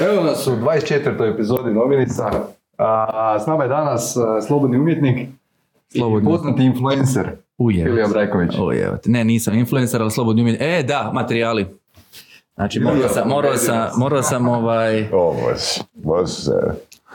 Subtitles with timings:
[0.00, 1.34] Evo nas u 24.
[1.34, 2.30] epizodi Novinica.
[2.78, 5.28] A, s nama je danas a, slobodni umjetnik
[5.88, 6.30] Slobodni.
[6.30, 7.30] i poznati influencer.
[7.58, 7.84] Uje.
[7.84, 8.50] Ilija Brajković.
[8.58, 10.68] Uje, ne, nisam influencer, ali slobodni umjetnik.
[10.68, 11.66] E, da, materijali.
[12.54, 15.36] Znači, morao sam, morao sam, morao sam ovaj, O,
[15.94, 16.60] bože.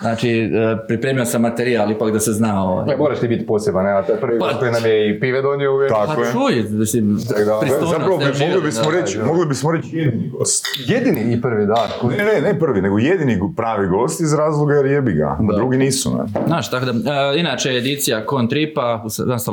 [0.02, 2.86] Znači, e, pripremio sam materijal, ipak da se zna ovaj.
[2.86, 5.92] Ne, moraš ti biti poseban, je prvi Pa- koji nam je i pive donio uvijek.
[5.92, 6.32] Tako Pa je.
[6.32, 9.00] čuj, mislim, da, pristojnost, Zapravo bi, mogli bismo da.
[9.00, 10.66] reći, mogli bismo reći jedini gost.
[10.88, 11.90] Jedini i prvi, da.
[12.18, 15.38] Ne, ne, ne prvi, nego jedini pravi gost iz razloga jer jebi ga.
[15.56, 16.24] Drugi nisu, ne.
[16.48, 19.04] Znaš, tako da, e, inače edicija Con Tripa,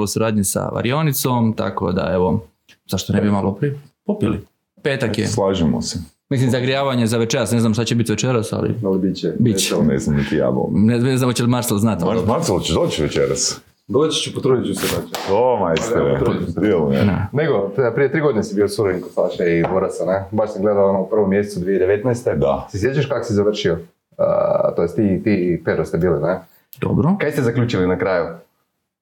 [0.02, 2.44] u suradnji sa Varionicom, tako da, evo,
[2.90, 4.40] zašto ne bi malo pri popili?
[4.82, 5.26] Petak je.
[5.26, 5.98] Slažemo se.
[6.32, 9.32] Mislim, zagrijavanje za večeras, ne znam šta će biti večeras, ali Ali bit će.
[9.38, 9.74] Bit će.
[9.76, 12.04] Ne znam niti ja ne, ne znam hoće li Marcel znati.
[12.06, 13.60] ali- Mar- Marcelo, ćeš doći večeras?
[13.88, 15.14] Doći ću, potrudit ću se doći.
[15.32, 16.20] O, majstore.
[16.60, 17.04] Djelo me.
[17.04, 17.28] Ne.
[17.32, 20.24] Nego, prije tri godine si bio suradnik kod Saše i Borasa, ne?
[20.30, 22.38] Baš sam gledao ono u prvom mjesecu 2019.
[22.38, 22.68] Da.
[22.70, 23.72] Si sjećaš kako si završio?
[23.72, 26.40] Uh, to jest ti, ti i Pero ste bili, ne?
[26.80, 27.16] Dobro.
[27.20, 28.24] Kaj ste zaključili na kraju?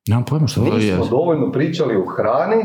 [0.08, 0.72] Nemam pojma što to je.
[0.96, 2.64] Nismo dovoljno pričali o hrani,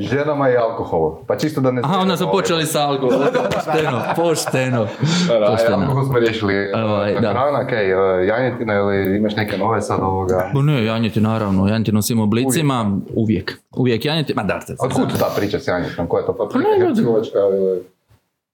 [0.00, 1.18] ženama i alkoholu.
[1.26, 1.80] Pa čisto da ne...
[1.84, 3.28] Aha, onda smo počeli sa alkoholom.
[3.54, 4.86] Pošteno, pošteno.
[5.28, 5.76] Da, da, Pošteno.
[5.76, 6.72] alkohol smo riješili.
[6.74, 7.30] Ovaj, da.
[7.30, 10.50] Hrana, kaj, uh, janjetina ili imaš neke nove sad ovoga?
[10.54, 13.60] Pa ne, janjeti naravno, janjeti u svim oblicima, uvijek.
[13.76, 16.06] Uvijek janjeti, ma da, Od kud ta priča s janjetinom?
[16.06, 16.52] Koja je to paprika?
[16.52, 16.86] Pa ne, ljudi.
[16.86, 17.82] Hercegovačka ili...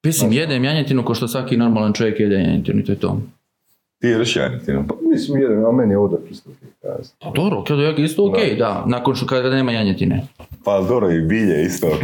[0.04, 3.18] Mislim, jedem janjetinu ko što svaki normalan čovjek jede janjetinu i to je to.
[4.00, 4.84] Ti jedeš janjetinu?
[4.88, 6.10] Pa mislim, jedan, a meni je ok,
[7.22, 8.84] Pa dobro, kada je isto ok, da.
[8.86, 10.26] nakon što kada nema janjetine.
[10.64, 12.00] Pa dobro, i bilje isto, ok.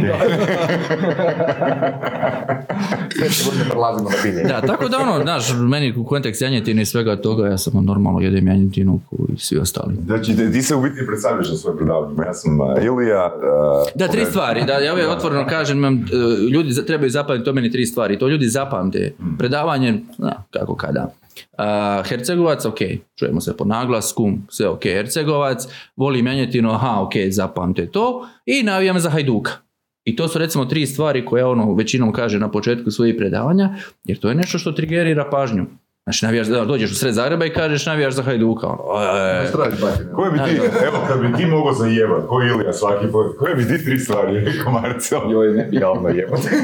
[3.69, 4.43] Prelazimo na bilje.
[4.43, 8.19] Da, tako da ono, znaš, meni u kontekst janjetine i svega toga, ja sam normalno
[8.19, 9.95] jedem janjetinu i svi ostali.
[10.05, 12.15] Znači, ti- ti se u biti predstavljaš na svoje predavanje.
[12.19, 13.25] Ja sam uh, Ilija.
[13.27, 13.31] uh,
[13.95, 14.63] Da, tri stvari.
[14.65, 15.99] Da, ja uvijek otvoreno kažem, imam, e,
[16.43, 18.19] ljudi trebaju zapamtiti to meni tri stvari.
[18.19, 19.13] To ljudi zapamte.
[19.37, 21.11] Predavanje, na, kako kada.
[21.57, 22.77] A, Hercegovac, ok,
[23.15, 28.99] čujemo se po naglasku, sve ok, Hercegovac, volim janjetinu, aha, ok, zapamte to i navijam
[28.99, 29.51] za Hajduka.
[30.03, 34.19] I to su recimo tri stvari koje ono većinom kaže na početku svojih predavanja, jer
[34.19, 35.65] to je nešto što trigerira pažnju.
[36.03, 38.67] Znači, navijaš, da, dođeš u sred Zagreba i kažeš navijaš za Hajduka.
[38.67, 38.77] Ono.
[40.15, 43.67] Koje bi ti, evo, kad bi ti mogao zajebat, ko Ilija svaki put, koje bi
[43.67, 45.31] ti tri stvari rekao Marcel?
[45.31, 46.49] Joj, ne, javno jebote.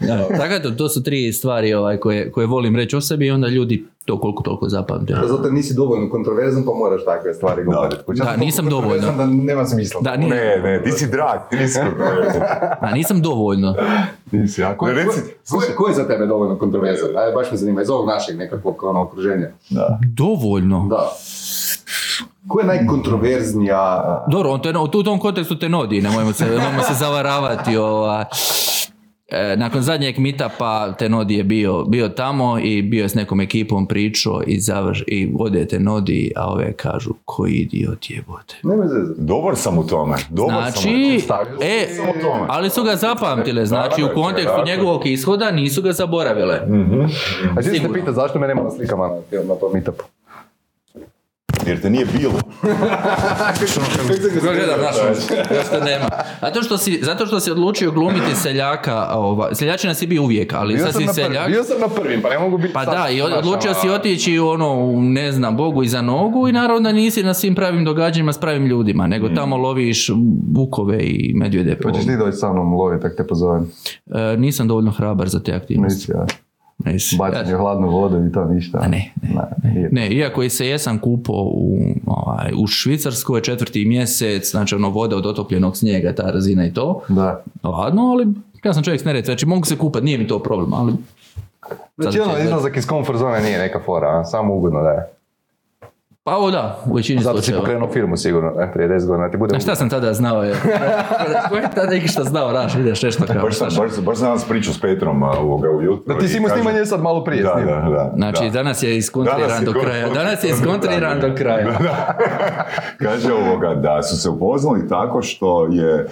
[0.00, 3.30] Da, tako da to su tri stvari ovaj, koje, koje volim reći o sebi i
[3.30, 5.12] onda ljudi to koliko toliko zapamte.
[5.14, 7.96] Da, zato nisi dovoljno kontroverzan pa moraš takve stvari govoriti.
[7.96, 9.12] Da, toliko nisam dovoljno.
[9.12, 10.00] Da nema smisla.
[10.00, 12.42] Da, ni- Ne, ne, ti si drag, ti nisi kontroverzan.
[12.80, 13.74] A nisam dovoljno.
[14.32, 15.20] Nisi, a ko, Ne, reci-
[15.50, 17.08] ko, ko, ko je za tebe dovoljno kontroverzan?
[17.08, 19.50] Aj, baš me zanima, iz ovog našeg nekakvog ono, okruženja.
[20.08, 20.86] Dovoljno.
[20.86, 21.10] Da.
[22.48, 24.24] Ko je najkontroverznija...
[24.28, 27.76] Dobro, on te, u tom kontekstu te nodi, nemojmo se, nemojmo se zavaravati.
[27.76, 28.24] Ova.
[29.34, 33.86] E, nakon zadnjeg meetupa Tenodi je bio, bio tamo i bio je s nekom ekipom
[33.86, 38.56] pričao i, završ, i ode Tenodi, a ove kažu koji idiot jebote.
[39.16, 42.46] Dobar sam u tome, dobar sam u Znači, sam e, Samo tome.
[42.48, 46.60] ali su ga zapamtile, znači u kontekstu njegovog ishoda nisu ga zaboravile.
[47.56, 50.04] A ti se pita zašto me nema na slikama na, na tom meetupu?
[51.66, 52.32] Jer te nije bilo.
[54.40, 54.80] Gledam,
[55.56, 56.08] još te nema.
[56.40, 60.78] Zato što si, zato što si odlučio glumiti seljaka, ova, seljačina si bio uvijek, ali
[60.78, 61.48] sad si seljak.
[61.48, 64.38] bio sam na prvim, pa ne mogu biti Pa sad, da, i odlučio si otići
[64.38, 68.32] ono, u, ne znam, Bogu iza nogu i naravno da nisi na svim pravim događanjima
[68.32, 70.10] s pravim ljudima, nego tamo loviš
[70.52, 71.78] bukove i medvjede.
[71.82, 73.70] Hoćeš ti doći sa mnom loviti, tak te pozovem.
[74.06, 75.98] E, nisam dovoljno hrabar za te aktivnosti.
[75.98, 76.26] Nisi, ja.
[77.18, 78.78] Bacanje u hladnu vodu i to ništa.
[78.82, 79.88] A ne, ne, nije.
[79.92, 85.16] Ne, iako i se jesam kupao u, ovaj, u Švicarskoj četvrti mjesec, znači ono voda
[85.16, 87.00] od otopljenog snijega, ta razina i to.
[87.08, 87.42] Da.
[87.62, 88.26] Ladno, ali
[88.64, 90.92] ja sam čovjek s Neretve, znači mogu se kupati, nije mi to problem, ali...
[91.96, 94.24] Znači ono, izlazak iz komfort zone nije neka fora, a?
[94.24, 95.13] samo ugodno da je.
[96.24, 99.36] Pa ovo da, u većini Zato si pokrenuo firmu sigurno, ne, prije 10 godina ti
[99.36, 100.54] bude A šta sam tada znao je?
[101.48, 103.42] Ko je tada neki šta znao, raš, ideš nešto kao.
[103.42, 106.14] Baš sam, baš, baš sam danas pričao s Petrom ovoga ujutro.
[106.14, 108.12] Da ti si imao snimanje sad malo prije Da, da, da.
[108.16, 108.50] Znači, da.
[108.50, 110.08] danas je iskontriran do kraja.
[110.08, 111.78] Danas je iskontriran do kraja.
[112.98, 116.06] Kaže ovoga da su se upoznali tako što je e,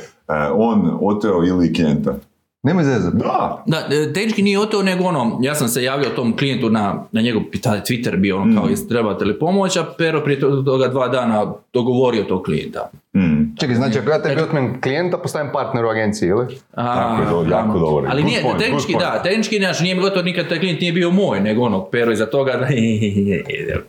[0.55, 2.15] on oteo ili klijenta.
[2.63, 3.17] Nemoj zezati.
[3.17, 7.05] Da, Da, e, tehnički nije to, nego ono, ja sam se javio tom klijentu na,
[7.13, 11.09] na njegov Twitter bio ono kao, jeste trebate li pomoć, a Pero prije toga dva
[11.09, 12.91] dana dogovorio tog klijenta.
[13.17, 13.22] mm.
[13.63, 16.47] Čekaj, znači ako ja tebi otmem klijenta, postajem partner u agenciji, ili?
[16.75, 18.09] A, Tako je, je jako dobro.
[18.11, 20.93] Ali Good nije, point, tehnički da, tehnički znači, nije mi gotovo nikad taj klijent nije
[20.93, 22.67] bio moj, nego ono, Pero iza toga, da,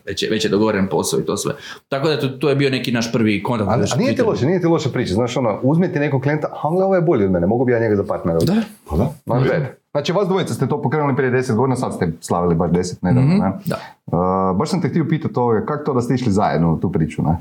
[0.05, 1.53] već, je, već je dogovoren posao i to sve.
[1.89, 3.69] Tako da to, to je bio neki naš prvi kontakt.
[3.69, 6.47] A, a nije ti loše, nije ti loše priča, znaš ono, uzmi ti nekog klijenta,
[6.51, 8.39] a on ovaj je bolji od mene, mogu bi ja njega za partnera.
[8.39, 8.55] Da,
[8.89, 9.03] Pa da.
[9.25, 9.61] Not bad.
[9.91, 13.33] Znači, vas dvojica ste to pokrenuli prije 10 godina, sad ste slavili bar 10 nedavno,
[13.33, 13.51] ne?
[13.65, 13.77] Da.
[14.05, 16.91] Uh, baš sam te htio pitati ovoga, kako to da ste išli zajedno u tu
[16.91, 17.37] priču, ne?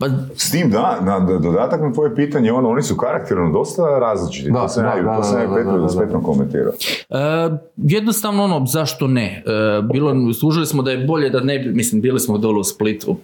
[0.00, 0.06] Pa,
[0.36, 4.50] S tim da, na, da- dodatak na tvoje pitanje, ono, oni su karakterno dosta različiti.
[4.50, 4.94] Da, to sam ja,
[5.98, 6.72] Petrom komentirao.
[7.10, 7.16] E,
[7.76, 9.42] jednostavno ono, zašto ne?
[9.46, 13.16] E, bilo, služili smo da je bolje da ne mislim, bili smo dole u Splitu,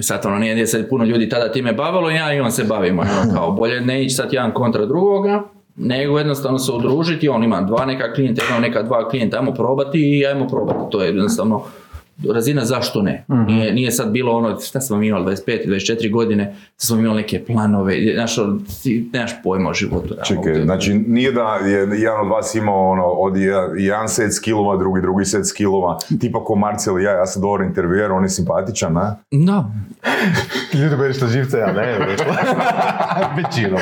[0.00, 3.02] sad ono nije, nije se puno ljudi tada time bavilo, ja i on se bavimo,
[3.02, 5.42] ono, kao bolje ne ići sad jedan kontra drugoga,
[5.76, 10.18] nego jednostavno se udružiti, on ima dva neka klijenta, ima neka dva klijenta, ajmo probati
[10.18, 11.62] i ajmo probati, to je jednostavno
[12.34, 13.24] razina zašto ne.
[13.28, 17.94] Nije, nije sad bilo ono, šta smo imali, 25, 24 godine, smo imali neke planove,
[18.14, 20.14] znaš, ono, ti nemaš pojma o životu.
[20.24, 24.76] Čekaj, znači nije da je jedan od vas imao ono, od jedan, jedan set skillova,
[24.76, 28.28] drugi drugi set skillova, tipa ko Marcel i ja, ja sam dobar intervjuer, on je
[28.28, 29.16] simpatičan, na?
[29.30, 29.70] Da,
[30.74, 31.98] Ljudi koji što živce, ja ne,
[33.36, 33.80] većinom.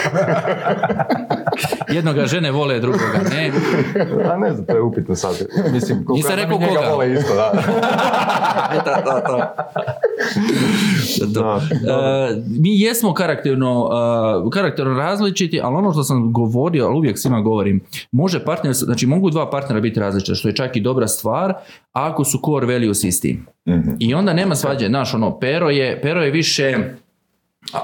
[1.88, 3.53] Jednoga žene vole, drugoga ne.
[4.32, 5.35] A ne znam, to je upitno sad.
[5.73, 6.88] Mislim, koliko ja rekao njega koga.
[6.91, 7.53] vole isto, da.
[8.85, 9.56] da, da, da.
[11.26, 11.61] Da.
[12.31, 13.88] E, mi jesmo karakterno,
[14.47, 17.81] e, karakterno različiti, ali ono što sam govorio, ali uvijek svima govorim,
[18.12, 21.55] može partner, znači mogu dva partnera biti različita, što je čak i dobra stvar,
[21.93, 23.41] ako su core values isti.
[23.69, 23.91] Mhm.
[23.99, 26.79] I onda nema svađe, znaš, ono, pero je, pero je više,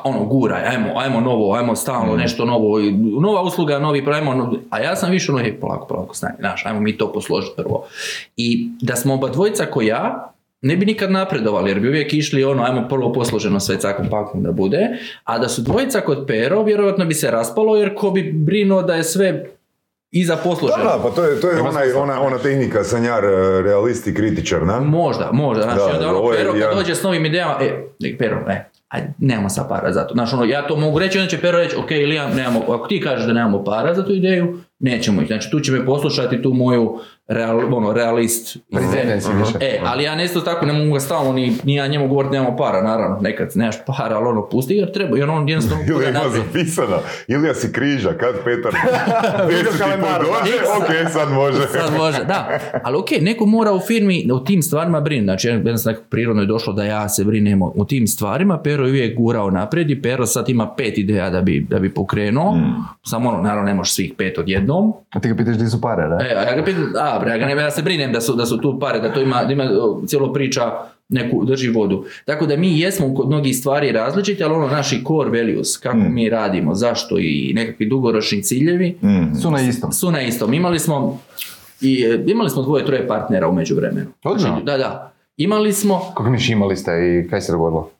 [0.04, 4.80] ono, guraj, ajmo, ajmo novo, ajmo stalno nešto novo, i nova usluga, novi, ajmo, a
[4.80, 7.84] ja sam više ono, hej, polako, polako, stani, znaš, ajmo mi to posložiti prvo.
[8.36, 12.44] I da smo oba dvojica ko ja, ne bi nikad napredovali, jer bi uvijek išli
[12.44, 14.88] ono, ajmo prvo posloženo sve cakom pakom da bude,
[15.24, 18.94] a da su dvojica kod pero, vjerojatno bi se raspalo, jer ko bi brinuo da
[18.94, 19.44] je sve
[20.10, 20.84] iza Da, posloženo.
[20.84, 23.28] da, pa to je, to je onaj, ona, ona tehnika sanjar, e,
[23.62, 24.80] realist i kritičar, na?
[24.80, 25.62] Možda, možda.
[25.62, 28.36] Znači, Da, onda ono, ovo je Pero kad jedan- dođe s novim idejama, e, Pero,
[28.48, 30.14] e, ajde, nemamo sa para za to.
[30.14, 33.00] Znači, ono, ja to mogu reći, onda će Pero reći, ok, Ilija, nemamo, ako ti
[33.00, 35.26] kažeš da nemamo para za tu ideju, nećemo ih.
[35.26, 36.98] Znači, tu će me poslušati tu moju
[37.28, 38.46] real, ono, realist.
[38.46, 38.58] Si
[39.38, 39.58] više.
[39.60, 42.32] E, ali ja ne isto tako ne mogu ga stalno ni, ni ja njemu govoriti
[42.32, 45.84] nemamo para, naravno, nekad nemaš para, ali ono, pusti ga, treba, i ono, on jednostavno
[45.88, 46.98] Ili ima zapisano,
[47.28, 48.72] Ilija si križa, kad Petar
[49.48, 49.72] put
[50.02, 51.68] dođe, ok, sad može.
[51.68, 52.58] Sad može, da.
[52.84, 55.24] Ali ok, neko mora u firmi o tim stvarima brinuti.
[55.24, 58.58] Znači, jednostavno prirodno je došlo da ja se brinem o o tim stvarima.
[58.58, 61.94] Pero je uvijek gurao naprijed i Pero sad ima pet ideja da bi, da bi
[61.94, 62.56] pokrenuo.
[63.02, 64.92] Samo ono, naravno ne možeš svih pet odjednom.
[65.10, 66.14] A ti ga pitaš di su pare, da?
[66.14, 68.34] E, a ja ga pitam, a, bre, ja, ga ne, ja se brinem da su,
[68.34, 69.64] da su tu pare, da to ima, da ima
[70.06, 70.72] cijelo priča
[71.08, 72.04] neku drži vodu.
[72.24, 76.28] Tako da mi jesmo kod mnogih stvari različiti, ali ono naši core values, kako mi
[76.28, 79.34] radimo, zašto i nekakvi dugoročni ciljevi, Mhm.
[79.34, 79.92] Su na istom.
[79.92, 80.54] su na istom.
[80.54, 81.20] Imali smo
[81.80, 84.06] i e, imali smo dvoje, troje partnera u međuvremenu.
[84.24, 84.48] Odlično.
[84.48, 85.12] Znači, da, da.
[85.36, 87.90] Imali smo Kako miš imali ste i kaj se dogodilo?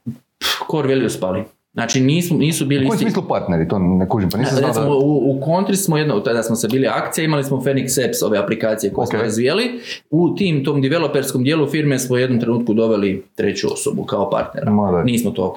[0.70, 1.44] core values pali.
[1.72, 4.86] Znači nisu, nisu bili U kojem smislu partneri, to ne kužim, pa nisam znao Recimo,
[4.86, 4.94] da...
[4.94, 8.38] u, u kontri smo jedno, tada smo se bili akcija, imali smo Phoenix Apps, ove
[8.38, 9.24] aplikacije koje smo Ok.
[9.24, 9.80] razvijeli.
[10.10, 14.72] U tim, tom developerskom dijelu firme smo u jednom trenutku doveli treću osobu kao partnera.
[15.04, 15.56] Nismo to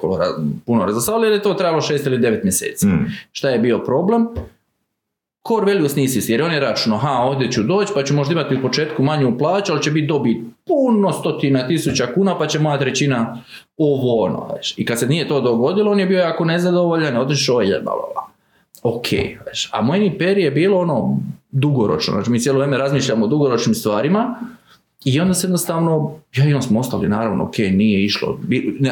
[0.66, 2.86] puno razasavali jer je to trebalo šest ili devet mjeseci.
[2.86, 3.06] Mm.
[3.32, 4.26] Šta je bio problem?
[5.48, 8.54] Core values nisi jer on je računao, ha, ovdje ću doći, pa ću možda imati
[8.54, 12.78] u početku manju plaću, ali će biti dobit puno stotina tisuća kuna, pa će moja
[12.78, 13.42] trećina
[13.76, 14.74] ovo ono, znaš.
[14.78, 17.92] I kad se nije to dogodilo, on je bio jako nezadovoljan, otišao je, bla.
[18.82, 19.06] Ok,
[19.42, 19.68] znaš.
[19.72, 21.18] a moj NPR je bilo ono
[21.50, 24.38] dugoročno, znači mi cijelo vrijeme razmišljamo o dugoročnim stvarima,
[25.04, 28.38] i onda se jednostavno, ja i on smo ostali, naravno, ok, nije išlo,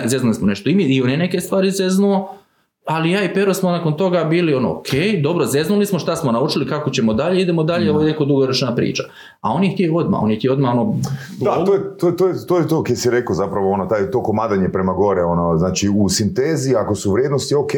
[0.04, 2.37] zeznuli smo nešto, i mi i on je neke stvari zeznuo,
[2.84, 4.88] ali ja i Pero smo nakon toga bili ono, ok,
[5.22, 8.74] dobro, zeznuli smo šta smo naučili, kako ćemo dalje, idemo dalje, ovo je neko dugoročna
[8.74, 9.02] priča.
[9.40, 10.94] A on je htio odmah, on je htio odmah ono...
[11.40, 14.10] Da, to je to, to, je, to je to kaj si rekao zapravo, ono, taj,
[14.10, 17.72] to komadanje prema gore, ono, znači u sintezi, ako su vrijednosti ok,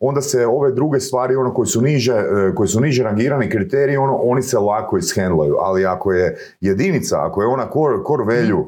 [0.00, 3.96] onda se ove druge stvari, ono, koji su niže, e, koji su niže rangirani kriteriji,
[3.96, 8.64] ono, oni se lako ishendlaju, ali ako je jedinica, ako je ona core, core value,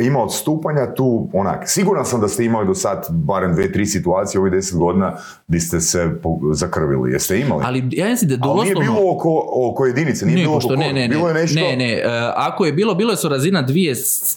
[0.00, 4.38] ima odstupanja tu, onak, siguran sam da ste imali do sad barem dve, tri situacije
[4.38, 5.16] u ovih deset godina
[5.48, 6.10] di ste se
[6.52, 7.12] zakrvili.
[7.12, 7.64] Jeste imali?
[7.66, 8.92] Ali ja mislim da Ali nije doslovno...
[8.92, 11.60] bilo oko, oko jedinice, nije Nije bilo pošto, oko ne, ne, bilo je nešto...
[11.60, 12.02] ne, ne, e,
[12.36, 13.94] ako je bilo, bilo su razina dvije,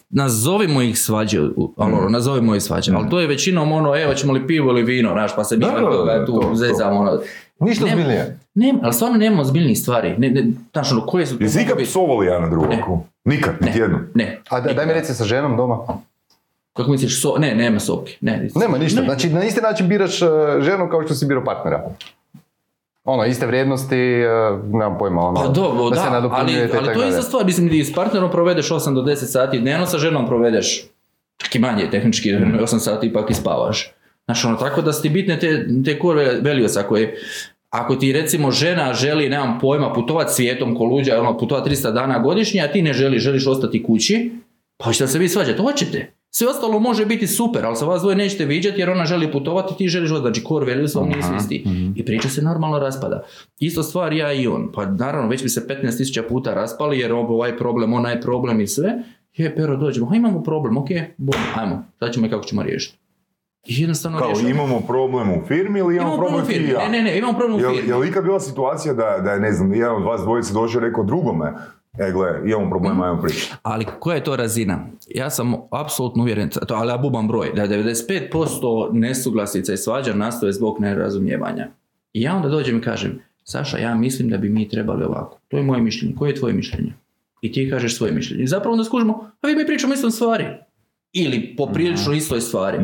[0.09, 1.49] nazovimo ih svađe, ali
[1.89, 1.93] Mm.
[1.93, 5.11] ono, nazovimo ih svađe, ali to je većinom ono, evo ćemo li pivo ili vino,
[5.13, 7.19] znaš, pa se mi Da, da, da, tu to, zezamo, ono.
[7.59, 8.39] Ništa ozbiljnije.
[8.53, 11.35] Ne, ali stvarno nemamo ozbiljnih stvari, ne, ne, znaš, ono, koje su...
[11.39, 12.69] Jesi ikad psovali jedan na drugog?
[13.25, 14.01] Nikad, niti jednom.
[14.13, 15.77] Ne, A da, daj mi reci sa ženom doma.
[16.73, 18.49] kako misliš, so, ne, nema sopke, ne.
[18.55, 19.05] Nema ništa, Ne.
[19.05, 20.25] znači na isti način biraš e,
[20.59, 21.83] ženu kao što si birao partnera.
[23.03, 24.27] Ono, iste vrijednosti, e,
[24.71, 27.09] nemam pojma, ono, Pa dobro, da, da, se ali, nadopunjujete i ali tako to je
[27.09, 30.85] ista stvar, mislim, ti s partnerom provedeš 8 do 10 sati dnevno, sa ženom provedeš
[31.37, 33.91] čak i manje tehnički, 8 sati ipak i spavaš.
[34.25, 37.15] Znaš, ono, tako da su ti bitne te, te core values, ako je,
[37.73, 42.19] Ako ti recimo žena želi, nemam pojma, putovat svijetom ko luđa, ono, putovat 300 dana
[42.19, 44.31] godišnje, a ti ne želiš, želiš ostati kući,
[44.77, 46.13] pa hoćete se vi svađati, hoćete.
[46.29, 49.77] Sve ostalo može biti super, ali sa vas dvoje nećete viđati jer ona želi putovati,
[49.77, 50.21] ti želiš ostati.
[50.21, 51.65] Znači core values vam nisu isti.
[51.95, 53.23] I priča se normalno raspada.
[53.59, 54.71] Isto stvar ja i on.
[54.73, 58.93] Pa naravno, već bi se 15.000 puta raspali jer ovaj problem, onaj problem i sve.
[59.37, 63.02] Je, pero dođemo, ha imamo problem, ok, bom, ajmo, sad ćemo i kako ćemo riješiti.
[63.65, 64.49] I jednostavno Kao rješavamo.
[64.51, 66.69] imamo problem u firmi ili imamo, Imamo problem u firmi.
[66.69, 66.79] ja?
[66.79, 67.89] Ne, ne, ne, imamo problem u firmi.
[67.89, 70.79] je li ikad bila situacija da, da je, ne znam, jedan od vas dvojice došao
[70.79, 71.53] i rekao drugome,
[71.99, 73.03] e gle, imamo problema, Mhm.
[73.03, 73.53] ajmo pričati.
[73.63, 74.79] Ali koja je to razina?
[75.07, 78.39] Ja sam apsolutno uvjeren, to, ali ja bubam broj, da 95%
[78.93, 81.67] nesuglasica i svađa nastoje zbog nerazumijevanja.
[82.13, 85.39] I ja onda dođem i kažem, Saša, ja mislim da bi mi trebali ovako.
[85.47, 86.15] To je moje mišljenje.
[86.15, 86.93] Koje je tvoje mišljenje?
[87.41, 88.43] I ti kažeš svoje mišljenje.
[88.43, 90.45] I zapravo onda skužimo, a vi mi pričamo istom stvari.
[91.13, 92.77] Ili poprilično istoj stvari.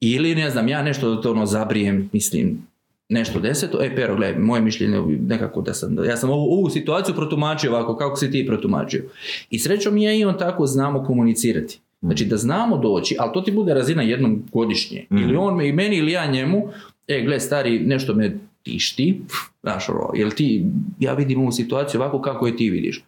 [0.00, 2.66] Ili, ne znam, ja nešto to ono zabrijem, mislim,
[3.08, 6.70] nešto deseto, e, pero, gledaj, moje mišljenje je nekako da sam, ja sam ovu, ovu
[6.70, 9.04] situaciju protumačio ovako, kako si ti protumačio.
[9.50, 11.80] I srećom ja i on tako znamo komunicirati.
[12.00, 15.06] Znači da znamo doći, ali to ti bude razina jednom godišnje.
[15.10, 16.68] Ili on me, i meni ili ja njemu,
[17.08, 19.20] e, gle, stari, nešto me tišti,
[19.62, 20.66] znaš, ono, jel ti,
[20.98, 23.04] ja vidim ovu situaciju ovako kako je ti vidiš.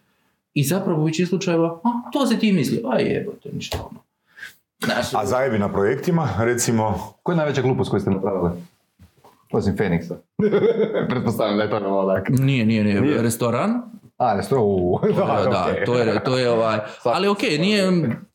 [0.53, 4.04] I zapravo u većini slučajeva, a, to se ti misli, a jebote, ništa ono.
[4.79, 8.49] Znaš, A zajebi na projektima, recimo, Koja je najveća glupost koju ste napravili?
[9.51, 10.15] Osim Feniksa.
[11.09, 12.29] Pretpostavljam da je to ono onak.
[12.29, 13.21] Nije, nije, nije, Nije.
[13.21, 13.71] restoran.
[14.17, 14.99] A, ne sto, u.
[15.17, 15.85] Da, da, okej.
[15.85, 17.91] to je, to je ovaj, ali ok, nije,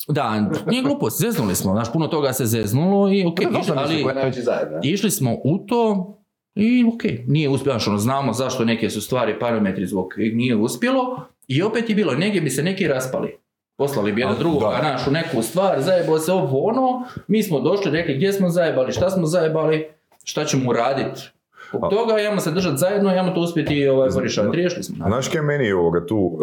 [0.08, 3.52] da, nije glupost, zeznuli smo, znaš, puno toga se zeznulo i ok, To je išli,
[3.52, 4.78] dobro, mislim, ali koji je najveći zajedno.
[4.82, 6.16] išli smo u to
[6.54, 11.62] i ok, nije uspjelo, ono, znamo zašto neke su stvari, parametri zbog nije uspjelo i
[11.62, 13.36] opet je bilo, negdje bi se neki raspali.
[13.80, 14.82] Poslali bi jedan da.
[14.82, 19.10] našu neku stvar, zajebao se ovo ono, mi smo došli, rekli gdje smo zajebali, šta
[19.10, 19.88] smo zajebali,
[20.24, 21.30] šta ćemo uraditi.
[21.72, 24.08] Od toga ajmo se držati zajedno, ajmo to uspjeti ovaj.
[24.52, 25.06] Riješili smo.
[25.06, 26.38] Znaš kaj je meni ovoga tu,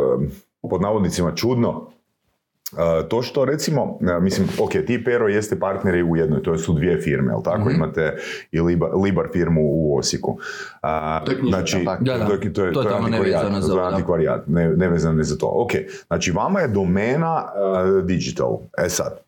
[0.61, 1.91] pod navodnicima, čudno?
[3.07, 7.01] To što recimo, mislim, ok, ti i Pero jeste partneri u jednoj, to su dvije
[7.01, 7.69] firme, jel tako?
[7.69, 7.75] Mhm.
[7.75, 8.17] Imate
[8.51, 10.37] i Libar, Libar firmu u Osijeku.
[10.81, 12.03] A, To je knjižnica, znači, tako?
[12.03, 12.25] Da, da.
[12.27, 15.47] to je, to je, to je antikvarijat, nevezano za antikvarijat, ne, nevezano je za to.
[15.53, 15.71] Ok,
[16.07, 18.59] znači vama je domena e, digital.
[18.77, 19.19] E sad,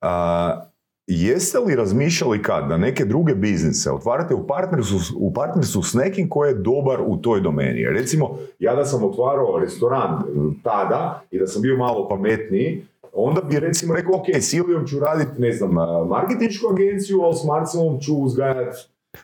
[0.00, 0.69] a,
[1.10, 6.28] jeste li razmišljali kad da neke druge biznise otvarate u partnerstvu, u partnerstvu s nekim
[6.28, 7.84] ko je dobar u toj domeni?
[7.84, 10.22] Recimo, ja da sam otvarao restoran e,
[10.62, 14.98] tada i da sam bio malo pametniji, onda bi recimo rekao, ok, s Ilijom ću
[14.98, 15.70] raditi, ne znam,
[16.08, 18.76] marketinšku agenciju, ali s Marcelom ću uzgajati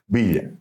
[0.07, 0.52] bilje.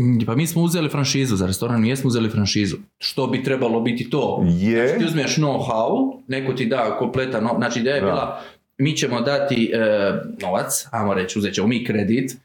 [0.00, 2.76] Mm, Pa mi smo uzeli franšizu za restoran, mi jesmo uzeli franšizu.
[2.98, 4.44] Što bi trebalo biti to?
[4.48, 4.88] Je.
[4.88, 8.40] Znači ti uzmeš know-how, neko ti da kompletan, znači ideja je bila,
[8.78, 9.78] mi ćemo dati e,
[10.42, 12.36] novac, ajmo reći, uzet ćemo mi kredit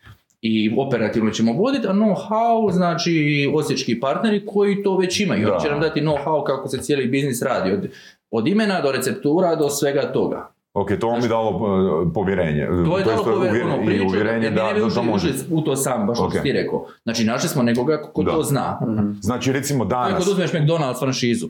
[0.42, 5.46] i operativno ćemo voditi, a know-how znači osječki partneri koji to već imaju.
[5.46, 5.54] Da.
[5.54, 7.88] Oni će nam dati know-how kako se cijeli biznis radi, od,
[8.32, 10.52] od imena do receptura do svega toga.
[10.80, 12.68] Ok, to vam bi dalo e, povjerenje.
[12.86, 15.04] To je dalo povjerenje, ono, i uvjerenje jer mi da, ne bi da to ušli,
[15.04, 15.34] može.
[15.52, 16.34] u to sam, baš što Ok.
[16.34, 16.86] si ti rekao.
[17.04, 18.32] Znači našli smo nekoga ko Da.
[18.32, 18.80] to zna.
[19.22, 20.18] Znači, recimo danas...
[20.18, 21.48] kod uzmeš McDonald's franšizu.
[21.48, 21.50] E,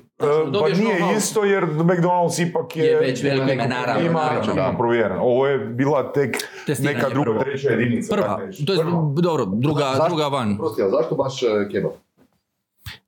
[0.49, 2.85] Znači, pa nije isto jer McDonald's ipak je...
[2.85, 4.53] Je već veliko ime, naravno, Ima, naravno.
[4.53, 5.17] ima provjeren.
[5.21, 7.43] Ovo je bila tek Testiranje neka druga, prvo.
[7.43, 8.15] treća jedinica.
[8.15, 8.79] Prva, to je,
[9.21, 10.57] dobro, druga, druga van.
[10.57, 11.91] Prosti, ali zašto baš e, kebab?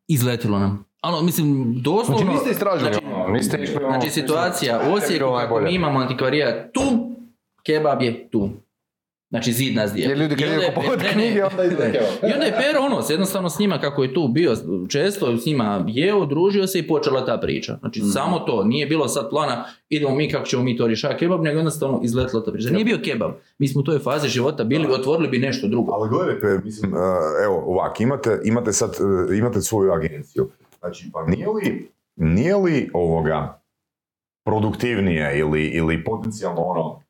[0.08, 0.86] Izletilo nam.
[1.02, 2.18] Ano, mislim, doslovno...
[2.18, 3.88] Znači niste istražili Znači, ono, niste išli ono...
[3.88, 5.66] znači situacija u Osijeku, najbolje.
[5.66, 6.82] mi imamo antikvarijat tu,
[7.66, 8.50] kebab je tu.
[9.30, 10.12] Znači zid nas dijeli.
[10.12, 12.30] Jer ljudi kad je kupovati knjige, onda kebab.
[12.30, 14.56] I onda je Pero ono, jednostavno s njima kako je tu bio
[14.90, 17.78] često, s njima jeo, družio se i počela ta priča.
[17.80, 21.42] Znači samo to, nije bilo sad plana, idemo mi kako ćemo mi to rješavati kebab,
[21.42, 22.70] nego jednostavno izletila ta priča.
[22.70, 25.92] Nije bio kebab, mi smo u toj fazi života bili, otvorili bi nešto drugo.
[25.92, 26.98] Ali gledajte, mislim, e,
[27.46, 28.96] evo ovak, imate, imate sad,
[29.32, 30.50] e, imate svoju agenciju.
[30.82, 33.62] Znači, pa nije li, nije li ovoga
[34.46, 37.02] produktivnije ili, ili potencijalno ono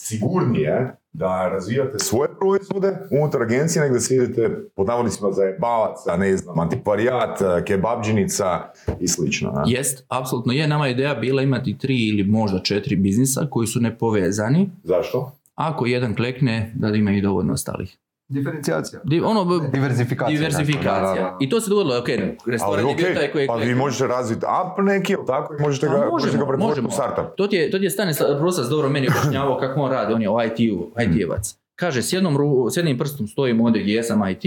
[0.00, 6.36] sigurnije da razvijate svoje proizvode unutar agencije nego da se idete pod navodnicima zajebavaca, ne
[6.36, 9.50] znam, antikvarijat, kebabđinica i slično.
[9.50, 9.62] ne?
[9.66, 10.68] Jest, apsolutno je.
[10.68, 14.70] Nama je ideja bila imati tri ili možda četiri biznisa koji su nepovezani.
[14.84, 15.32] Zašto?
[15.54, 17.96] Ako jedan klekne, da ima i dovoljno ostalih.
[18.28, 19.00] Diferencijacija.
[19.04, 20.38] Di- ono, b- Diversifikacija.
[20.38, 21.00] diversifikacija.
[21.14, 21.36] Da, da, da.
[21.40, 22.08] I to se dogodilo, ok,
[22.46, 25.54] restoran Ali je bio taj koji je pa vi možete razviti app neki, tako?
[25.54, 26.88] I možete Pa ga, možete možemo, ga pretvoriti možemo.
[26.88, 27.36] u startup.
[27.36, 30.22] To ti je, to ti je Stanislav Brusas dobro meni objašnjavao kako on radi, on
[30.22, 31.54] je o IT-u, IT-evac.
[31.74, 32.36] Kaže, s, jednom,
[32.70, 34.44] s jednim prstom stojim ovdje gdje jesam IT,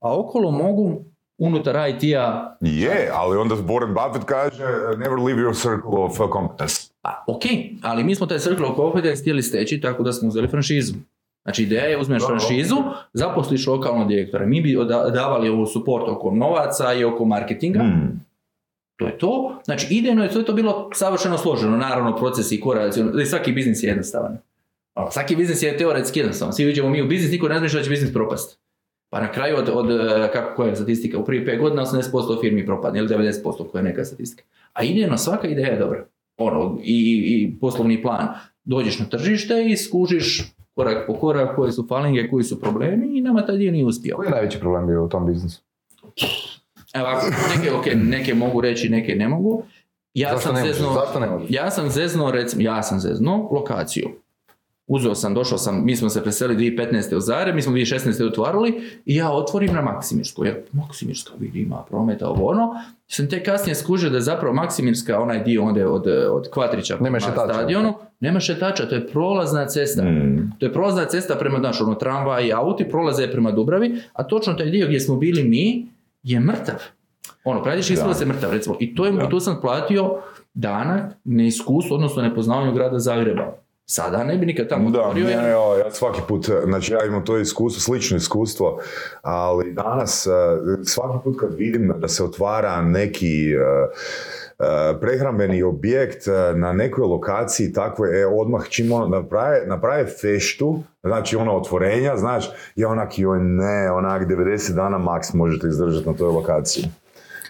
[0.00, 1.04] a okolo mogu
[1.38, 4.64] unutar IT-a Je, ali onda Warren Buffett kaže
[4.96, 6.74] never leave your circle of competence.
[7.02, 7.42] Pa, ok,
[7.82, 10.94] ali mi smo taj circle of competence htjeli steći tako da smo uzeli franšizu.
[11.44, 12.76] Znači ideja je uzmeš franšizu,
[13.12, 14.46] zaposliš lokalnog direktora.
[14.46, 14.76] Mi bi
[15.12, 17.82] davali ovu suport oko novaca i oko marketinga.
[17.82, 18.20] Mm.
[18.96, 19.60] To je to.
[19.64, 21.76] Znači idejno je sve to bilo savršeno složeno.
[21.76, 23.02] Naravno procesi i koraci.
[23.30, 24.38] Svaki biznis je jednostavan.
[24.94, 26.52] A, Svaki biznis je teoretski jednostavan.
[26.52, 28.58] Svi uđemo mi u biznis, niko ne razmišlja da će biznis propast.
[29.10, 32.40] Pa na kraju od, od e, kako koja je statistika, u prvih 5 godina 80%
[32.40, 34.44] firmi propadne ili 90% koja je neka statistika.
[34.72, 36.06] A idejno svaka ideja je dobra.
[36.36, 38.28] Ono, i, i poslovni plan.
[38.64, 43.20] Dođeš na tržište i skužiš korak po korak koje su falinge, koji su problemi i
[43.20, 44.16] nama taj dio nije uspio.
[44.16, 45.62] Koji je najveći problem bio u tom biznisu?
[46.94, 47.26] Evo, ako
[47.56, 49.62] neke, ok, neke mogu reći, neke ne mogu.
[50.14, 54.10] Ja Zašto sam ne zeznuo, Zašto ne ja sam zeznuo, recimo, ja sam zeznuo lokaciju.
[54.86, 57.16] Uzeo sam, došao sam, mi smo se preselili 2015.
[57.16, 58.26] u Zagreb, mi smo 2016.
[58.26, 60.48] otvarali i ja otvorim na Maksimirskoj.
[60.48, 62.74] Ja, Maksimirska vidi ima prometa, ovo ono.
[63.06, 67.20] Sam te kasnije skužio da je zapravo Maksimirska, onaj dio onda od, od Kvatrića prema
[67.20, 70.02] stadionu, nema šetača, to je prolazna cesta.
[70.02, 70.52] Mm.
[70.58, 74.54] To je prolazna cesta prema, znaš, ono, tramvaj i auti prolaze prema Dubravi, a točno
[74.54, 75.86] taj dio gdje smo bili mi
[76.22, 76.82] je mrtav.
[77.44, 78.76] Ono, pradiš ispod se mrtav, recimo.
[78.80, 79.28] I to je, Da.
[79.28, 80.16] tu sam platio
[80.54, 83.63] danak neiskustvo, odnosno nepoznavanju grada Zagreba.
[83.86, 85.28] Sada ne bi nikad tamo Da, otvorio.
[85.28, 88.80] jer- evo, ja svaki put, znači ja imam to iskustvo, slično iskustvo,
[89.22, 90.30] ali danas eh,
[90.84, 93.58] svaki put kad vidim da se otvara neki eh,
[95.00, 101.56] prehrambeni objekt na nekoj lokaciji takve, e, odmah čim ono naprave, naprave feštu, znači ono
[101.56, 106.84] otvorenja, znaš, i onak, joj ne, onak 90 dana maks možete izdržati na toj lokaciji.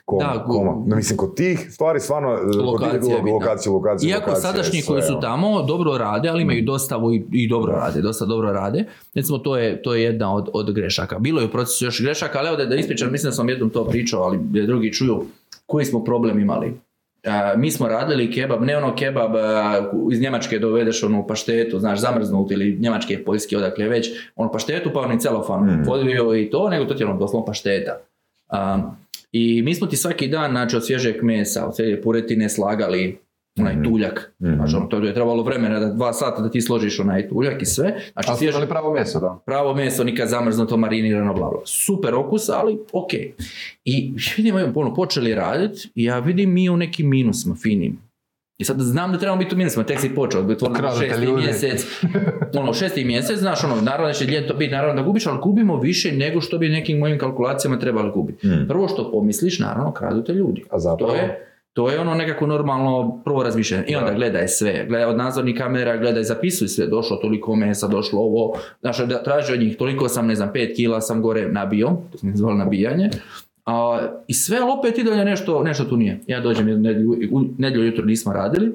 [0.04, 0.70] Koma, Da, koma.
[0.86, 4.82] No, mislim, kod tih stvari stvarno, eh, kod tih Lokacija lokacija, lokacija, Iako lokacija, sadašnji
[4.82, 5.20] koji su ono.
[5.20, 8.84] tamo dobro rade, ali imaju dostavu i, i dobro rade, dosta dobro rade.
[9.14, 11.18] Recimo to je, to je jedna od, od grešaka.
[11.18, 13.70] Bilo je u procesu još grešaka, ali evo da, da ispričam, mislim da sam jednom
[13.70, 15.24] to pričao, ali da drugi čuju
[15.66, 16.74] koji smo problem imali.
[17.26, 22.00] A, mi smo radili kebab, ne ono kebab a, iz Njemačke dovedeš onu paštetu, znaš,
[22.00, 25.82] zamrznut ili Njemačke, Poljske, odakle već, onu paštetu pa oni celofan Mm.
[25.82, 26.34] mm.
[26.36, 27.98] i to, nego to ti je ono doslovno pašteta.
[28.48, 28.78] A,
[29.34, 33.18] I mi smo ti svaki dan, znači od svježeg mesa, od svježe puretine slagali
[33.58, 33.84] onaj Mhm.
[33.84, 34.34] tuljak.
[34.38, 37.66] Znači, ono, to je trebalo vremena, da dva sata da ti složiš onaj tuljak i
[37.66, 37.84] sve.
[38.12, 39.42] Znači, Ali svježe, pravo mjesto, da.
[39.46, 41.60] pravo meso, nikad zamrznuto, marinirano, bla, bla.
[41.64, 43.12] Super okus, ali ok.
[43.84, 47.98] I vidimo, ono, počeli raditi i ja vidim mi u nekim minusima finim.
[48.58, 51.86] I sad znam da trebamo biti u minusima, tek si počeo, otvorili Kradete šesti mjesec,
[52.60, 55.80] ono šesti mjesec, znaš ono, naravno da će ljeto biti, naravno da gubiš, ali gubimo
[55.80, 58.46] više nego što bi nekim mojim kalkulacijama trebali gubiti.
[58.46, 58.68] Mm.
[58.68, 60.64] Prvo što pomisliš, naravno, kradu te ljudi.
[60.70, 61.12] A zapravo?
[61.12, 63.84] To je, to je ono nekako normalno prvo razmišljanje.
[63.88, 64.16] I onda Da.
[64.16, 68.98] gledaj sve, gledaj od nadzornih kamera, gledaj, zapisuj sve, došlo toliko mesa, došlo ovo, znaš,
[68.98, 72.30] da traži od njih, toliko sam, ne znam, 5 kila sam gore nabio, to smo
[72.34, 73.10] zvali nabijanje,
[73.66, 76.20] a, i sve, opet i dalje nešto, nešto tu nije.
[76.26, 76.82] Ja dođem jednu
[77.58, 78.72] nedjelju, jutro nismo radili,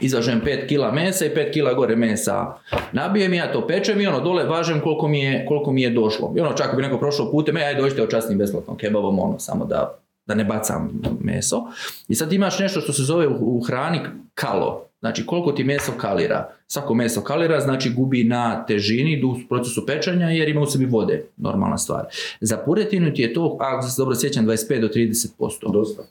[0.00, 2.46] izvažem 5 kila mesa i 5 kila gore mesa.
[2.92, 6.34] Nabijem ja to pečem i ono dole važem koliko mi je, koliko mi je došlo.
[6.36, 9.64] I ono čak bi neko prošao putem, e, aj dođite očasnim besplatno kebabom, ono, samo
[9.64, 11.64] da, da ne bacam meso.
[12.08, 14.00] I sad imaš nešto što se zove u, u hrani
[14.34, 14.89] kalo.
[15.00, 16.52] Znači koliko ti meso kalira.
[16.66, 21.24] Svako meso kalira, znači gubi na težini u procesu pečenja jer ima u sebi vode,
[21.36, 22.04] normalna stvar.
[22.40, 25.72] Za puretinu ti je to, ako se dobro sjećam, 25 do 30%.
[25.72, 26.02] Dosta.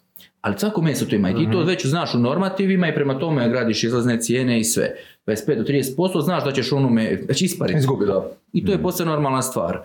[0.42, 3.50] Ali svako meso to ima i ti to već znaš u normativima i prema tome
[3.50, 4.96] gradiš izlazne cijene i sve.
[5.28, 7.80] 25 do 30% znaš da ćeš onome, da će ispariti.
[7.80, 8.32] Izgubi, da.
[8.54, 9.80] I to je posve normalna stvar.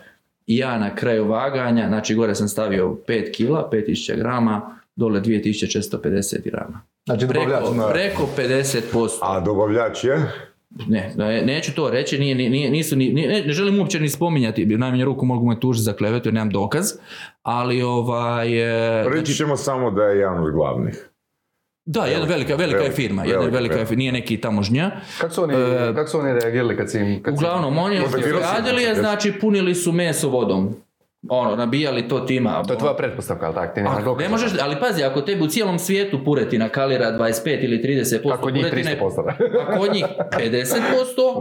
[0.47, 6.43] I ja na kraju vaganja, znači gore sam stavio 5 kila, 5000 grama, dole 2450
[6.43, 6.81] grama.
[7.05, 7.77] Znači, Preko, dobavljač.
[7.77, 7.93] da.
[7.93, 9.09] preko 50%.
[9.21, 10.31] A dobavljač je?
[10.87, 14.65] Ne, ne, neću to reći, nije, nije, nisu, ni, ne, ne želim uopće ni spominjati,
[14.65, 16.85] najmanje ruku mogu me tužiti za klevetu jer nemam dokaz,
[17.43, 18.47] ali ovaj...
[19.01, 21.09] e, Reći znači, ćemo samo da je jedan od glavnih.
[21.85, 23.87] da, jedna velika, velika je velika, firma, jedna velika, velika je velika.
[23.89, 24.91] firma, nije neki tamožnja.
[25.21, 27.23] Kako su oni, E, kako su oni reagirali kad si im...
[27.23, 30.75] Kad Uglavnom, oni si radili znači punili su meso vodom.
[31.29, 32.63] Ono, nabijali to tima.
[32.63, 33.73] To je tvoja pretpostavka, ali tak?
[33.73, 37.63] Ti nemaš Ako, ne možeš, ali pazi, ako tebi u cijelom svijetu puretina kalira 25
[37.63, 39.31] ili 30% Kako njih puretine, 300%.
[39.67, 40.75] a kod njih 50%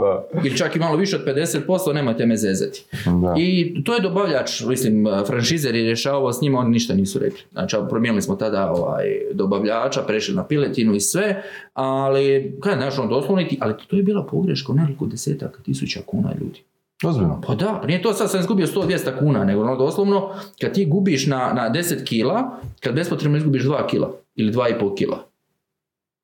[0.04, 0.40] Da.
[0.44, 2.84] ili čak i malo više od 50%, nemojte me zezati.
[3.04, 3.34] Da.
[3.38, 7.40] I to je dobavljač, mislim, franšizer je rješavao s njima, oni ništa nisu rekli.
[7.52, 11.42] Znači, promijenili smo tada ovaj, dobavljača, prešli na piletinu i sve,
[11.74, 16.34] ali, kaj, znaš, on doslovno, ali to je bila pogreška u nekoliko desetaka tisuća kuna
[16.40, 16.62] ljudi.
[17.04, 17.40] Ozbiljno.
[17.46, 21.26] Pa da, nije to sad sam izgubio 100-200 kuna, nego ono doslovno, kad ti gubiš
[21.26, 25.18] na, na 10 kila, kad bespotrebno izgubiš 2 kila ili 2,5 kila.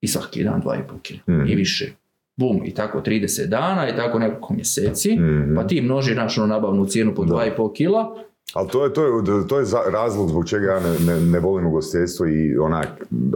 [0.00, 1.46] I svaki dan 2,5 kila Mhm.
[1.48, 1.92] i više.
[2.36, 5.54] Bum, i tako 30 dana i tako nekoliko mjeseci, Mhm.
[5.56, 7.28] pa ti množi našu nabavnu cijenu po Da.
[7.28, 8.16] 2,5 kila
[8.54, 11.66] Ali to je, to je, to je razlog zbog čega ja ne, ne, ne volim
[11.66, 12.88] ugostiteljstvo i onak,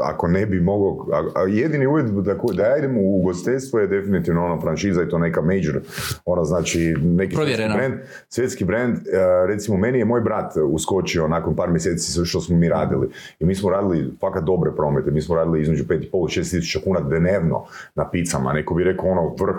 [0.03, 1.07] ako ne bi mogao,
[1.48, 5.42] jedini uvjet da, da ja idem u ugostiteljstvo je definitivno ono franšiza i to neka
[5.42, 5.81] major,
[6.24, 7.74] ona znači neki svjetski Provjerena.
[7.74, 7.94] brand,
[8.29, 9.00] svjetski brand, e,
[9.46, 13.09] recimo meni je moj brat uskočio nakon par mjeseci sve što smo mi radili
[13.40, 16.79] i mi smo radili fakat dobre promete, mi smo radili između 5,5 i 6 tisuća
[16.85, 19.57] kuna dnevno na picama, neko bi rekao ono vrh,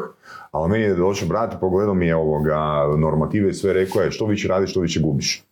[0.55, 2.57] ali meni je došao brat i pogledao mi je ovoga
[2.97, 5.43] normative i sve rekao je što više radiš, što više gubiš.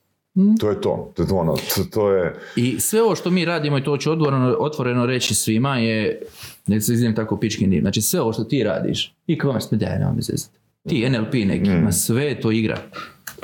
[0.60, 3.46] To je to, to je to ono, to, to je, I sve ovo što mi
[3.46, 6.22] radimo i to ću otvoreno, otvoreno reći svima je,
[6.68, 10.00] nek se izvijem tako pički dim, znači sve ovo što ti radiš, e-commerce, pa daj,
[10.00, 10.58] nemoj me zezati.
[10.88, 12.78] Ti NLP neki, ma sve je to igra.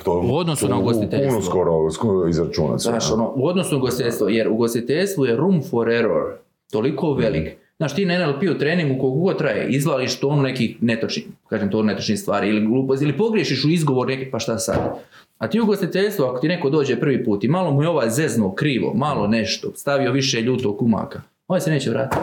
[0.03, 1.29] to U odnosu na u- u ugostiteljstvo.
[1.29, 2.79] kunu skoro, skoro izračunat.
[2.79, 6.23] Znaš, ono, u odnosu na ugostiteljstvo, jer ugostiteljstvu je room for error
[6.71, 7.49] toliko velik.
[7.79, 12.19] Znaš, ti na NLP-u treningu koliko god traje, izvališ tonu nekih netočnih, kažem to netočnih
[12.19, 14.99] stvari, ili gluposti, ili pogriješiš u izgovor neki, pa šta sad?
[15.37, 18.09] A ti u ugostiteljstvu, ako ti neko dođe prvi put i malo mu je ovaj
[18.09, 22.21] zeznuo krivo, malo nešto, stavio više ljutog kumaka, ovaj se neće vratiti.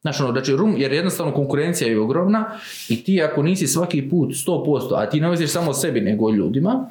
[0.00, 2.50] Znaš, ono, znači, rum, jer jednostavno konkurencija je ogromna
[2.88, 6.88] i ti ako nisi svaki put 100%, a ti ne samo sebi nego ljudima,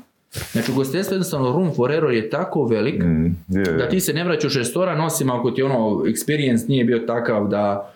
[0.52, 3.74] znači ugostiteljstvo jednostavno room for error je tako velik Mm, je, je.
[3.78, 7.48] da ti se ne vraćaš u restoran osim ako ti ono experience nije bio takav
[7.48, 7.94] da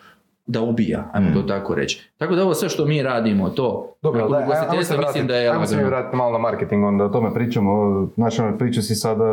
[0.48, 2.10] da ubija, ajmo to tako reći.
[2.18, 5.36] Tako da ovo sve što mi radimo, to Dobro, da, ajmo se vratiti, mislim da
[5.36, 7.70] je ajmo se mi vratiti malo na marketing, onda o tome pričamo.
[8.14, 9.24] Znači, ono, priča si sad e,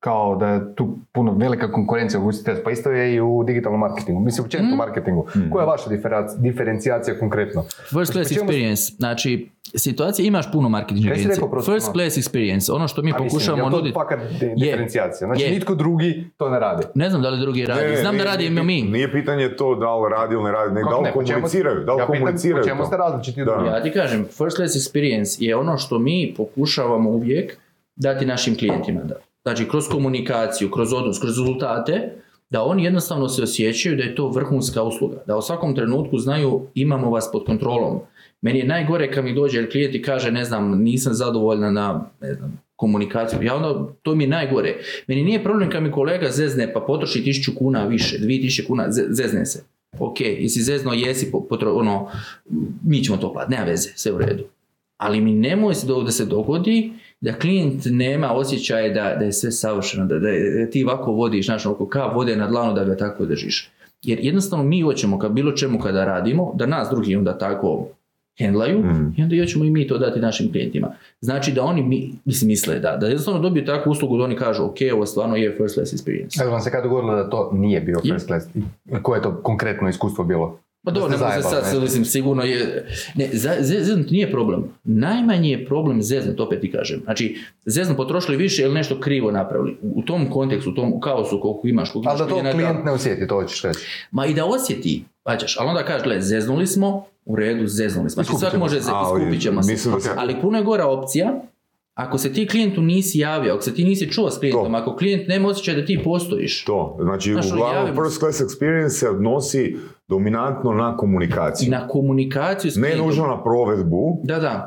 [0.00, 3.80] kao da je tu puno velika konkurencija u ugostiteljstvu, pa isto je i u digitalnom
[3.80, 5.26] marketingu, mislim općenito u marketingu.
[5.52, 5.90] Koja je vaša
[6.38, 7.62] diferencijacija konkretno?
[7.90, 11.46] First class Po čemu- experience, znači situacija imaš puno marketing agencija.
[11.48, 13.94] prosto, First class experience, ono što mi A mislim, pokušavamo to nuditi.
[13.94, 14.54] fakat di- Je.
[14.56, 15.26] diferencijacija?
[15.26, 15.50] Znači, Je.
[15.50, 16.82] nitko drugi to ne radi.
[16.94, 18.90] Ne znam da li drugi radi, Ne, ne, znam da nije- radimo nije- mi.
[18.90, 21.94] Nije pitanje to da li radi ili ne radi, nego da li ne, komuniciraju, da
[21.94, 22.86] li ja komuniciraju po čemu to.
[22.86, 23.52] ste različiti od Da.
[23.52, 23.72] drugih?
[23.72, 27.56] Ja ti kažem, first class experience je ono što mi pokušavamo uvijek
[27.96, 29.00] dati našim klijentima.
[29.02, 29.14] Da.
[29.46, 32.12] Znači, kroz komunikaciju, kroz odnos, kroz rezultate,
[32.50, 35.22] da oni jednostavno se osjećaju da je to vrhunska usluga.
[35.26, 37.98] Da u svakom trenutku znaju imamo vas pod kontrolom.
[38.42, 42.34] Meni je najgore kad mi dođe klijent i kaže, ne znam, nisam zadovoljna na, ne
[42.34, 43.42] znam, komunikaciju.
[43.42, 44.76] Ja onda, to mi je najgore.
[45.06, 49.06] Meni nije problem kad mi kolega zezne pa potroši 1000 kuna više, 2000 kuna, ze-
[49.10, 49.64] zezne se.
[49.98, 52.08] Ok, jesi zezno, jesi, po- potro, ono,
[52.84, 54.44] mi ćemo to platiti, nema veze, sve u redu.
[54.96, 59.50] Ali mi nemoj se da se dogodi da klijent nema osjećaje da, da je sve
[59.50, 60.28] savršeno, da, da,
[60.70, 63.70] ti ovako vodiš, znaš, oko ka vode na dlanu da ga tako držiš.
[64.02, 67.88] Jer jednostavno mi hoćemo kad bilo čemu kada radimo, da nas drugi onda tako
[68.38, 69.08] hendlaju Mhm.
[69.16, 70.88] i onda hoćemo i mi to dati našim klijentima.
[71.20, 74.64] Znači da oni mi, mislim, misle da, da jednostavno dobiju takvu uslugu da oni kažu
[74.64, 76.40] ok, ovo stvarno je first class experience.
[76.40, 78.46] Jel vam se kad dogodilo da to nije bio first class?
[79.02, 80.58] Koje je to konkretno iskustvo bilo?
[80.86, 81.80] Pa dobro, ne se sad, ne?
[81.80, 82.86] mislim, sigurno je...
[83.14, 83.28] Ne,
[83.60, 84.64] zeznut nije problem.
[84.84, 87.00] Najmanji je problem zeznut, opet ti kažem.
[87.04, 89.76] Znači, zeznut potrošili više ili nešto krivo napravili.
[89.82, 93.26] U tom kontekstu, u tom kaosu koliko imaš, koliko Ali da to klijent ne osjeti,
[93.26, 93.80] to hoćeš reći.
[94.10, 98.22] Ma i da osjeti, paćaš, ali onda kaže, gle, zeznuli smo, u redu, zeznuli smo.
[98.22, 99.90] Znači, svak može, iskupit ćemo se.
[100.16, 101.40] Ali puno je gora opcija,
[101.94, 104.78] ako se ti klijentu nisi javio, ako se ti nisi čuo s klijentom, To.
[104.78, 109.76] ako klijent nema osjećaj da ti postojiš, To, znači uglavnom first class experience se odnosi
[110.08, 111.70] dominantno na komunikaciju.
[111.70, 114.66] na komunikaciju s Ne nužno na provedbu, Da, da.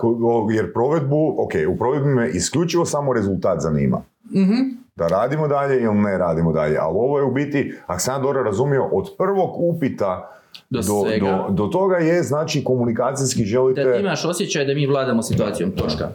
[0.52, 4.02] jer provedbu, ok, u provedbi me isključivo samo rezultat zanima.
[4.36, 4.54] Mhm.
[4.96, 8.44] Da radimo dalje ili ne radimo dalje, ali ovo je u biti, ako sam dobro
[8.44, 10.32] razumio, od prvog upita
[10.70, 11.26] Do do, svega.
[11.48, 13.84] do, do toga je, znači, komunikacijski želite...
[13.84, 16.10] Da imaš osjećaj da mi vladamo situacijom, točka.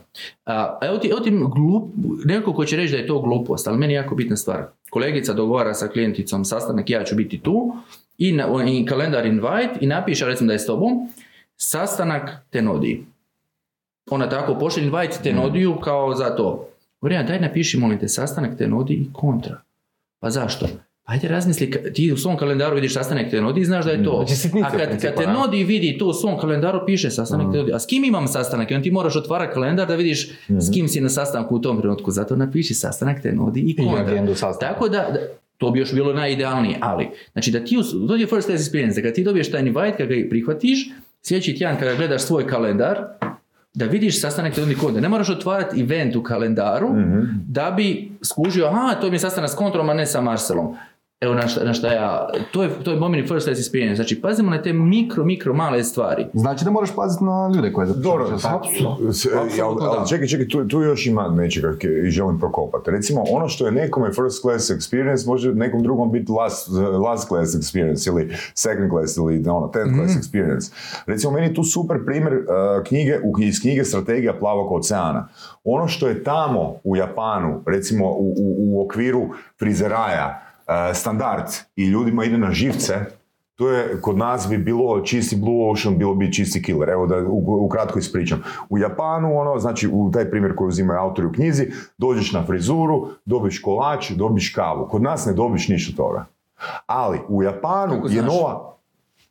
[0.46, 1.84] A, evo ti, evo ti glup,
[2.24, 4.62] neko ko će reći da je to glupost, ali meni je jako bitna stvar.
[4.90, 7.72] Kolegica dogovara sa klijenticom sastanak, ja ću biti tu,
[8.18, 11.08] i, na, i kalendar invite, i napiše recimo da je s tobom,
[11.56, 13.04] sastanak te nodi.
[14.10, 16.68] Ona tako pošle invite te nodiju kao za to.
[17.10, 19.60] Ja, daj napiši, molim te, sastanak te nodi i kontra.
[20.20, 20.66] Pa zašto?
[21.06, 24.04] Pa ajde razmisli, ti u svom kalendaru vidiš sastanak te nodi i znaš da je
[24.04, 24.26] to.
[24.26, 27.72] Sitnice A kad, kad te nodi vidi to u svom kalendaru, piše sastanak te nodi.
[27.72, 28.70] A s kim imam sastanak?
[28.70, 31.80] I onda ti moraš otvarati kalendar da vidiš s kim si na sastanku u tom
[31.80, 32.10] trenutku.
[32.10, 34.14] Zato napiši sastanak te nodi i kontra.
[34.60, 37.76] Tako da, da- to bi još bilo najidealnije, ali, znači da ti,
[38.08, 40.90] to je first class experience, da kad ti dobiješ taj invite, kad ga prihvatiš,
[41.22, 42.98] sljedeći tjedan kada gledaš svoj kalendar,
[43.74, 45.00] da vidiš sastanak te nodi kontra.
[45.00, 46.88] Ne moraš otvarati event u kalendaru,
[47.48, 50.76] da bi skužio, aha, to mi je sastanak s kontrom, a ne sa Marcelom.
[51.24, 53.94] Evo na šta, na šta ja, to je, to je momini first class experience.
[53.94, 56.26] Znači, pazimo na te mikro, mikro male stvari.
[56.34, 58.68] Znači da moraš paziti na ljude koje Dobro, zapošljavaš.
[58.68, 59.12] apsolutno.
[59.12, 61.74] S- e, Apsolutno ali čekaj, čekaj, tu, tu još ima nečega
[62.06, 62.90] i želim prokopati.
[62.90, 66.68] Recimo, ono što je nekome first class experience, može nekom drugom biti last,
[67.00, 68.22] last class experience ili
[68.54, 69.98] second class ili ono, tenth Mhm.
[69.98, 70.72] class experience.
[71.06, 72.42] Recimo, meni je tu super primjer uh,
[72.84, 75.28] knjige, u- iz knjige Strategija plavog oceana.
[75.64, 80.40] Ono što je tamo u Japanu, recimo u, u, u okviru frizeraja,
[80.94, 81.44] standard
[81.76, 82.94] i ljudima ide na živce,
[83.54, 86.88] to je kod nas bi bilo čisti Blue Ocean, bilo bi čisti killer.
[86.88, 88.38] Evo da u- ukratko ispričam.
[88.68, 91.66] U Japanu, ono, znači u taj primjer koji uzimaju autori u knjizi,
[91.98, 94.88] dođeš na frizuru, dobiš kolač, dobiš kavu.
[94.88, 96.24] Kod nas ne dobiš ništa toga.
[96.86, 98.26] Ali u Japanu Kako je znaš?
[98.26, 98.73] nova,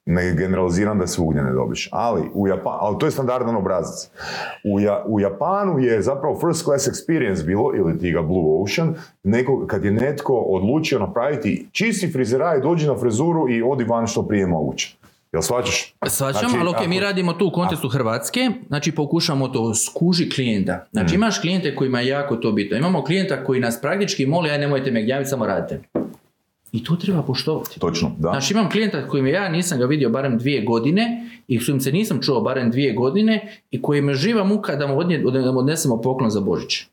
[0.05, 4.09] ne generaliziram da svugdje ne dobiš, ali, u Japa, ali to je standardan obrazac.
[4.73, 8.95] U, ja, u Japanu je zapravo first class experience bilo, ili ti ga Blue Ocean,
[9.23, 14.27] neko, kad je netko odlučio napraviti čisti frizeraj, dođi na frizuru i odi van što
[14.27, 14.95] prije moguće.
[15.33, 15.95] Jel shvaćaš?
[16.07, 20.29] Svačam, Znači, ali ok, mi ako- radimo tu u kontekstu Hrvatske, znači pokušamo to skuži
[20.29, 20.73] klijenta.
[20.75, 20.87] Mm.
[20.91, 22.77] Znači imaš klijente kojima je jako to bitno.
[22.77, 25.81] Imamo klijenta koji nas praktički moli, aj nemojte me gnjaviti, samo radite.
[26.73, 27.79] I to treba poštovati.
[27.79, 28.29] Točno, da.
[28.29, 31.91] Znači imam klijenta kojim ja nisam ga vidio barem dvije godine i s kojim se
[31.91, 36.01] nisam čuo barem dvije godine i koji me živa muka da mu, da mu odnesemo
[36.01, 36.83] poklon za Božić.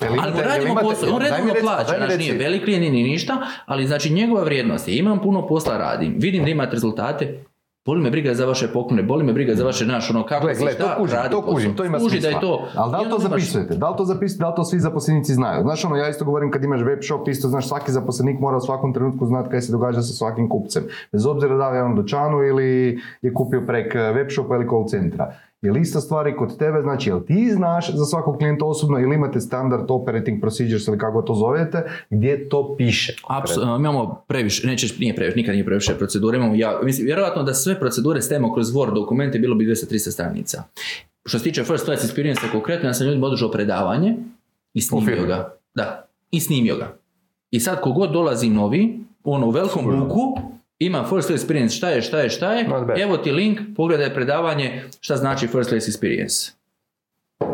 [0.00, 4.12] Ali mu radimo posao, on redovno plaća, znači nije velik klijent ni ništa, ali znači
[4.12, 7.44] njegova vrijednost je, imam puno posla radim, vidim da imate rezultate,
[7.84, 10.54] boli me briga za vaše poklone, boli me briga za vaše naš, ono kako Gle,
[10.54, 12.30] gle, šta, to kužim, to kužim, to ima Kuži smisla.
[12.30, 12.68] da je to.
[12.74, 13.74] Ali da li to zapisujete?
[13.74, 14.40] Da li to zapisujete?
[14.40, 15.62] Da li to svi zaposlenici znaju?
[15.62, 18.60] Znaš ono, ja isto govorim kad imaš web shop, isto znaš svaki zaposlenik mora u
[18.60, 20.82] svakom trenutku znati kaj se događa sa svakim kupcem.
[21.12, 24.68] Bez obzira da li je on u dućanu ili je kupio prek web shopa ili
[24.68, 25.32] call centra.
[25.62, 28.98] Je li ista stvar i kod tebe, znači jel ti znaš za svakog klijenta osobno
[28.98, 33.16] ili imate standard operating procedures ili kako to zovete, gdje to piše?
[33.28, 37.54] Apsolutno, imamo previše, neće, nije previše, nikad nije previše procedure, imamo ja, mislim, vjerojatno da
[37.54, 40.62] sve procedure stavimo kroz Word dokumente bilo bi 200-300 stranica.
[41.24, 44.16] Što se tiče first class experience konkretno, ja sam ljudima održao predavanje
[44.74, 45.56] i snimio ga.
[45.74, 46.96] Da, i snimio ga.
[47.50, 50.38] I sad kogod dolazi novi, ono u velikom buku,
[50.84, 52.66] ima first class experience, šta je, šta je, šta je,
[52.96, 56.50] evo ti link, pogledaj predavanje, šta znači first class experience.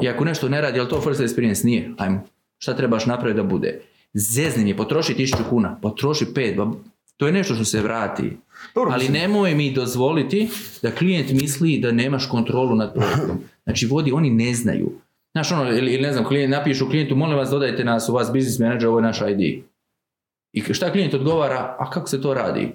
[0.02, 2.20] I ako nešto ne radi, ali to first experience nije, ajmo,
[2.58, 3.80] šta trebaš napraviti da bude?
[4.14, 6.72] Zezni mi, potroši 1000 kuna, potroši 5, ba-
[7.16, 8.36] to je nešto što se vrati.
[8.74, 10.48] Dobro, Ali nemoj mi dozvoliti
[10.82, 13.38] da klijent misli da nemaš kontrolu nad projektom.
[13.64, 14.92] Znači vodi, oni ne znaju.
[15.32, 18.32] Znaš ono, ili, ili ne znam, klijent, napišu klijentu, molim vas dodajte nas u vas
[18.32, 19.62] business manager, ovo je naš ID.
[20.52, 22.72] I šta klijent odgovara, a kako se to radi?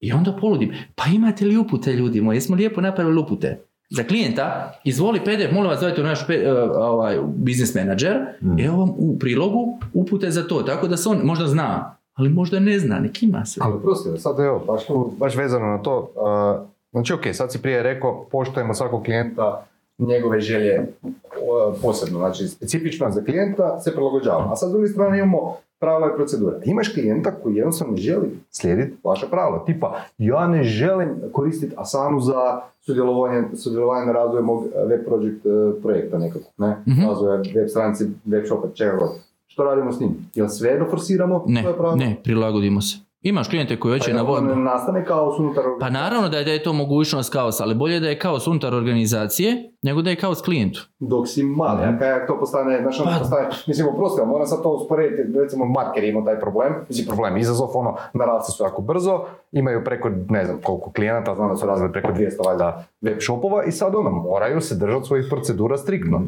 [0.00, 3.60] I onda poludim, pa imate li upute ljudi moji, jesmo lijepo napravili upute?
[3.90, 8.16] Za klijenta, izvoli PDF, molim vas dajte u naš pe- uh, ovaj, business manager,
[8.58, 12.60] evo vam u prilogu upute za to, tako da se on možda zna, ali možda
[12.60, 13.62] ne zna, nek ima sve.
[13.66, 14.82] Ali prosti, sad evo, baš,
[15.18, 19.66] baš vezano na to, uh, znači ok, sad si prije rekao, poštujemo svakog klijenta,
[20.06, 24.48] njegove želje uh, posebno, znači specifično za klijenta se prilagođava.
[24.52, 26.56] A sad s druge strane imamo pravila i procedure.
[26.64, 29.64] Imaš klijenta koji jednostavno ne želi slijediti vaša pravila.
[29.64, 35.82] Tipa, ja ne želim koristiti Asanu za sudjelovanje, sudjelovanje na razvoju mog web project uh,
[35.82, 36.76] projekta nekakvog, ne?
[36.88, 37.06] Mhm.
[37.08, 39.10] Razvoja web stranice, web shopa, čega god.
[39.46, 40.10] Što radimo s njim?
[40.34, 41.44] Jel sve forsiramo?
[41.46, 41.64] Ne,
[41.96, 43.09] ne, prilagodimo se.
[43.22, 46.50] Imaš klijente koji hoće Pa na ne nastane kaos unutar Pa naravno da je, da
[46.50, 50.42] je to mogućnost kaosa, ali bolje da je kaos unutar organizacije nego da je kaos
[50.42, 50.88] klijentu.
[50.98, 54.62] dok si mali, a kaj to postane, znaš, ono Pa- postane, mislim, oprosti, moram sad
[54.62, 59.20] to usporediti, recimo, markeri imaju taj problem, mislim, problem, izazov, ono, narasli su jako brzo,
[59.52, 63.64] imaju preko, ne znam koliko klijenata, znam da su razvili preko 200 valjda web shopova
[63.64, 66.22] i sad ono, moraju se držati svojih procedura striktno.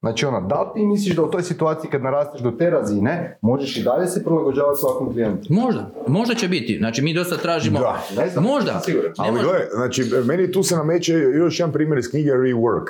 [0.00, 3.38] Znači ono, da li ti misliš da u toj situaciji kad narasteš do te razine,
[3.40, 5.46] možeš i dalje se prilagođavati svakom klijentu?
[5.52, 6.76] Možda, možda će biti.
[6.78, 7.78] Znači mi dosta tražimo.
[7.78, 8.02] Da.
[8.16, 8.80] Ne znam, Možda.
[8.84, 9.08] siguran.
[9.10, 12.86] Ne Ali može- gle, znači, meni tu se nameće još jedan primjer iz knjige Rework.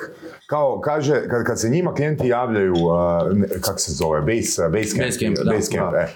[0.47, 4.71] Kao, kaže, kad, kad se njima klijenti javljaju, uh, ne, kak se zove, Base, uh,
[4.71, 5.51] Basecamp, Basecamp, da.
[5.51, 6.07] Basecamp, e,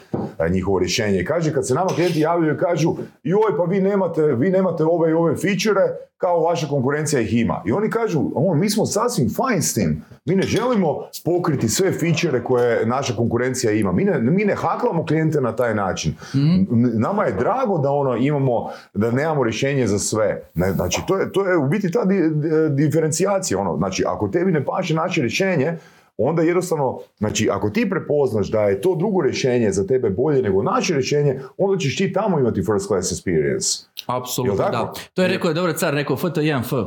[0.46, 1.24] e, njihovo rješenje.
[1.24, 5.10] Kaže, kad se nama klijenti javljaju i kažu, joj, pa vi nemate, vi nemate ove
[5.10, 5.82] i ove feature
[6.18, 7.62] kao vaša konkurencija ih ima.
[7.66, 10.02] I oni kažu, o, mi smo sasvim fine s tim.
[10.26, 10.88] Mi ne želimo
[11.26, 13.92] pokriti sve feature koje naša konkurencija ima.
[13.92, 16.14] Mi ne, mi ne haklamo klijente na taj način.
[16.34, 20.42] N- Nama je drago da ono imamo, da nemamo rješenje za sve.
[20.54, 23.60] Ne, znači, to je, to je u biti ta di- di- diferencijacija.
[23.60, 23.78] Ono.
[23.78, 25.78] Znači, ako tebi ne paše naše rješenje,
[26.18, 30.64] onda jednostavno, znači ako ti prepoznaš da je to drugo rješenje za tebe bolje nego
[30.64, 33.84] naše rješenje, onda ćeš ti tamo imati first class experience.
[34.08, 34.94] Apsolutno, da.
[35.14, 36.86] To je rekao, dobro car, rekao FT1F.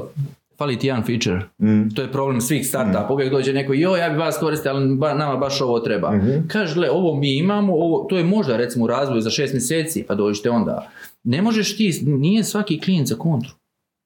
[0.58, 1.40] Fali ti jedan feature.
[1.90, 3.08] To je problem svih startupa.
[3.10, 6.12] Uvijek dođe neko, jo, ja bi vas koristio, ali ba- nama baš ovo treba.
[6.48, 10.04] Kaže, gle, ovo mi imamo, ovo, to je možda recimo u razvoju za šest mjeseci,
[10.04, 10.90] pa dođite onda.
[11.24, 13.50] Ne možeš ti, nije svaki klijent za kontru.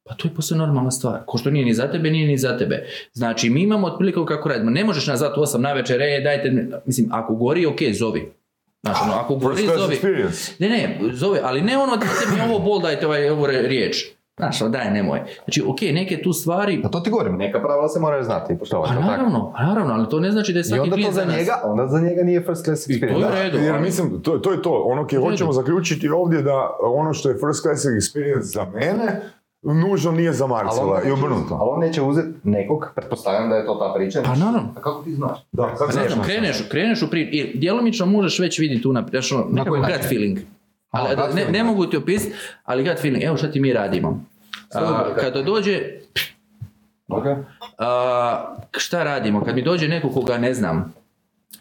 [0.04, 1.20] Pa to je posve normalna stvar.
[1.26, 2.84] Ko što nije ni za tebe, nije ni za tebe.
[3.12, 4.70] Znači, mi imamo otprilike kako radimo.
[4.70, 8.32] Ne možeš nas zvati 8 na večer, e, dajte, mi- mislim, ako gori, ok, zovi.
[8.82, 9.96] Znači, ono, ako gori, zovi.
[10.58, 10.80] Ne, ne,
[11.12, 14.04] zove, ali ne ono da ste mi ovo bol, dajte ovaj, ovu riječ.
[14.42, 15.20] Znaš, ono, daj, nemoj.
[15.44, 18.58] Znači, ok, neke tu stvari, Pa to ti govorim, neka pravila se moraju znati i
[18.58, 18.88] poštovati.
[18.88, 19.12] pa jel tako?
[19.12, 21.24] naravno, pa naravno, ali to ne znači da je I svaki onda to klijent za
[21.24, 21.36] nas.
[21.36, 23.32] njega, onda za njega nije first class I to je u experience.
[23.34, 23.58] redu.
[23.58, 24.82] Jer ali- mislim, to, to je to.
[24.82, 29.20] Ono koje hoćemo zaključiti ovdje da ono što je first class experience za mene,
[29.64, 31.54] nužno nije za Ali Marcela i obrnuto.
[31.54, 34.22] ali on neće uzeti nekog, pretpostavljam da je to ta priča.
[34.22, 34.68] Pa naravno.
[34.70, 35.38] A kako ti znaš?
[35.52, 36.26] Da, kako Pa ne znam, znaš?
[36.26, 37.20] kreneš, kreneš u pri...
[37.22, 40.38] i djelomično možeš već vidjeti tu naprijed, znaš, ono, nekako koji gut feeling.
[40.90, 43.72] Ali, A, ne, feeling, ne mogu ti opisati, ali gut feeling, evo šta ti mi
[43.72, 44.24] radimo.
[44.74, 45.80] A, kada dođe,
[47.08, 47.24] Ok.
[47.78, 49.44] a, šta radimo?
[49.44, 50.94] Kad mi dođe neko koga ne znam,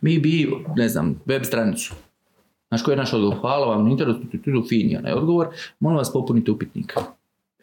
[0.01, 1.93] mi bi, ne znam, web stranicu.
[2.67, 3.37] Znaš koji je naš odgovor?
[3.37, 5.47] Hvala vam na interesu, tu, tu, tu, fini onaj odgovor.
[5.79, 6.95] Molim vas popunite upitnik.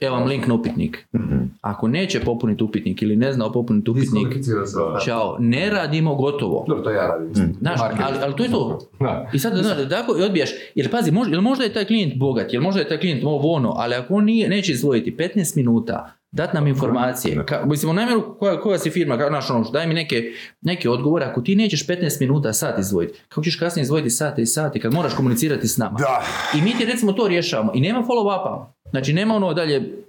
[0.00, 1.06] Evo vam link na upitnik.
[1.60, 4.28] Ako neće popuniti upitnik ili ne zna popuniti upitnik,
[5.04, 6.64] čao, ne radimo gotovo.
[6.68, 7.54] Dobro, to ja radim.
[7.60, 8.06] Znaš, Marketing.
[8.08, 8.78] ali, ali to je to.
[9.00, 9.30] Da.
[9.32, 12.52] I sad, znaš, tako i odbijaš, jer pazi, možda, jel možda je taj klijent bogat,
[12.52, 16.18] jel možda je taj klijent ovo ono, ali ako on nije, neće izdvojiti 15 minuta,
[16.30, 19.86] dat nam informacije, ka, mislim, u namjeru koja, koja si firma, kao, znaš, ono, daj
[19.86, 20.22] mi neke,
[20.60, 24.46] neke odgovore, ako ti nećeš 15 minuta, sat izdvojiti, kako ćeš kasnije izdvojiti sate i
[24.46, 25.98] sate kad moraš komunicirati s nama?
[25.98, 26.22] Da,
[26.58, 30.04] I mi ti recimo to rješavamo i nema follow-upa, znači nema ono dalje,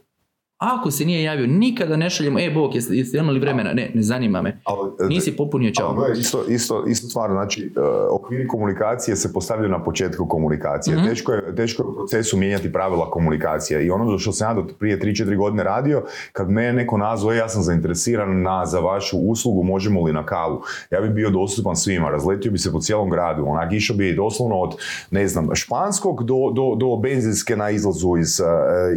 [0.60, 4.02] ako se nije javio, nikada ne šaljemo, e, bog, jeste, jeste imali vremena, ne, ne
[4.02, 5.96] zanima me, ali, e, nisi popunio, čao.
[5.98, 7.80] Ali isto, isto, isto stvar, znači, e,
[8.12, 10.98] okviri komunikacije se postavljaju na početku komunikacije.
[10.98, 11.08] Mhm.
[11.08, 13.86] Teško, je, teško je u procesu mijenjati pravila komunikacije.
[13.86, 17.38] I ono što sam ja do prije 3-4 godine radio, kad me neko nazvao, "E,
[17.38, 20.62] ja sam zainteresiran na, za vašu uslugu, možemo li na kavu?
[20.92, 24.56] Ja bi bio dostupan svima, razletio bi se po cijelom gradu, onak išao bi doslovno
[24.56, 24.76] od,
[25.12, 28.42] ne znam, Španskog do, do, do benzinske na izlazu iz,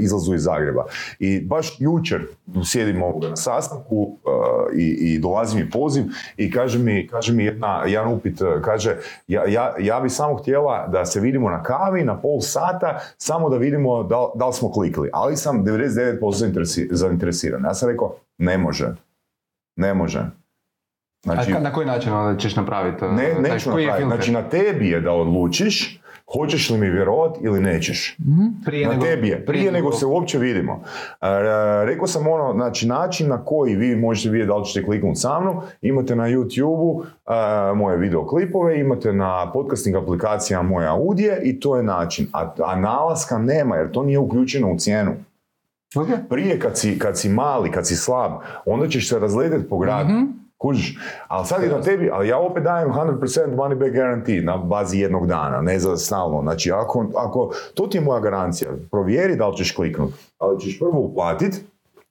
[0.01, 0.85] izlazu iz Zagreba.
[1.19, 2.27] I baš jučer
[2.65, 4.17] sjedimo na sastanku
[4.73, 6.05] e, i, i dolazi mi poziv
[6.37, 8.97] i kaže mi, kaže mi jedna, jedan upit, e, kaže
[9.29, 13.51] ja, ja, ja bi samo htjela da se vidimo na kavi na pol sata, samo
[13.51, 17.65] da vidimo da, da li smo klikli, ali sam 99% zainteresi- zainteresiran.
[17.65, 18.95] Ja sam rekao, ne može.
[19.77, 20.31] Ne može.
[21.25, 23.05] Znači, A na koji način onda ćeš napraviti?
[23.05, 24.05] uh, ne, neću napraviti.
[24.07, 26.02] Znači, na tebi je da odlučiš
[26.33, 28.17] hoćeš li mi vjerovat ili nećeš.
[28.65, 30.81] prije na nego- tebi je, prije nego se uopće vidimo.
[31.21, 31.27] E,
[31.85, 35.41] rekao sam ono, znači način na koji vi možete vidjeti da li ćete kliknuti sa
[35.41, 41.77] mnom, imate na YouTube-u e, moje videoklipove, imate na podcasting aplikacijama moje audije i to
[41.77, 42.27] je način.
[42.33, 45.13] A, a nalaska nema jer to nije uključeno u cijenu.
[45.97, 46.09] Ok.
[46.29, 48.33] Prije kad si, kad si mali, kad si slab,
[48.67, 50.11] onda ćeš se razletiti po gradu.
[50.63, 50.99] Kužiš?
[51.29, 54.99] Ali sad je na tebi, ali ja opet dajem 100% money back guarantee na bazi
[54.99, 56.43] jednog dana, ne za stalno.
[56.43, 60.79] Znači, ako, ako, to ti je moja garancija, provjeri da li ćeš kliknut, ali ćeš
[60.79, 61.65] prvo uplatit,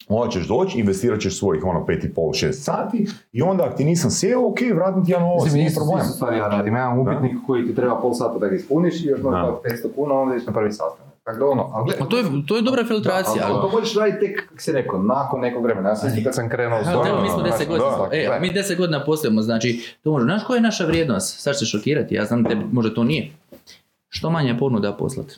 [0.10, 4.48] onda ćeš doći, investirat ćeš svojih ono 5,5-6 sati i onda ako ti nisam sjeo,
[4.48, 6.00] ok, vratim ti ja novac, nije problem.
[6.00, 6.76] isto stvari ja radim.
[6.76, 9.70] Ja imam upitnik koji ti treba pol sata da ga ispuniš i još možda Da.
[9.70, 11.11] 500 kuna, onda ideš na prvi sastanak.
[11.24, 13.44] Tako da ono, ali gledaj, to je, to je dobra filtracija.
[13.44, 15.90] ali ali- to možeš raditi tek, kako si rekao, nakon nekog vremena.
[15.90, 16.88] Ja sam kad sam krenuo s
[17.24, 18.40] mi smo 10 godina, da, e, da.
[18.40, 21.40] mi 10 godina postojimo, znači, to može, znaš koja je naša vrijednost?
[21.40, 23.32] Sad se šokirati, ja znam da tebi možda to nije.
[24.10, 25.36] Što manje ponuda poslati.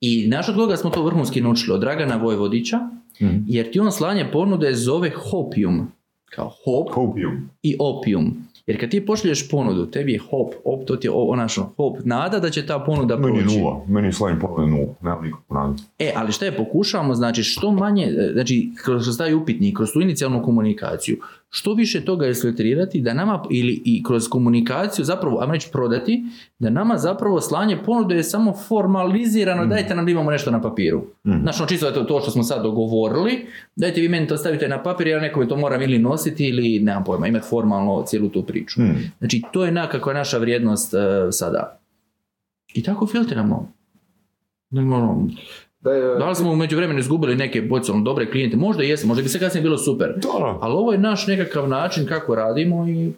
[0.00, 1.74] I znaš od koga smo to vrhunski naučili?
[1.74, 2.78] Od Dragana Vojvodića,
[3.22, 3.36] Mhm.
[3.46, 5.92] jer ti on slanje ponude zove hopium.
[6.30, 7.50] Kao hop Hopium.
[7.62, 8.46] i opium.
[8.70, 11.96] Jer kad ti pošlješ ponudu, tebi je hop, op, to ti je o- onaš hop,
[12.04, 13.58] nada da će ta ponuda Meni proći.
[13.58, 15.74] nula, meni je slavim ponude nula, nemam nikakvu nadu.
[15.98, 20.00] E, ali šta je pokušavamo, znači što manje, e, znači kroz taj upitnik, kroz tu
[20.00, 21.16] inicijalnu komunikaciju,
[21.50, 26.24] što više toga isfiltrirati da nama, ili i kroz komunikaciju zapravo, ajmo reći prodati,
[26.58, 31.02] da nama zapravo slanje ponude je samo formalizirano, dajte nam da imamo nešto na papiru.
[31.42, 34.68] Znači, ono čisto je to, to što smo sad dogovorili, dajte vi meni to stavite
[34.68, 38.42] na papir, ja nekome to moram ili nositi ili, nemam pojma, imati formalno cijelu tu
[38.42, 38.80] priču.
[38.80, 39.12] Hmm.
[39.18, 41.80] Znači, to je nekakva naša vrijednost e, sada.
[42.74, 43.72] I tako filtriramo.
[45.80, 48.56] Da je, da li smo u međuvremenu izgubili neke potencijalno dobre klijente?
[48.56, 50.14] Možda jesmo, možda bi se kasnije bilo super.
[50.16, 53.12] Da, Ali ovo je naš nekakav način kako radimo i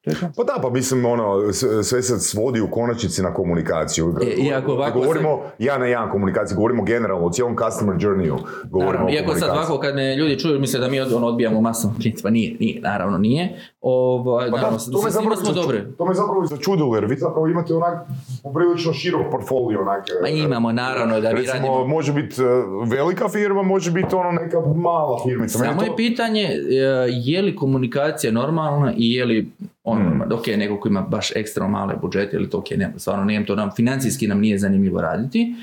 [0.00, 0.26] to je to.
[0.36, 4.14] Pa da, pa mislim, ono, sve se svodi u konačnici na komunikaciju.
[4.22, 8.36] E, iako ovako govorimo ja na jedan komunikaciju, govorimo generalno o cijelom customer journeyu.
[8.64, 11.60] Govorimo Naravno, iako sad ovako kad me ljudi čuju misle da mi od- ono, odbijamo
[11.60, 13.58] masom klijentima, nije, nije, naravno nije.
[13.82, 15.82] Ovaj, Pa da, to me zapravo, smo dobri.
[15.98, 18.06] to me zapravo i začudilo, jer vi zapravo imate onak
[18.42, 19.80] poprilično širok portfolio.
[19.80, 22.44] Onak, Ma imamo, naravno, da mi Recimo, radimo- može biti e,
[22.88, 25.58] velika firma, može biti ono neka mala firmica.
[25.58, 26.74] Samo to- je pitanje e,
[27.10, 29.50] je li komunikacija normalna i je li
[29.84, 30.06] on Hmm.
[30.06, 33.46] normalno, ok, neko ko ima baš ekstra male budžete ili to ok, ne, stvarno nije
[33.46, 35.54] to nam, financijski nam nije zanimljivo raditi,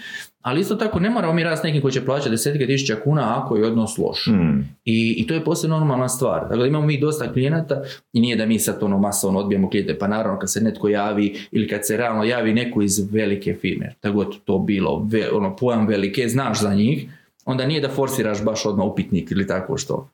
[0.41, 3.43] ali isto tako ne moramo mi raditi s nekim koji će plaćati desetke tisuća kuna
[3.43, 4.25] ako je odnos loš.
[4.25, 4.69] Hmm.
[4.85, 6.49] I, I to je posve normalna stvar.
[6.49, 7.81] Dakle, imamo mi dosta klijenata
[8.13, 11.35] i nije da mi sad ono masovno odbijemo klijente, pa naravno kad se netko javi
[11.51, 15.55] ili kad se realno javi neko iz velike firme, tako god to bilo, ve- ono,
[15.55, 17.09] pojam velike, znaš za njih,
[17.45, 20.09] onda nije da forsiraš baš odmah upitnik ili tako što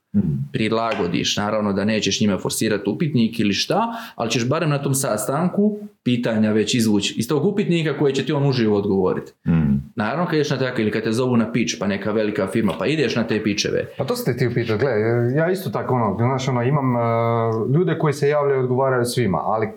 [0.53, 1.37] prilagodiš.
[1.37, 3.81] Naravno da nećeš njima forsirati upitnik ili šta,
[4.15, 8.33] ali ćeš barem na tom sastanku pitanja već izvući iz tog upitnika koje će ti
[8.33, 9.31] on uživo odgovoriti.
[9.43, 9.91] Hmm.
[9.95, 12.73] Naravno kad ideš na tako ili kad te zovu na pitch, pa neka velika firma,
[12.79, 13.85] pa ideš na te pičeve.
[13.97, 14.91] Pa to ste ti upitao, gle,
[15.35, 19.37] ja isto tako ono, znaš, ono, imam uh, ljude koji se javljaju i odgovaraju svima,
[19.43, 19.67] ali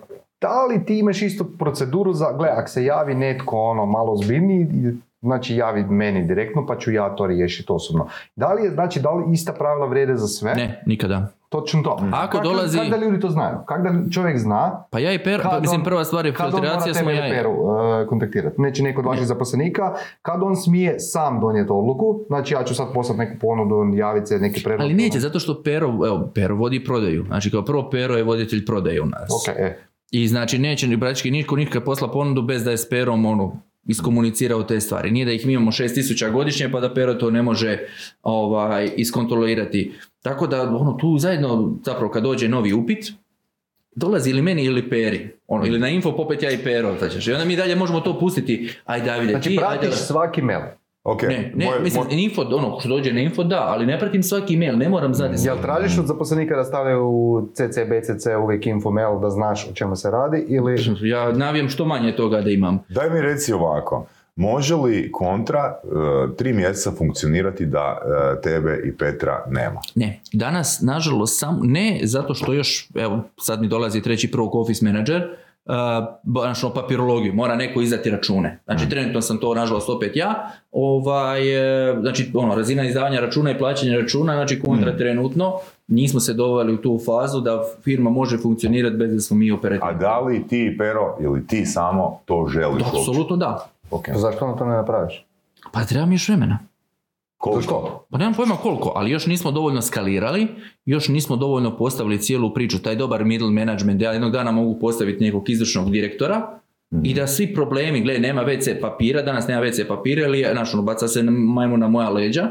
[0.40, 4.66] da li ti imaš istu proceduru za, gle, ako se javi netko ono malo zbiljniji,
[5.20, 8.06] znači javi meni direktno pa ću ja to riješiti osobno.
[8.36, 10.54] Da li je, znači, da li ista pravila vrijede za sve?
[10.54, 11.32] Ne, nikada.
[11.48, 11.98] Točno to.
[12.12, 13.56] Ako Kako- dolazi- Kako da ljudi to znaju?
[13.66, 17.10] Kako da čovjek zna Pa ja i Kad pa mislim prva stvar je filtracija smo
[17.10, 18.60] ja i Peru uh, kontaktirati.
[18.60, 19.94] Neće neko od vaših zaposlenika.
[20.22, 24.38] Kad on smije sam donijeti odluku, znači ja ću sad poslati neku ponudu, javiti se,
[24.38, 24.84] neki predlog.
[24.84, 27.24] Ali neće, zato što Pero, evo, Pero vodi prodaju.
[27.26, 29.30] Znači kao prvo Pero je voditelj prodaje u nas.
[29.30, 29.78] Ok, e.
[30.10, 33.60] I znači neće ni praktički nitko nikad posla ponudu bez da je s Perom ono,
[33.88, 35.10] iskomunicirao te stvari.
[35.10, 37.78] Nije da ih mi imamo 6000 godišnje pa da Pero to ne može
[38.22, 39.92] ovaj, iskontrolirati.
[40.22, 43.12] Tako da ono, tu zajedno zapravo kad dođe novi upit,
[43.94, 45.30] dolazi ili meni ili Peri.
[45.46, 46.96] Ono, ili na info popet ja i Pero.
[46.98, 48.70] Znači, I onda mi dalje možemo to pustiti.
[48.84, 50.60] Aj Davide, Znači ti, pratiš ajde, svaki mail.
[51.08, 53.98] Ok, Ne, ne, moje- mislim, moje- info, ono, što dođe na info, da, ali ne
[53.98, 55.34] pratim svaki mail, ne moram znati.
[55.38, 59.74] Jel tražiš od zaposlenika da stavljaju u CC, BCC uvijek info mail da znaš o
[59.74, 60.76] čemu se radi ili...
[61.10, 62.78] Ja navijam što manje toga da imam.
[62.88, 64.06] Daj mi reci ovako,
[64.36, 65.88] može li kontra e,
[66.36, 69.80] tri mjeseca funkcionirati da e, tebe i Petra nema?
[69.94, 74.84] Ne, danas, nažalost, sam, ne zato što još, evo, sad mi dolazi treći prvog office
[74.84, 75.22] manager,
[75.68, 75.74] uh,
[76.44, 78.58] ono papirologiju, mora neko izdati račune.
[78.64, 80.50] Znači, trenutno sam to, nažalost, opet ja.
[80.72, 81.40] Ovaj,
[81.90, 85.52] e, znači, ono, razina izdavanja računa i plaćanja računa, znači, kontra trenutno,
[85.88, 89.54] nismo se doveli u tu fazu da firma može funkcionirati bez da smo mi A
[89.54, 90.00] operativni.
[90.00, 92.82] da li ti i Pero ili ti samo to želiš?
[92.82, 93.68] Apsolutno da.
[93.90, 94.06] Ok.
[94.12, 95.24] Pa Zašto onda to ne napraviš?
[95.72, 96.58] Pa treba mi još vremena.
[97.38, 98.06] Koliko?
[98.10, 100.46] Pa nemam pojma koliko, ali još nismo dovoljno skalirali,
[100.84, 105.24] još nismo dovoljno postavili cijelu priču, taj dobar middle management, ja jednog dana mogu postaviti
[105.24, 106.60] nekog izvršnog direktora
[107.04, 110.82] i da svi problemi, gle, nema WC papira, danas nema WC papira ili znaš, ono,
[110.82, 112.48] baca se majmu na moja leđa,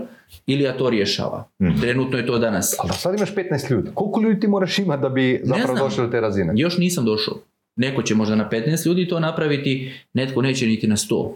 [0.47, 1.49] ili ja to rješava.
[1.81, 2.75] Trenutno je to danas.
[2.79, 3.89] Ali sad imaš 15 ljudi.
[3.93, 6.53] Koliko ljudi ti moraš imati da bi zapravo došli do te razine?
[6.55, 7.37] Još nisam došao.
[7.75, 11.31] Neko će možda na 15 ljudi to napraviti, netko neće niti na 100.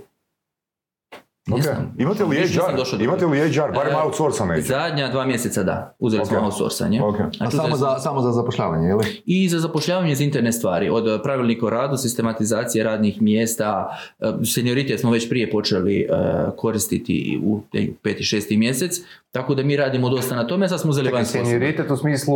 [1.51, 1.61] Ne Ok.
[1.63, 1.95] znam.
[1.97, 2.75] Imate li HR?
[2.97, 3.71] do Imate li HR?
[3.73, 4.61] Barem E, outsourcan HR.
[4.61, 5.95] Zadnja dva mjeseca da.
[5.99, 6.43] Uzeli smo Ok.
[6.43, 7.01] outsourcanje.
[7.03, 7.15] Ok.
[7.39, 9.21] A samo smo- za, samo za zapošljavanje, ili?
[9.25, 13.97] i za zapošljavanje za interne stvari, od pravilnika o radu, sistematizacije radnih mjesta,
[14.45, 16.07] senioritet smo već prije počeli
[16.51, 17.11] koristiti
[17.43, 17.61] u
[18.03, 18.99] peti, šesti mjesec,
[19.31, 21.25] tako da mi radimo dosta na tome, sad smo uzeli osobu.
[21.25, 22.35] senioritet u smislu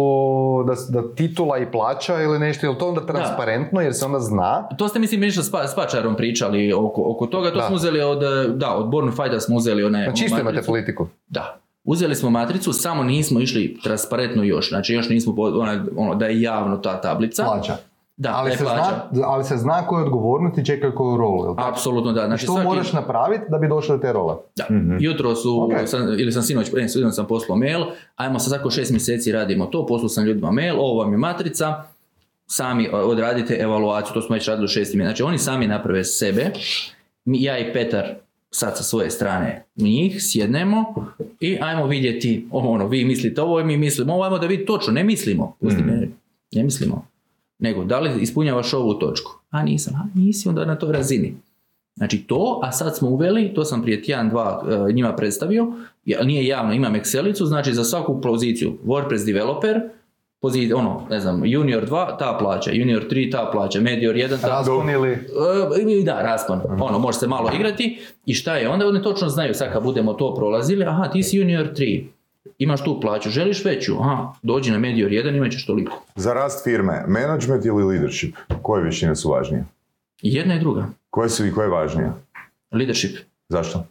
[0.64, 4.20] da, da titula i plaća ili nešto, je li to onda transparentno jer se onda
[4.20, 4.68] zna?
[4.78, 7.68] To ste mislim nešto s, Pa- s Pačarom pričali oko, oko toga, to Da.
[7.68, 8.20] smo uzeli od,
[8.56, 11.08] da, od Born Fighta smo uzeli onaj Znači isto imate politiku.
[11.28, 11.58] Da.
[11.84, 16.42] Uzeli smo matricu, samo nismo išli transparentno još, znači još nismo, onaj, ono, da je
[16.42, 17.44] javno ta tablica.
[17.44, 17.78] Plaća.
[18.18, 19.08] Da, ali, se plaća.
[19.12, 21.46] zna, ali se zna koju odgovornost i čeka koju rolu.
[21.46, 21.56] Jel?
[21.56, 21.70] tako?
[21.70, 22.26] Apsolutno da.
[22.26, 24.36] Znači, Što svaki- moraš napraviti da bi došlo do te role?
[24.56, 24.66] Da.
[25.00, 25.88] Jutro su, Ok.
[25.88, 27.82] sam, ili sam sinoć, ne, sinoć sam poslao mail,
[28.16, 31.84] ajmo sad svako šest mjeseci radimo to, poslao sam ljudima mail, ovo vam je matrica,
[32.48, 35.10] sami odradite evaluaciju, to smo već radili u šesti mjeseci.
[35.10, 36.52] Znači oni sami naprave sebe,
[37.26, 38.06] mi, ja i Petar
[38.50, 40.86] sad sa svoje strane njih sjednemo
[41.40, 45.04] i ajmo vidjeti, ono, vi mislite ovo, mi mislimo ovo, ajmo da vidi točno, ne
[45.04, 46.10] mislimo, pusti ne,
[46.52, 47.06] ne mislimo,
[47.60, 49.32] nego da li ispunjavaš ovu točku?
[49.50, 51.36] A nisam, a nisi onda na toj razini.
[51.96, 55.68] Znači to, a sad smo uveli, to sam prije tjedan, dva e, njima predstavio,
[56.24, 59.82] nije javno, imam Excelicu, znači za svaku poziciju WordPress developer,
[60.42, 64.48] pozi, ono, ne znam, junior 2, ta plaća, junior 3, ta plaća, medior 1, ta
[64.48, 65.12] Raspon ili...
[66.00, 66.62] E, da, raspon.
[66.80, 68.00] Ono, može se malo igrati.
[68.26, 68.70] I šta je?
[68.70, 72.06] Onda oni točno znaju, sad kad budemo to prolazili, aha, ti si junior 3,
[72.58, 76.04] imaš tu plaću, želiš veću, aha, dođi na medior 1, imat ćeš toliko.
[76.16, 78.36] Za rast firme, management ili leadership?
[78.62, 79.66] Koje vještine su važnije?
[80.22, 80.88] Jedna i druga.
[81.10, 82.12] Koje su i koje važnije?
[82.72, 83.18] Leadership.
[83.50, 83.86] Zašto?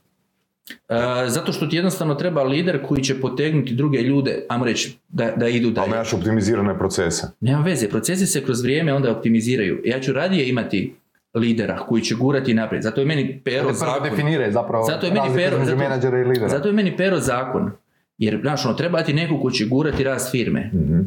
[0.88, 5.30] E, zato što ti jednostavno treba lider koji će potegnuti druge ljude, ajmo reći, da,
[5.36, 5.90] da idu Ali dalje.
[5.90, 7.26] nemaš optimizirane procese.
[7.40, 9.82] Nema veze, procesi se kroz vrijeme onda optimiziraju.
[9.84, 10.94] Ja ću radije imati
[11.34, 12.82] lidera koji će gurati naprijed.
[12.82, 14.52] Zato je meni pero zakon.
[14.52, 17.70] zapravo Zato je meni pero, zato, zato je meni pero zakon.
[18.18, 20.70] Jer, znaš, ono, treba ti neko ko će gurati rast firme.
[20.74, 21.00] Mhm.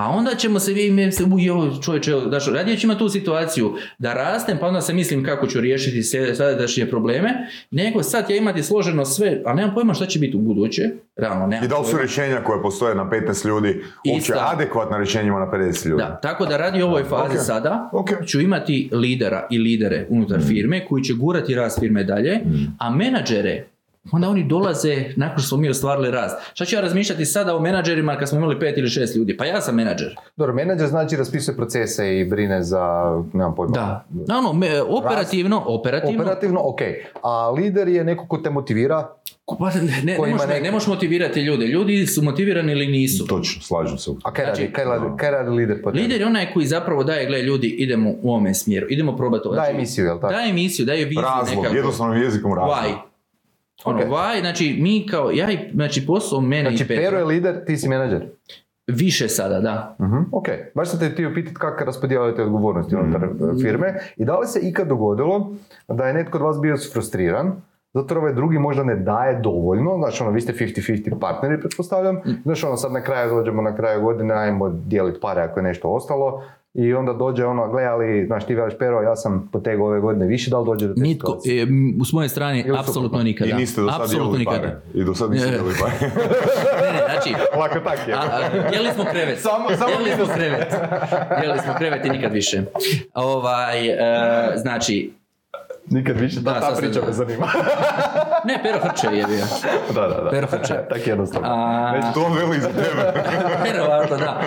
[0.00, 4.14] A onda ćemo se vi se ovo čovječe, znaš, radije ću imati tu situaciju da
[4.14, 6.02] rastem, pa onda se mislim kako ću riješiti
[6.34, 7.34] sadašnje probleme,
[7.70, 10.82] nego sad ja imati složeno sve, a nemam pojma šta će biti u buduće,
[11.16, 13.82] realno nemam I da li su rješenja koje postoje na 15 ljudi
[14.12, 16.02] uopće adekvatna rješenjima na 50 ljudi?
[16.02, 17.42] Da, tako da radi u ovoj fazi Ok.
[17.42, 18.10] sada Ok.
[18.26, 22.40] ću imati lidera i lidere unutar firme koji će gurati rast firme dalje,
[22.78, 23.64] a menadžere
[24.12, 26.36] onda oni dolaze nakon što smo mi ostvarili rast.
[26.54, 29.36] Šta ću ja razmišljati sada o menadžerima kad smo imali pet ili šest ljudi?
[29.36, 30.16] Pa ja sam menadžer.
[30.36, 32.80] Dobro, menadžer znači raspisuje procese i brine za,
[33.32, 33.72] nemam pojma.
[33.72, 34.04] Da.
[34.28, 36.80] No, ono, me- operativno, operativno, Operativno, ok.
[37.22, 39.08] A lider je neko ko te motivira.
[39.58, 41.66] Pa ne, ne, ne, možeš, neki- ne možeš motivirati ljude.
[41.66, 43.26] Ljudi su motivirani ili nisu.
[43.26, 44.10] Točno, slažem se.
[44.24, 46.02] A kaj radi, Znači, kaj radi, kaj radi lider po tebi?
[46.02, 49.54] Lider je onaj koji zapravo daje, gle ljudi, idemo u ovome smjeru, idemo probati ovo.
[49.54, 50.32] Daje Znači, emisiju, jel tako?
[50.32, 51.76] Daje emisiju, daje viziju Razlog, nekako.
[51.76, 52.76] jednostavnim jezikom razlog.
[52.76, 53.09] Why?
[53.84, 54.04] Ono, Ok.
[54.04, 57.64] why, znači mi kao, ja i, znači posao mene Znači, i Petra, Pero je lider,
[57.64, 58.26] ti si menadžer.
[58.88, 59.96] više sada, da.
[60.00, 63.44] Mhm, ok, baš sam te htio pitati kako raspodijelite odgovornosti unutar Mhm.
[63.50, 65.52] e, firme i da li se ikad dogodilo
[65.88, 67.52] da je netko od vas bio frustriran
[67.94, 72.30] zato ovaj drugi možda ne daje dovoljno, znači ono, vi ste 50-50 partneri, pretpostavljam, Mhm.
[72.42, 75.88] znači ono, sad na kraju dođemo na kraju godine, ajmo dijeliti pare ako je nešto
[75.88, 76.42] ostalo
[76.74, 80.26] i onda dođe ono, gle, ali, znaš, ti veliš pero, ja sam potegao ove godine
[80.26, 81.58] više, da li dođe do te Nitko, situacije?
[81.58, 81.70] e, m,
[82.04, 83.50] s moje strane, Ili apsolutno nikada.
[83.50, 84.58] I niste do sad Apsolutno nikada.
[84.58, 84.76] pare.
[84.94, 85.52] I do sad niste Ne.
[85.52, 85.94] dijelili pare.
[86.82, 88.14] Ne, ne, znači, Lako tak je.
[88.14, 88.40] a, a,
[88.72, 89.38] jeli smo krevet.
[89.42, 90.74] Samo- samo jeli smo krevet.
[91.42, 92.62] Jeli smo krevet i nikad više.
[93.14, 93.96] Ovaj, e,
[94.56, 95.12] znači,
[95.90, 97.46] Nikad više, Da, ta, ta priča me zanima.
[98.48, 99.44] ne, Pero Hrčev je bio.
[99.94, 100.30] da, da, da.
[100.30, 100.76] Pero Hrčev.
[100.90, 101.48] tak jednostavno.
[101.48, 103.12] A, Već to veli za tebe.
[103.64, 104.40] Vjerovatno, da.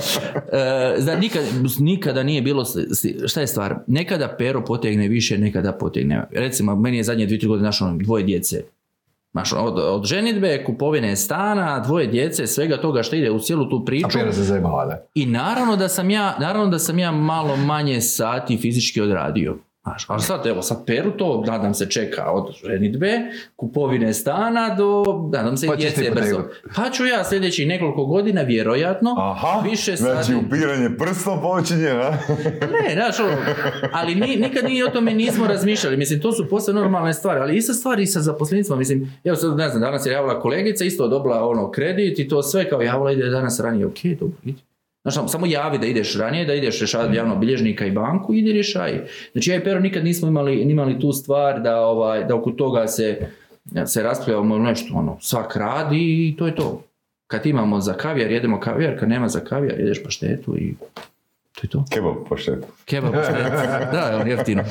[0.58, 1.44] E, zna, nikad,
[1.80, 2.66] nikada nije bilo,
[3.28, 6.28] šta je stvar, nekada pero potegne više, nekada potegne.
[6.32, 8.64] Recimo, meni je zadnje dvije, tri godine našo dvoje djece.
[9.32, 13.86] Znaš, od, od ženitbe, kupovine stana, dvoje djece, svega toga što ide u cijelu tu
[13.86, 14.08] priču.
[14.32, 15.06] se zajebala, da.
[15.16, 19.58] I naravno da sam ja, naravno da sam ja malo manje sati fizički odradio.
[19.84, 23.20] Znaš, ali sad, evo, sad Peru to, nadam se, čeka od ženitbe,
[23.56, 25.04] kupovine stana do,
[25.34, 26.44] nadam se, Pa i djece brzo.
[26.76, 30.46] Pa ću ja sljedećih nekoliko godina, vjerojatno, Aha, više znači sati.
[30.46, 32.18] upiranje prstom počinje, a?
[32.72, 33.38] Ne, znaš, ono,
[33.92, 35.98] ali ni, nikad nije o tome nismo razmišljali.
[35.98, 38.78] Mislim, to su posve normalne stvari, ali ista stvar i sa zaposlenicima.
[38.78, 42.44] Mislim, evo sad, ne znam, danas je javila kolegica, isto dobila ono kredit i to
[42.44, 43.86] sve kao javila ide danas ranije.
[43.86, 44.62] Ok, dobro, idi.
[45.04, 49.01] Znaš, samo- javi da ideš ranije, da ideš rješavati javnog bilježnika i banku, idi rješaj.
[49.32, 52.88] Znači, ja i Pero nikad nismo imali, imali tu stvar da, ovaj, da oko toga
[52.88, 53.18] se,
[53.86, 55.97] se raspravljamo nešto, ono, svak radi
[56.28, 56.84] i to je to.
[57.28, 60.74] Kad imamo za kavijar, jedemo kavijar, kad nema za kavijar, jedeš paštetu i
[61.54, 61.86] to je to.
[61.91, 62.68] Kebab poštetu.
[62.86, 63.36] Kebab paštet.
[63.91, 64.64] da, on jeftino.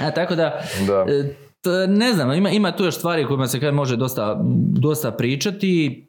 [0.00, 1.06] A, tako da, Da.
[1.08, 1.22] e,
[1.60, 4.40] t- ne znam, ima, ima tu još stvari kojima se kaj može dosta,
[4.72, 6.04] dosta pričati.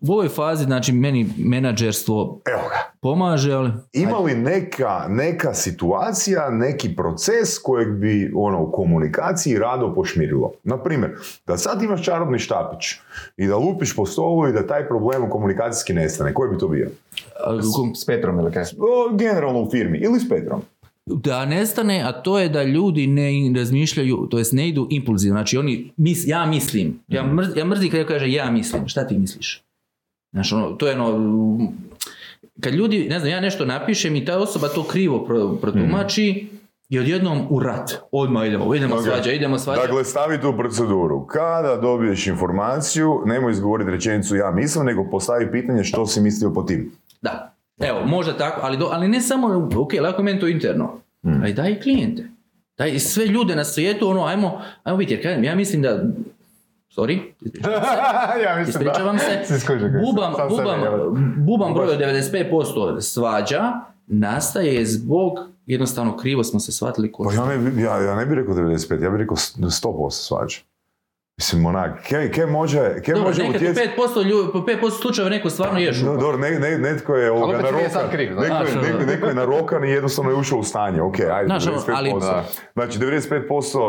[0.00, 2.92] U ovoj fazi, znači, meni menadžerstvo Evo ga.
[3.00, 3.70] pomaže, ali...
[3.92, 10.52] Ima li neka, neka situacija, neki proces kojeg bi ono, u komunikaciji rado pošmirilo?
[10.64, 11.10] Naprimjer,
[11.46, 12.84] da sad imaš čarobni štapić
[13.36, 16.68] i da lupiš po stolu i da taj problem u komunikacijski nestane, koji bi to
[16.68, 16.90] bio?
[17.76, 18.62] kom- S Petrom ili kaj?
[18.62, 20.62] O, generalno u firmi ili s Petrom.
[21.14, 25.36] Da nestane, a to je da ljudi ne razmišljaju, to jest ne idu impulzivno.
[25.38, 29.06] Znači oni, mis, ja mislim, ja, mrz, ja mrzim kad ja kaže ja mislim, šta
[29.06, 29.62] ti misliš?
[30.32, 31.72] Znaš, ono, to je ono,
[32.60, 36.46] kad ljudi, ne znam, ja nešto napišem i ta osoba to krivo pro, protumači
[36.88, 37.90] i odjednom u rat.
[38.12, 39.02] Odmah idemo, idemo Ok.
[39.04, 39.80] svađa, idemo svađa.
[39.80, 41.26] Dakle, stavi tu proceduru.
[41.26, 46.62] Kada dobiješ informaciju, nemoj izgovoriti rečenicu ja mislim, nego postavi pitanje što si mislio po
[46.62, 46.92] tim.
[47.22, 47.54] Da.
[47.80, 51.40] Evo, možda tako, ali, do, ali ne samo, ok, lako je meni to interno, Hmm.
[51.42, 52.28] ali daj i klijente.
[52.78, 56.02] Daj i sve ljude na svijetu, ono, ajmo, ajmo vidjeti, jer kažem, ja mislim da,
[56.96, 60.80] sorry, ispričavam se, ja mislim ispričavam se, skužio kaj bubam, sam bubam,
[61.36, 63.62] bubam broj od 95% svađa
[64.06, 68.34] nastaje zbog, jednostavno krivo smo se shvatili ko Pa ja ne, ja, ja ne bih
[68.34, 70.58] rekao 95, ja bih rekao 100% svađa.
[71.38, 73.88] Mislim, onak, kaj, kaj može, kaj Dobro, može nekad utjecati...
[74.16, 76.12] 5%, lju, po 5% slučajeva neko stvarno je No, šupa.
[76.12, 78.10] dobro, ne, ne, netko je ovoga narokan.
[78.10, 79.06] kriv, neko, je, neko, ono.
[79.06, 81.02] neko je narokan i jednostavno je ušao u stanje.
[81.02, 81.92] Ok, ajde, Znaš, ono, 95%.
[81.94, 82.44] ali- Da.
[82.74, 83.38] Znači, 95%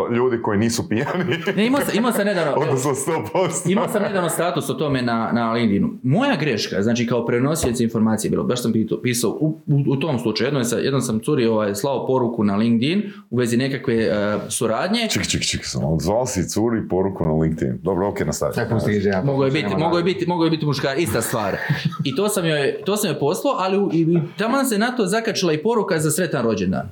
[0.09, 1.23] ljudi koji nisu pijani,
[1.55, 3.71] Ne, imao sam, imao sam nedavno, odnosno 100%.
[3.71, 5.89] Imao sam nedavno status o tome na, na LinkedInu.
[6.03, 10.19] Moja greška, znači kao prenosioc informacije bilo, baš sam pito- pisao u, u, u tom
[10.19, 14.11] slučaju, jednom, sam, jednom sam curi ovaj, slao poruku na LinkedIn u vezi nekakve e,
[14.49, 15.07] suradnje.
[15.07, 17.79] Ček, ček, ček, sam odzvao si curi poruku na LinkedIn.
[17.81, 18.53] Dobro, ok, nastavi.
[18.93, 19.21] Žena.
[19.23, 21.57] Mogu je biti, mogu je biti, mogu je biti muškar, ista stvar.
[22.03, 24.05] I to sam joj, to sam joj poslao, ali u- i, i
[24.37, 26.91] taman se na to zakačila i poruka za sretan rođendan.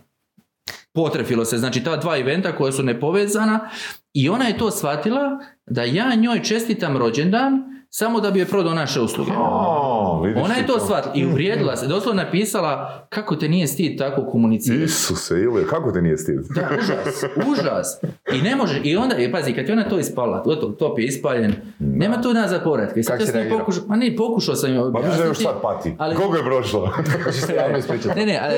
[0.93, 3.69] Potrefilo se, znači ta dva eventa koja su nepovezana
[4.13, 5.21] i ona je to shvatila
[5.65, 7.53] da ja njoj čestitam rođendan
[7.89, 9.31] samo da bi joj prodao naše usluge.
[10.18, 13.97] O, vidiš Ona je to shvatila i uvrijedila se, doslovno napisala kako te nije stid
[13.97, 14.84] tako komunicirati.
[14.84, 16.39] Isuse, ili, kako te nije stid?
[16.49, 17.99] Da, užas, užas.
[18.34, 21.05] I ne može, i onda, i pazi, kad je ona to ispala, gotovo, top je
[21.05, 22.99] ispaljen, nema tu nazad povratka.
[22.99, 23.59] I sad ja sam reagirao?
[23.59, 25.95] pokušao, ma ne, pokušao sam joj Pa mislim da još sad pati.
[25.97, 26.93] ali- Koga je prošlo?
[27.24, 28.20] Hoćeš se javno ispričati?
[28.20, 28.55] Ne, ne, ali,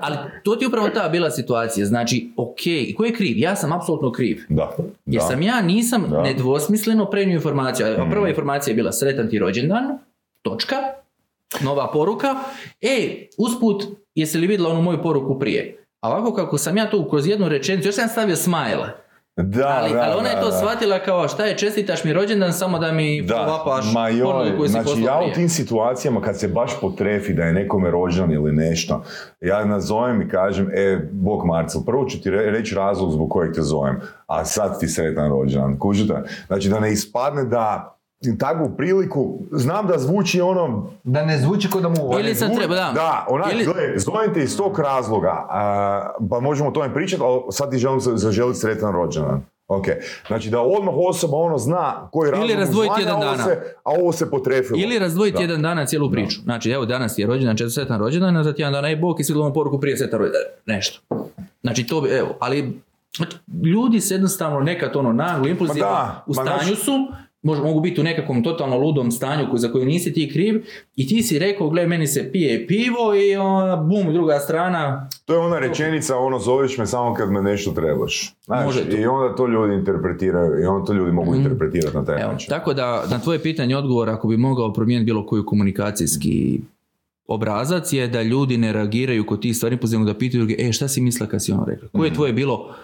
[0.00, 1.86] ali to ti je upravo ta bila situacija.
[1.86, 2.56] Znači, ok,
[2.96, 3.38] ko je kriv?
[3.38, 4.38] Ja sam apsolutno kriv.
[4.48, 4.70] da.
[5.06, 5.26] Jer da.
[5.26, 6.22] sam ja nisam Da.
[6.22, 7.86] nedvosmisleno prenio informaciju.
[7.88, 9.98] A Prva informacija je bila sretan ti rođendan,
[10.42, 10.76] točka,
[11.60, 12.34] nova poruka.
[12.80, 13.84] E, usput,
[14.14, 15.84] jesi li vidjela onu moju poruku prije?
[16.00, 18.88] A ovako kako sam ja tu kroz jednu rečenicu, još sam stavio smile.
[19.36, 20.56] Da, ali, da, ali ona je to da.
[20.56, 24.66] shvatila kao šta je čestitaš mi rođendan samo da mi Da, follow-upaš ma joj, koju
[24.66, 25.30] si znači ja prije.
[25.30, 29.02] u tim situacijama kad se baš potrefi da je nekome rođendan ili nešto,
[29.40, 33.54] ja nazovem i kažem, e, Bog Marcel, prvo ću ti re- reći razlog zbog kojeg
[33.54, 36.14] te zovem, a sad ti sretan rođendan, kužite?
[36.46, 37.96] Znači da ne ispadne da
[38.38, 42.74] takvu priliku, znam da zvuči ono, Da ne zvuči kod da mu Ili sad treba,
[42.74, 42.90] da.
[42.94, 47.22] da, onak, Ili- gle, zovem te iz tog razloga, a, pa možemo o tome pričati,
[47.22, 49.40] ali sad ti želim za- zaželiti sretan rođendan.
[49.68, 49.84] Ok,
[50.26, 53.44] znači da odmah osoba ono zna koji razlog razdvojiti zvanja, jedan dana.
[53.44, 54.78] se- a ovo se potrefilo.
[54.78, 55.42] Ili razdvojiti Da.
[55.42, 56.40] jedan dana cijelu priču.
[56.40, 59.34] Znači, evo, danas je rođendan, četvrtan rođendan, a za tjedan dana je Bog i svi
[59.54, 60.42] poruku prije sretan rođendan.
[60.66, 61.00] Nešto.
[61.62, 62.80] Znači, to bi, evo, ali
[63.64, 66.92] ljudi se jednostavno nekad ono naglo, da, u stanju znači- su,
[67.42, 70.62] mož- mogu biti u nekakvom totalno ludom stanju koji- za koji nisi ti kriv
[70.96, 75.32] i ti si rekao, gle, meni se pije pivo i ona, bum, druga strana, To
[75.32, 78.34] je ona rečenica, ono, zoveš me samo kad me nešto trebaš.
[78.44, 78.80] Znaš, Može.
[78.92, 82.48] I onda to ljudi interpretiraju, i onda to ljudi mogu interpretirati na taj Evo, način.
[82.48, 86.60] tako da na tvoje pitanje odgovor ako bi mogao promijeniti bilo koju komunikacijski
[87.26, 90.88] obrazac je da ljudi ne reagiraju kod tih stvari pozivno da pitaju druge, e šta
[90.88, 91.88] si mislila kad si ono rekla?
[91.90, 92.74] Koje je tvoje bilo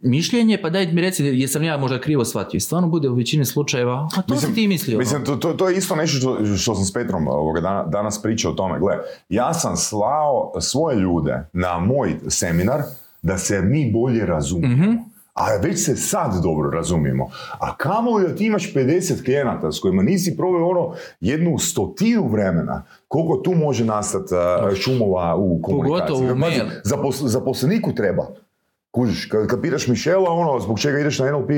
[0.00, 0.58] mišljenje?
[0.62, 2.58] Pa daj mi reci jesam ja možda krivo shvatio.
[2.58, 4.98] I stvarno bude u većini slučajeva, a to si ti mislio.
[4.98, 8.22] Mislim, to, to, to je isto nešto što, što sam s Petrom ovoga dana, danas
[8.22, 8.78] pričao o tome.
[8.78, 12.82] Gle, ja sam slao svoje ljude na moj seminar
[13.22, 15.04] da se mi bolje razumijemo.
[15.34, 17.30] A već se sad dobro razumijemo.
[17.58, 22.28] A kamo li da ti imaš 50 klijenata s kojima nisi proveo ono jednu stotinu
[22.28, 24.34] vremena, koliko tu može nastati
[24.76, 26.06] šumova u komunikaciji.
[26.08, 26.64] Pogotovo u mail.
[26.84, 28.26] zapos- zaposleniku treba.
[28.92, 31.54] Kužiš, kad, kad pitaš Mišela, ono, zbog čega ideš na NLP uh,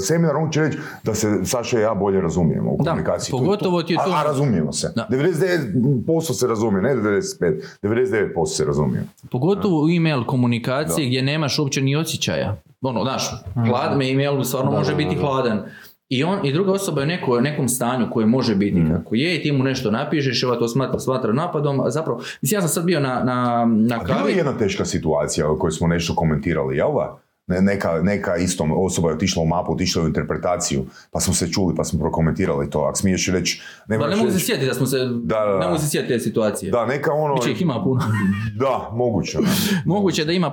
[0.00, 3.30] seminar, on će reći da se Saša i ja bolje razumijemo u Da, komunikaciji.
[3.30, 4.92] To- pogotovo to- ti je to- A, a razumijemo se.
[4.96, 5.06] Da.
[5.10, 7.62] 99% se razumije, ne 95%.
[7.82, 9.04] 99% se razumije.
[9.30, 12.56] Pogotovo u email komunikaciji gdje nemaš uopće ni osjećaja.
[12.82, 15.62] Ono, znaš, hladan email stvarno može biti hladan.
[16.08, 18.90] I, on, I druga osoba je u neko, nekom stanju koje može biti Mm.
[18.90, 22.56] kako je i ti mu nešto napišeš ova to smatra, smatra napadom, a zapravo, mislim,
[22.56, 23.34] ja sam sad bio na, na,
[23.66, 24.32] na A bila kavi.
[24.32, 27.18] je jedna teška situacija o kojoj smo nešto komentirali, jel da?
[27.48, 30.80] Ne, neka, neka isto osoba je otišla u mapu, otišla u interpretaciju,
[31.10, 32.78] pa smo se čuli, pa smo prokomentirali to.
[32.80, 33.62] Ako smiješ reći...
[33.88, 35.58] Moraš ne mogu se sjetiti da smo se, Da, da, da.
[35.58, 36.70] ne mogu se sjetiti te situacije.
[36.70, 37.34] Da, neka ono...
[37.34, 38.00] Biće ih ima puno.
[38.60, 39.38] Da, moguće.
[39.86, 40.52] Moguće da ima,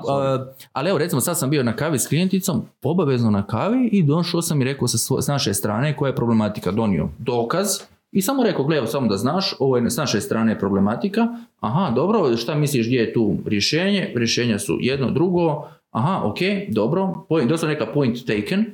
[0.74, 4.41] ali evo recimo sad sam bio na kavi s klijenticom, obavezno na kavi i došao
[4.41, 7.68] sam i rekao sa svo- s naše strane koja je problematika, donio dokaz
[8.12, 11.28] i samo rekao, gledaj, samo da znaš, ovo je s naše strane problematika,
[11.60, 16.38] aha, dobro, šta misliš gdje je tu rješenje, rješenja su jedno, drugo, aha, ok,
[16.70, 18.66] dobro, point, doslovno neka point taken,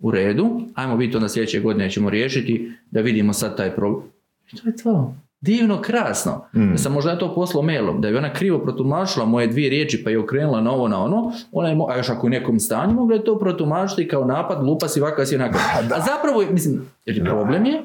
[0.00, 4.02] u redu, ajmo vidjeti onda sljedeće godine ćemo riješiti da vidimo sad taj problem.
[4.52, 5.14] I to je to.
[5.40, 6.44] Divno, krasno.
[6.52, 10.10] Da sam možda to poslao mailom, da bi ona krivo protumačila moje dvije riječi pa
[10.10, 12.92] je okrenula na ovo na ono, ona je, mo- a još ako u nekom stanju
[12.94, 15.58] mogla je to protumačiti kao napad, lupa si ovakav si onako.
[15.96, 16.90] A zapravo, mislim,
[17.24, 17.82] problem je,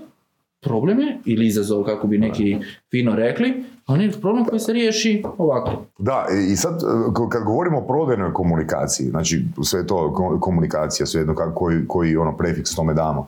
[0.64, 2.58] problem je, ili izazov kako bi neki
[2.92, 5.72] fino rekli, a on je problem koji se riješi ovako.
[5.98, 6.82] Da, i sad
[7.30, 12.38] kad govorimo o prodajnoj komunikaciji, znači sve to ko- komunikacija, svejedno kako, koji, koji ono
[12.38, 13.28] prefiks tome damo,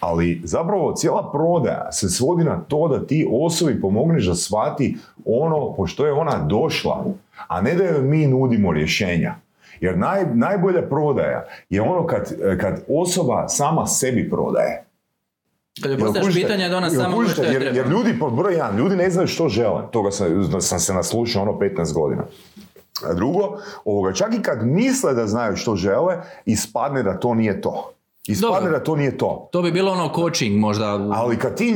[0.00, 5.74] ali zapravo cijela prodaja se svodi na to da ti osobi pomogneš da shvati ono
[5.76, 7.04] po što je ona došla,
[7.48, 9.34] a ne da joj mi nudimo rješenja.
[9.80, 14.84] Jer naj, najbolja prodaja je ono kad, kad osoba sama sebi prodaje.
[15.82, 17.32] Kad joj postaviš pitanje da ona sama kužite?
[17.32, 17.76] što je jer, treba.
[17.76, 19.82] jer ljudi, pod broj jedan, ljudi ne znaju što žele.
[19.90, 22.24] Toga sam, sam se naslušao ono 15 godina.
[23.04, 27.60] A drugo, ovoga, čak i kad misle da znaju što žele, ispadne da to nije
[27.60, 27.92] to.
[28.26, 29.48] Ispadne da to nije to.
[29.52, 31.08] To bi bilo ono coaching možda.
[31.12, 31.74] Ali kad ti,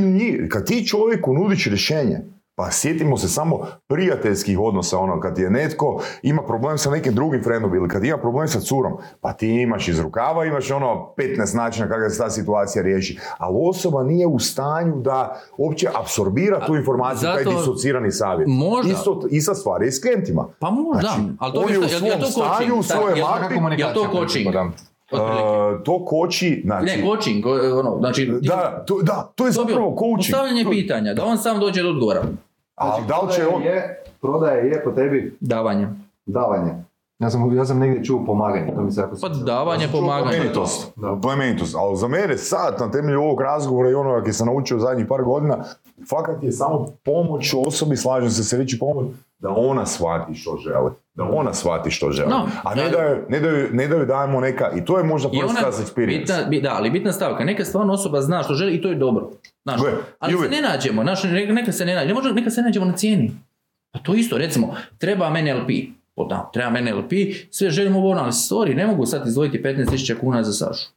[0.51, 2.21] kad ti čovjeku nudiš rješenje,
[2.55, 5.87] Pa sjetimo se samo prijateljskih odnosa, ono, kad je netko
[6.23, 9.89] ima problem sa nekim drugim frendom ili kad ima problem sa curom, pa ti imaš
[9.89, 14.39] iz rukava, imaš ono 15 načina kako se ta situacija riješi, ali osoba nije u
[14.39, 18.49] stanju da uopće apsorbira tu informaciju, taj disocirani savjet.
[18.49, 18.93] Možda.
[18.93, 20.49] Isto, ista stvar je i s klijentima.
[20.59, 22.85] Pa možda, Znači, ali to on je u jel- jel to svom coaching?
[22.85, 23.81] stanju, u jel- mapi.
[23.81, 24.47] Jel to coaching?
[25.15, 25.19] Uh,
[25.85, 27.45] to koči, znači, Ne, coaching,
[27.79, 28.33] ono, znači...
[28.41, 30.17] da, to, da, to je zapravo coaching.
[30.19, 32.23] Postavljanje To- pitanja, da on sam dođe do odgovora.
[32.75, 33.63] A da li će on...
[33.63, 35.89] Je, prodaje je po tebi Davanje.
[36.27, 36.73] davanje.
[37.19, 40.31] Ja sam, ja sam negdje čuo pomaganje, to mi se jako Pa davanje, pomaganje.
[40.33, 41.17] Plemenitost, Da.
[41.23, 45.07] plemenitost, ali za mene sad, na temelju ovog razgovora i onoga koji sam naučio zadnjih
[45.07, 45.65] par godina,
[46.11, 49.07] fakat je samo pomoć osobi, slažem se se reći pomoć,
[49.39, 50.91] da ona shvati što želi.
[51.15, 52.31] Da ona shvati što želi.
[52.31, 54.85] No, A ne da- da, joj, ne, da joj, ne da joj dajemo neka, i
[54.85, 56.19] to je možda first class experience.
[56.19, 58.95] bitna, bi- da, ali bitna stavka, neka stvarno osoba zna što želi i to je
[58.95, 59.31] dobro.
[59.63, 62.87] Znaš, Gle, ali se ne nađemo, znaš, neka, se ne nađemo, možda neka se nađemo
[62.87, 63.31] na cijeni.
[63.91, 65.69] Pa to isto, recimo, treba meni LP,
[66.17, 67.11] o da, treba meni LP,
[67.51, 70.89] sve želimo ovo, ali sorry, ne mogu sad izdvojiti 15.000 kuna za Sašu.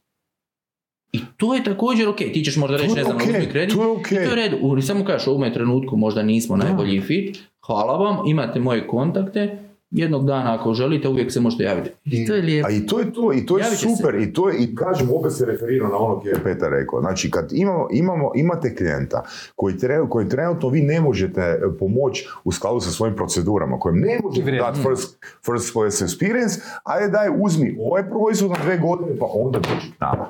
[1.12, 3.88] I to je također ok, ti ćeš možda reći, ne znam, uzmi kredit, to je
[3.88, 4.24] i okej.
[4.24, 4.56] to je redu.
[4.60, 9.58] U, samo kažeš, u ovome trenutku možda nismo najbolji fit, hvala vam, imate moje kontakte,
[9.90, 11.90] jednog dana ako želite uvijek se možete javiti.
[12.04, 12.68] I to je lijepo.
[12.68, 13.96] A i to je to, i to je Javit će se.
[13.96, 17.00] super, i to je, i kažem, opet se referiram na ono koje je Petar rekao.
[17.00, 19.22] Znači, kad imamo, imamo, imate klijenta
[19.56, 23.98] koji, tre- koji trenutno vi ne možete e, pomoći u skladu sa svojim procedurama, kojem
[23.98, 29.18] ne možete dati first, first class experience, ajde daj, uzmi ovaj proizvod na dve godine,
[29.18, 30.26] pa onda dođi k nama.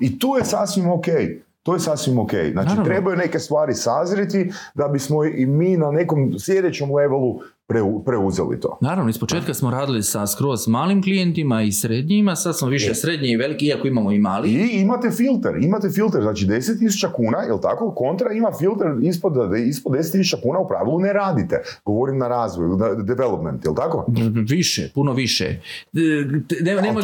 [0.00, 1.06] I to je sasvim ok.
[1.62, 2.30] To je sasvim ok.
[2.30, 2.84] Znači, Naravno.
[2.84, 7.40] trebaju neke stvari sazreti da bismo i mi na nekom sljedećem levelu
[8.04, 8.78] preuzeli to.
[8.80, 13.30] Naravno, iz početka smo radili sa skroz malim klijentima i srednjima, sad smo više srednji
[13.30, 14.50] i veliki, iako imamo i mali.
[14.50, 17.94] I imate filter, imate filter, znači 10.000 kuna, jel tako?
[17.94, 19.32] Kontra ima filter ispod,
[19.66, 21.62] ispod 10.000 kuna u pravilu ne radite.
[21.84, 24.06] Govorim na razvoju, na development, jel tako?
[24.48, 25.60] Više, puno više.
[25.92, 27.02] Ne, nemoj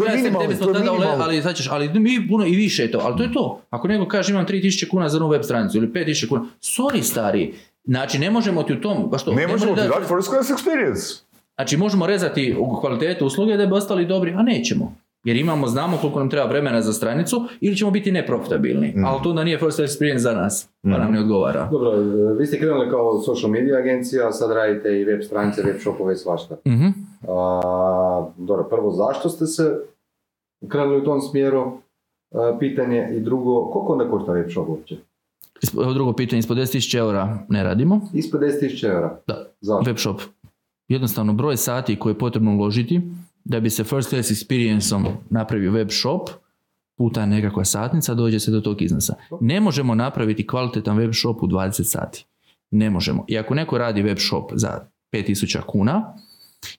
[1.21, 3.61] ali, sad ćeš, ali mi puno i više je to, ali to je to.
[3.71, 7.55] Ako neko kaže imam 3000 kuna za novu web stranicu ili 5000 kuna, sorry stari,
[7.87, 10.51] znači ne možemo ti u tom, baš to, Ne možemo ti da- dati first class
[10.51, 11.23] experience.
[11.55, 14.93] Znači možemo rezati u kvalitetu usluge da bi ostali dobri, a nećemo.
[15.25, 18.93] Jer imamo, znamo koliko nam treba vremena za stranicu ili ćemo biti neprofitabilni.
[18.97, 19.05] Mm.
[19.05, 21.69] Ali to onda nije first experience za nas, pa nam ne odgovara.
[21.73, 25.77] Dobro, e, vi ste krenuli kao social media agencija, sad radite i web stranice, web
[25.81, 26.57] shopove i svašta.
[26.67, 26.87] Mhm.
[27.29, 29.77] A, dobro, prvo, zašto ste se
[30.69, 31.73] krenuli u tom smjeru?
[32.35, 34.97] A, pitanje i drugo, koliko onda košta web shop uopće?
[35.63, 38.09] Isp- Evo drugo pitanje, ispod 10.000 eura ne radimo.
[38.15, 39.21] Ispod 10.000 eura.
[39.27, 39.47] Da.
[39.61, 39.91] Zašto?
[39.91, 40.21] Web shop.
[40.89, 43.01] Jednostavno broj sati koje je potrebno uložiti
[43.45, 46.29] da bi se first class experienceom napravio web shop
[46.97, 49.15] puta nekakva satnica dođe se do tog iznosa.
[49.41, 52.27] Ne možemo napraviti kvalitetan web shop u 20 sati.
[52.71, 53.25] Ne možemo.
[53.29, 56.15] I ako neko radi web shop za 5000 kuna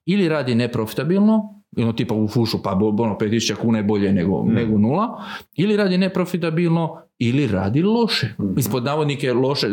[0.06, 4.78] ili radi neprofitabilno, ono tipa u fušu pa ono 5000 kuna je bolje nego, nego
[4.78, 5.24] nula,
[5.56, 8.34] ili radi neprofitabilno ili radi loše.
[8.58, 9.68] Ispod navodnike loše,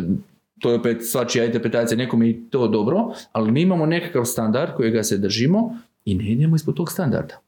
[0.59, 2.99] to je opet svačija interpretacija, nekom je i to dobro,
[3.33, 7.41] ali mi imamo nekakav standard kojega se držimo i ne idemo ispod tog standarda.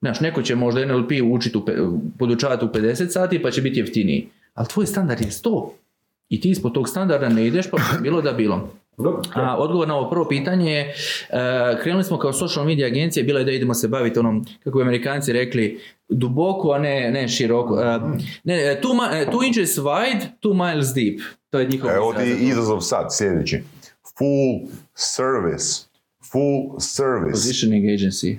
[0.00, 1.62] Znaš, neko će možda NLP učiti, u
[2.18, 5.68] podučavati u 50 sati pa će biti jeftiniji, ali tvoj standard je 100.
[6.28, 8.70] I ti ispod tog standarda ne ideš, pa bilo da bilo.
[8.96, 9.22] Dobro.
[9.34, 10.94] A odgovor na ovo prvo pitanje je, e,
[11.82, 14.82] krenuli smo kao social media agencije, bilo je da idemo se baviti onom, kako bi
[14.82, 17.80] amerikanci rekli, duboko, a ne, ne široko.
[17.80, 18.00] E,
[18.44, 21.20] ne, e, two, e, two inches wide, two miles deep.
[21.50, 22.42] To je njihov Evo ti izraz.
[22.42, 23.62] izazov sad, sljedeći.
[24.18, 25.86] Full service.
[26.32, 27.32] Full service.
[27.32, 28.38] Positioning agency.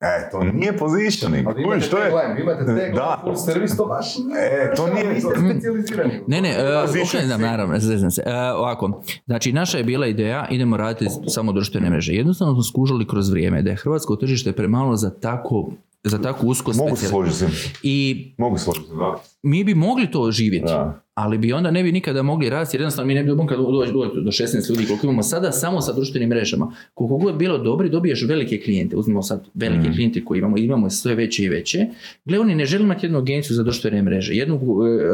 [0.00, 1.46] E, to nije positioning.
[1.48, 2.10] Ali imate to je...
[2.36, 3.20] vi imate tagline, Da.
[3.22, 6.20] full service, to baš E, to nije- specijalizirani.
[6.26, 8.22] Ne, ne, uh, Position ok, znam, naravno, zezam se.
[8.26, 12.12] E, ovako, znači naša je bila ideja, idemo raditi samo društvene mreže.
[12.12, 15.70] Jednostavno smo skužili kroz vrijeme da je hrvatsko tržište premalo za tako
[16.04, 17.44] za tako usko Mogu se složiti.
[17.82, 19.14] I Mogu se složiti da.
[19.42, 21.00] Mi bi mogli to živjeti, Da.
[21.14, 23.92] ali bi onda ne bi nikada mogli rasti, jer jednostavno mi ne bi mogli doći
[23.92, 26.72] do, do 16 ljudi koliko imamo sada samo sa društvenim mrežama.
[26.94, 28.96] Koliko god bilo dobri, dobiješ velike klijente.
[28.96, 29.92] Uzmemo sad velike Mhm.
[29.92, 31.86] klijente koje imamo, imamo sve veće i veće.
[32.24, 34.60] Gle, oni ne žele imati jednu agenciju za društvene mreže, jednu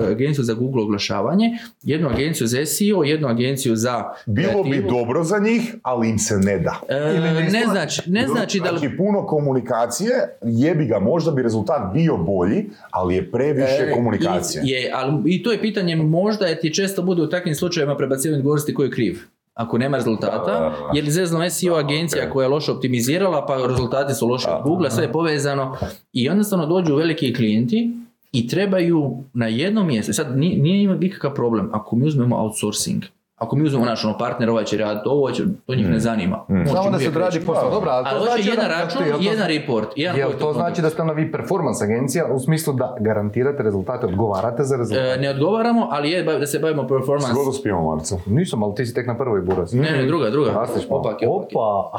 [0.03, 1.51] e, agenciju za Google oglašavanje,
[1.83, 6.35] jednu agenciju za SEO, jednu agenciju za Bilo bi dobro za njih, ali im se
[6.37, 6.81] ne da.
[6.89, 10.11] E, ne znači, ne znači da Znači, puno komunikacije,
[10.43, 14.15] jebi ga, možda bi rezultat bio bolji, ali je previše E, komunikacije.
[14.64, 17.96] I, je, ali i to je pitanje, možda je ti često bude u takvim slučajevima
[17.96, 19.18] prebacivanje odgovornosti ko je kriv.
[19.54, 20.90] Ako nema rezultata, Da, da, da.
[20.94, 25.04] jer zezno SEO agencija koja je loše optimizirala, pa rezultati su loši od Google, sve
[25.04, 25.76] je povezano
[26.12, 27.90] i jednostavno dođu veliki klijenti
[28.32, 33.02] i trebaju na jednom mjestu, sad nije, nije ima nikakav problem, ako mi uzmemo outsourcing,
[33.37, 36.45] Ako mi uzmemo naš ono, partner, ovaj će raditi ovo, će, to njih ne zanima.
[36.49, 37.70] Moći Samo da se odradi posao.
[37.70, 40.28] Dobro, ali to Ali hoće znači jedan da- račun, jel to- jedan report, jedan Jel
[40.28, 44.62] koji to znači da ste onda vi performance agencija u smislu da garantirate rezultate, odgovarate
[44.62, 45.09] za rezultate?
[45.09, 47.32] E, ne odgovaramo, ali je da se bavimo performance.
[47.32, 48.18] Zgodno spijemo, Marco.
[48.26, 49.74] Nisam, ali ti si tek na prvoj buraz.
[49.74, 50.51] Ne, ne, druga, druga.
[50.51, 51.01] Rastiš malo.
[51.01, 51.59] Opak je, opak je.
[51.59, 51.91] Opa!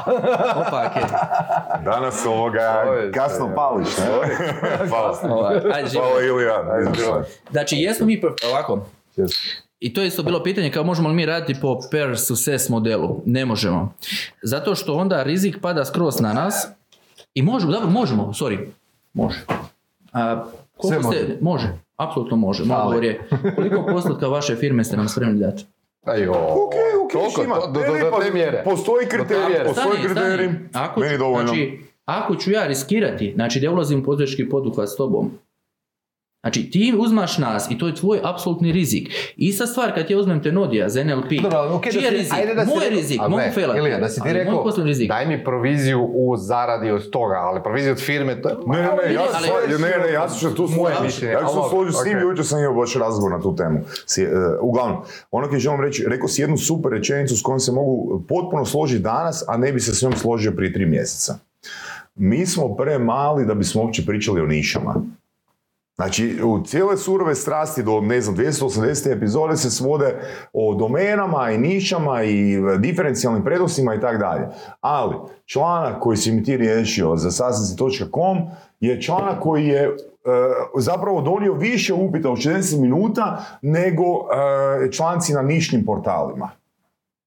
[0.58, 1.02] Opak je.
[1.84, 2.84] Danas ovoga
[3.14, 4.04] kasno pališ, ne?
[4.88, 5.18] Hvala.
[5.24, 5.60] Ovaj.
[5.60, 6.64] Hvala Ilija.
[7.50, 8.86] Znači, jesmo mi, ovako,
[9.80, 13.22] I to je isto bilo pitanje kao možemo li mi raditi po per success modelu.
[13.26, 13.94] Ne možemo.
[14.42, 16.66] Zato što onda rizik pada skroz na nas
[17.34, 18.58] i možemo, dobro, možemo, sorry,
[19.14, 19.38] može.
[20.12, 20.44] A,
[20.76, 21.68] koliko Sve ste, može.
[21.96, 22.64] apsolutno može.
[22.64, 23.20] Moj odgovor je,
[23.56, 25.64] koliko postotka vaše firme ste nam spremni dati?
[26.04, 26.32] Ajo.
[26.32, 26.72] Ok,
[27.04, 27.54] ok, Toliko, šima.
[27.54, 28.62] to- do, do, do pa te mjere.
[28.64, 30.14] Postoji kriterij, postoji Stani, stani.
[30.14, 30.50] kriterij.
[30.74, 31.46] Ako, Meni dovoljno.
[31.46, 35.30] Znači, ako ću ja riskirati, znači da ulazim u poduzetnički poduhvat s tobom,
[36.40, 39.08] Znači ti uzmaš nas i to je tvoj apsolutni rizik.
[39.36, 42.32] Ista stvar kad ja uzmem Tenodija za NLP, Dobro, čiji da je rizik?
[42.32, 43.78] ajde da si moj rekao- rizik, mogu failati.
[43.78, 44.64] Ilija, da si ti rekao,
[45.08, 48.88] daj mi proviziju u zaradi od toga, ali proviziju od firme, to je Ne, ne,
[48.98, 51.02] ne, ja Ali- se, ne, ne, ja ću tu Moje složiti.
[51.02, 52.22] mišljenje, Ja ali složiti s njim, ok.
[52.22, 53.78] jučer sam imao baš razgovor na tu temu.
[54.06, 54.28] Si, e,
[54.60, 54.96] uglavnom,
[55.30, 57.96] ono koji želim reći, rekao si jednu super rečenicu s kojom se mogu
[58.28, 61.38] potpuno složiti danas, a ne bi se s njom složio prije tri mjeseca.
[62.16, 64.94] Mi smo premali da bismo uopće pričali o nišama.
[66.00, 69.16] Znači, u cijele surove strasti do, ne znam, 280.
[69.16, 70.20] epizode se svode
[70.52, 74.46] o domenama i nišama i diferencijalnim prednostima i tako dalje.
[74.80, 75.14] Ali,
[75.46, 78.38] članak koji si mi ti riješio za sastanci.com
[78.80, 79.90] je članak koji je e,
[80.78, 86.50] zapravo donio više upita u 60 minuta nego e, članci na nišnim portalima.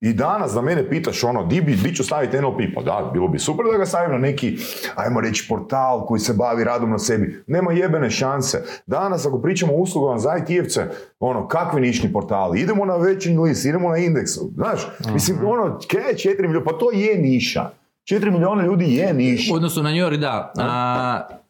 [0.02, 2.60] I danas da mene pitaš ono, di, bi, di ću staviti NLP?
[2.76, 4.58] Pa da, bilo bi super da ga stavim na neki,
[4.96, 7.44] ajmo reći, portal koji se bavi radom na sebi.
[7.48, 8.64] Nema jebene šanse.
[8.86, 10.82] Danas ako pričamo o uslugama za IT-evce,
[11.20, 12.60] ono, kakvi nišni portali?
[12.60, 14.32] Idemo na veći list, idemo na indeks.
[14.56, 16.66] Znaš, mislim, ono, kaj je 4 milijuna?
[16.66, 17.70] Pa to je niša.
[18.12, 19.54] 4 milijuna ljudi je niša.
[19.54, 20.54] U odnosu na York, da.
[20.58, 21.41] A,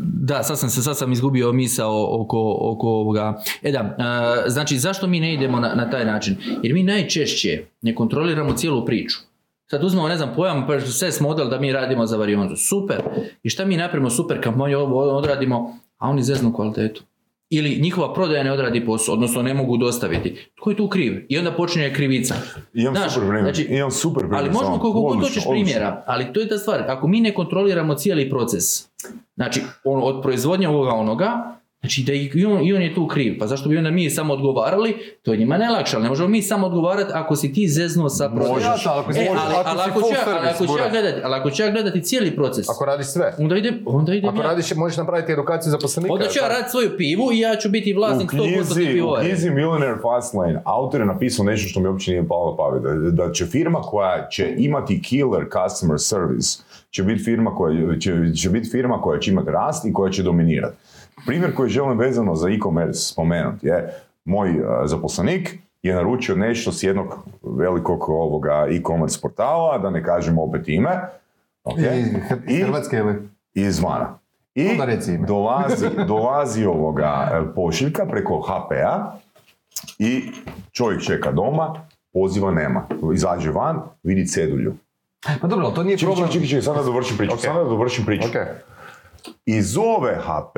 [0.00, 3.42] da, sad sam se, sad sam izgubio misao oko, oko ovoga.
[3.62, 3.96] E da,
[4.46, 6.36] znači zašto mi ne idemo na, na taj način?
[6.62, 9.18] Jer mi najčešće ne kontroliramo cijelu priču.
[9.70, 12.56] Sad uzmemo, ne znam, pojam success model da mi radimo za varijantu.
[12.56, 13.02] Super.
[13.42, 17.02] I šta mi napravimo super kampanju, ovo odradimo, a oni zeznu kvalitetu.
[17.50, 20.48] Ili njihova prodaja ne odradi posao, odnosno ne mogu dostaviti.
[20.56, 21.26] Tko je tu kriv?
[21.28, 22.34] I onda počinje krivica.
[22.74, 23.54] Imam Znaš, super primjer.
[23.54, 24.40] znači, Imam super primjer.
[24.40, 26.84] Ali možemo koliko god hoćeš primjera, ali to je ta stvar.
[26.88, 28.64] Ako mi ne kontroliramo cijeli proces,
[29.36, 33.36] znači on, od proizvodnje ovoga onoga, znači da i on, i on je tu kriv.
[33.38, 34.94] Pa zašto bi onda mi samo odgovarali?
[35.22, 38.28] To je njima najlakše, ali ne možemo mi samo odgovarati ako si ti zeznuo sa
[38.28, 38.60] procesom.
[38.92, 41.62] Ako si- E, ali, ako ali ću ali ako ću ja gledati, ali ako ću
[41.62, 43.34] ja gledati cijeli proces, Ako radiš sve.
[43.38, 44.44] onda idem, onda idem Ako ja.
[44.44, 46.12] radiš, možeš napraviti edukaciju zaposlenika.
[46.14, 48.36] Onda ću ja raditi svoju pivu i ja ću biti vlasnik 100%
[48.74, 52.82] knjizi, u knjizi Millionaire Fastlane autor je napisao nešto što mi uopće nije palo pamet.
[52.82, 56.58] Da, da će firma koja će imati killer customer service
[56.90, 60.22] će biti firma koja će, će biti firma koja će imati rast i koja će
[60.22, 60.76] dominirati.
[61.26, 66.82] Primjer koji želim vezano za e-commerce spomenuti je moj uh, zaposlenik je naručio nešto s
[66.82, 70.90] jednog velikog ovoga e-commerce portala, da ne kažem opet ime,
[71.64, 71.78] ok?
[72.48, 73.14] I, Hrvatske ili?
[73.54, 74.18] izvana.
[74.54, 75.26] I Onda reci ime.
[75.26, 79.12] dolazi, dolazi ovoga e, pošiljka preko HP-a
[79.98, 80.22] i
[80.72, 81.74] čovjek čeka doma,
[82.12, 82.82] poziva nema.
[83.14, 84.74] Izađe van, vidi cedulju.
[85.40, 86.32] Pa dobro, ali to nije Čekaj, problem.
[86.32, 87.40] čekaj, čekaj, sad da dovršim priču, Ok.
[87.40, 88.28] sad da dovršim priču.
[88.28, 88.34] Ok.
[89.46, 90.56] I zove HP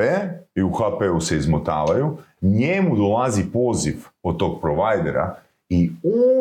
[0.54, 5.36] i u HP-u se izmotavaju, njemu dolazi poziv od tog provajdera
[5.68, 5.90] i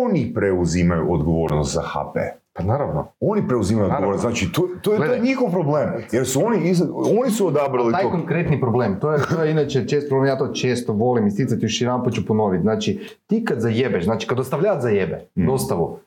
[0.03, 2.17] oni preuzimaju odgovornost za HP.
[2.53, 3.07] Pa naravno.
[3.19, 6.73] Oni preuzimaju odgovornost, znači to, to, je, to je njihov problem, jer su oni,
[7.19, 10.37] oni su odabrali Taj tog konkretni problem, to je, to je inače često problem, ja
[10.37, 12.61] to često volim isticati, još jedan ću ponoviti.
[12.61, 15.45] Znači, ti kad zajebeš, znači kad dostavljač zajebe Mm.
[15.45, 15.99] dostavu,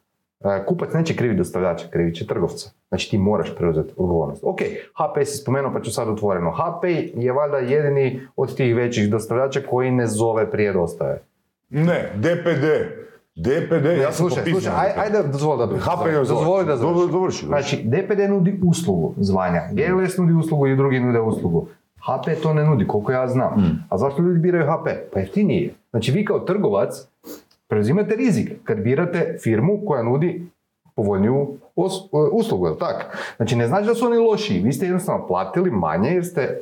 [0.67, 2.71] kupac neće krivi dostavljača, krivi će trgovca.
[2.89, 4.45] Znači ti moraš preuzeti odgovornost.
[4.45, 4.59] Ok,
[4.95, 6.51] HP si spomenuo pa ću sad otvoreno.
[6.51, 6.85] HP
[7.15, 11.23] je valjda jedini od tih većih dostavljača koji ne zove prije dostave.
[11.71, 12.65] Ne, DPD.
[13.35, 15.79] DPD, Ne, ja sam slušaj, slušaj, aj, ajde dozvoli da.
[15.79, 17.13] HP je Dozvoli da Dobro, završim.
[17.13, 17.47] dovrši, dovrši.
[17.47, 21.69] Znači, DPD nudi uslugu zvanja, GLS nudi uslugu i drugi nude uslugu.
[22.07, 23.61] HP to ne nudi, koliko ja znam.
[23.61, 23.85] Mm.
[23.89, 24.89] A zašto ljudi biraju HP?
[25.13, 25.75] Pa jeftinije je.
[25.91, 27.09] Znači, vi kao trgovac
[27.71, 30.47] preuzimate rizik kad birate firmu koja nudi
[30.95, 31.47] povoljniju
[31.77, 33.01] os- uslugu, je tako?
[33.37, 36.61] Znači, ne znači da su oni lošiji, vi ste jednostavno platili manje jer ste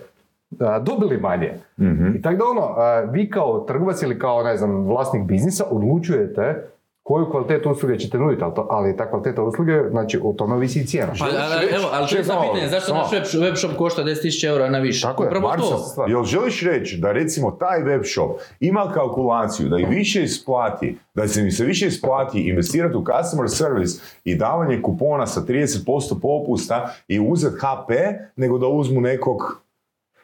[0.60, 1.52] a, dobili manje.
[1.80, 2.16] Mhm.
[2.16, 6.68] I tako da ono, a, vi kao trgovac ili kao, ne znam, vlasnik biznisa odlučujete
[7.08, 10.80] koju kvalitetu usluge ćete nuditi, ali, to, ali ta kvaliteta usluge, znači o tome visi
[10.80, 11.12] i cijena.
[11.18, 12.98] Pa, ali, evo, ali to je pitanje, zašto samo.
[12.98, 15.02] naš web, web shop košta 10.000 eura na više?
[15.02, 16.10] Tako je, Upravo stvar.
[16.10, 18.30] Jel želiš reći da recimo taj web shop
[18.60, 23.50] ima kalkulaciju da ih više isplati, da se mi se više isplati investirati u customer
[23.50, 27.92] service i davanje kupona sa 30% popusta i uzet HP,
[28.36, 29.67] nego da uzmu nekog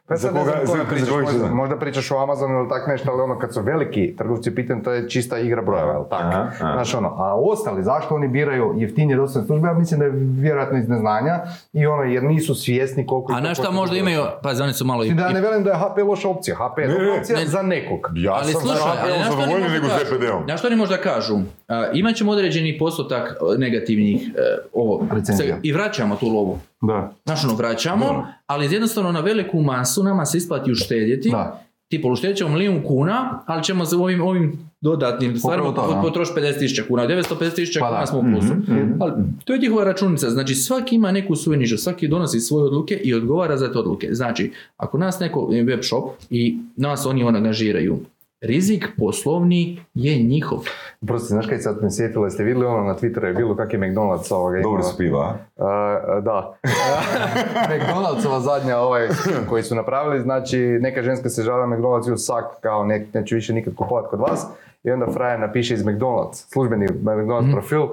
[0.09, 2.87] Pa za ne koga, znam za, koga pričaš, možda, možda pričaš o Amazonu ili tak
[2.87, 6.05] nešto, ali ono kad su veliki trgovci u pitanju, to je čista igra brojeva, jel
[6.11, 6.21] tak?
[6.21, 6.73] Aha, aha.
[6.73, 9.69] Znaš ono, a ostali, zašto oni biraju jeftinije dostavne službe?
[9.69, 11.41] Ja mislim da je vjerojatno iz neznanja
[11.73, 13.33] i ono, jer nisu svjesni koliko...
[13.33, 15.15] A na šta možda imaju, pa oni su malo i...
[15.15, 17.47] Da ne velim da je HP loša opcija, HP je Ne, opcija ne.
[17.47, 18.11] za nekog.
[18.15, 20.47] Ja ali sam slušaj, za ali nego s.
[20.47, 21.39] Na što oni možda kažu?
[21.95, 25.07] Imat ćemo određeni postotak e, negativnih e, ovo,
[25.63, 26.59] i vraćamo tu lovu.
[26.87, 27.15] Da.
[27.25, 31.31] Znaš ono, vraćamo, ali jednostavno na veliku masu nama se isplati uštedjeti.
[31.31, 31.65] Da.
[31.89, 36.01] Tipo, uštedit ćemo milijun kuna, ali ćemo za ovim, ovim dodatnim stvarima da.
[36.03, 37.03] potrošiti 50.000 kuna.
[37.03, 38.07] 950.000 Pa kuna da.
[38.07, 38.55] smo u plusu.
[38.55, 39.03] Mhm.
[39.03, 39.13] Ali
[39.45, 40.31] to je njihova računica.
[40.31, 44.09] Znači, svaki ima neku svoju nižu, svaki donosi svoje odluke i odgovara za te odluke.
[44.13, 47.99] Znači, ako nas neko web shop i nas oni ono angažiraju,
[48.47, 50.59] rizik poslovni je njihov.
[51.07, 53.79] Prosti, znaš kaj sad me sjetilo, jeste vidjeli ono na Twitteru je bilo kak je
[53.79, 54.61] McDonald's ovoga?
[54.63, 55.37] Dobro se piva,
[56.23, 56.57] da.
[57.73, 59.09] McDonald'sova zadnja ovaj
[59.49, 63.53] koji su napravili, znači neka ženska se žala McDonald's u sak kao ne, neću više
[63.53, 64.47] nikad kupovati kod vas
[64.85, 67.91] i onda frajer napiše iz McDonald's, službeni McDonald's profil, uh,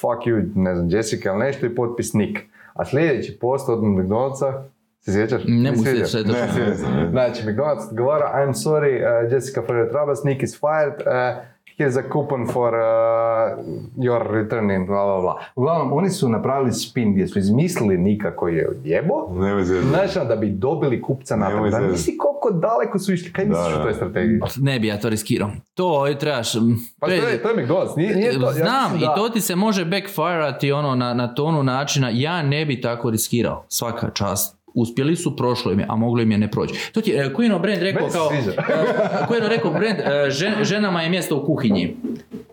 [0.00, 2.38] fuck you, ne znam, Jessica ili nešto i potpis Nick.
[2.74, 4.62] A sljedeći post od McDonald'sa,
[5.04, 5.42] se sjećaš?
[5.46, 7.10] Ne Nisi mu se sve Ne, ne.
[7.10, 8.94] Znači, McDonald's odgovara, I'm sorry,
[9.26, 11.44] uh, Jessica for your troubles, Nick is fired, uh,
[11.78, 12.80] here's a coupon for uh,
[13.96, 15.38] your returning, bla, bla, bla.
[15.56, 19.80] Uglavnom, oni su napravili spin gdje su izmislili Nika koji je odjebo, Ne veze.
[19.82, 21.70] Znači, da bi dobili kupca natrag.
[21.70, 23.96] Da misli koliko daleko su išli, kaj misliš Da, o toj da.
[23.96, 24.40] strategiji?
[24.60, 25.50] Ne bi ja to riskirao.
[25.74, 26.52] To je trebaš...
[27.00, 29.40] Pa to je, to je McDonald's, nije, nije to, ja Znam, i da- to ti
[29.40, 34.63] se može backfireati ono na, na tonu načina, ja ne bi tako riskirao, svaka čast.
[34.74, 36.90] Uspjeli su, prošlo im je, a moglo im je ne proći.
[36.92, 38.32] To ti je, uh, Quino brand rekao kao, uh,
[39.28, 41.96] Quino rekao brand, uh, žen- ženama je mjesto u kuhinji.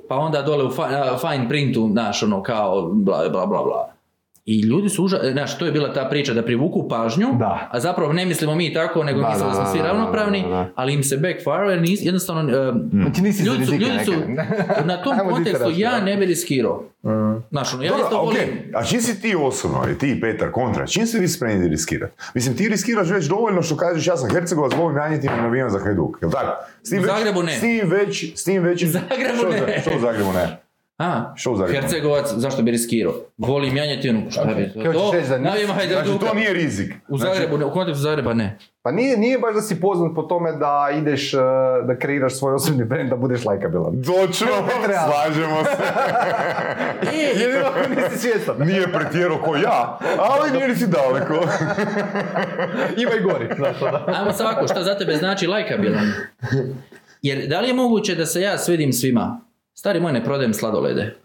[0.08, 3.94] Pa onda dole u fi- uh, fine printu, znaš, ono kao bla, bla, bla, bla.
[4.46, 7.70] I ljudi su uža, znaš, to je bila ta priča da privuku pažnju, Da.
[7.72, 9.90] a zapravo ne mislimo mi tako, nego Da, mislimo da, da, smo svi da, da,
[9.90, 10.70] ravnopravni, da, da.
[10.76, 14.12] ali im se backfire, jer nis- jednostavno uh, Znači nisi za ljudi su, ljudi su
[14.86, 16.84] na tom kontekstu ja ne bi riskirao.
[17.50, 18.50] Znaš, ono, ja Dobro, isto volim...
[18.74, 22.14] a čim si ti osobno, i ti i Petar, kontra, čim ste vi spremni riskirati?
[22.34, 25.80] Mislim, ti riskiraš već dovoljno što kažeš ja sam Hercegovac, volim janjiti i navijam za
[25.80, 26.64] Hajduk, jel tako?
[26.84, 27.52] S tim U već- Zagrebu ne.
[27.52, 28.86] S tim već, s tim već...
[28.86, 29.82] Zagrebu što, ne.
[29.82, 30.61] Što u Zagrebu ne?
[31.02, 31.82] A, Što u Zagrebu?
[31.82, 33.14] Hercegovac, zašto bi riskirao?
[33.38, 36.04] Volim janjetinu, šta bi Kako ćeš reći da Navijemo Hajduka.
[36.04, 36.94] Znači, to nije rizik.
[37.08, 38.58] U Zagrebu, ne, u kontekstu Zagreba ne.
[38.84, 41.42] Pa nije, nije baš da si poznat po tome da ideš, uh,
[41.88, 44.04] da kreiraš svoj osobni brand, da budeš lajkabilan.
[44.04, 44.48] Točno,
[44.86, 45.02] treba.
[45.12, 45.84] slažemo se.
[47.40, 48.56] Jedino ako nisi svjestan.
[48.60, 51.34] Nije pretjerao ko ja, ali nije ni si daleko.
[53.02, 53.48] Ima i gori.
[53.56, 54.00] Znaš, ono.
[54.08, 56.12] Ajmo sad ovako, šta za tebe znači lajkabilan?
[57.22, 59.51] Jer da li je moguće da se ja svidim svima?
[59.82, 61.16] Stari moj, ne prodajem sladolede.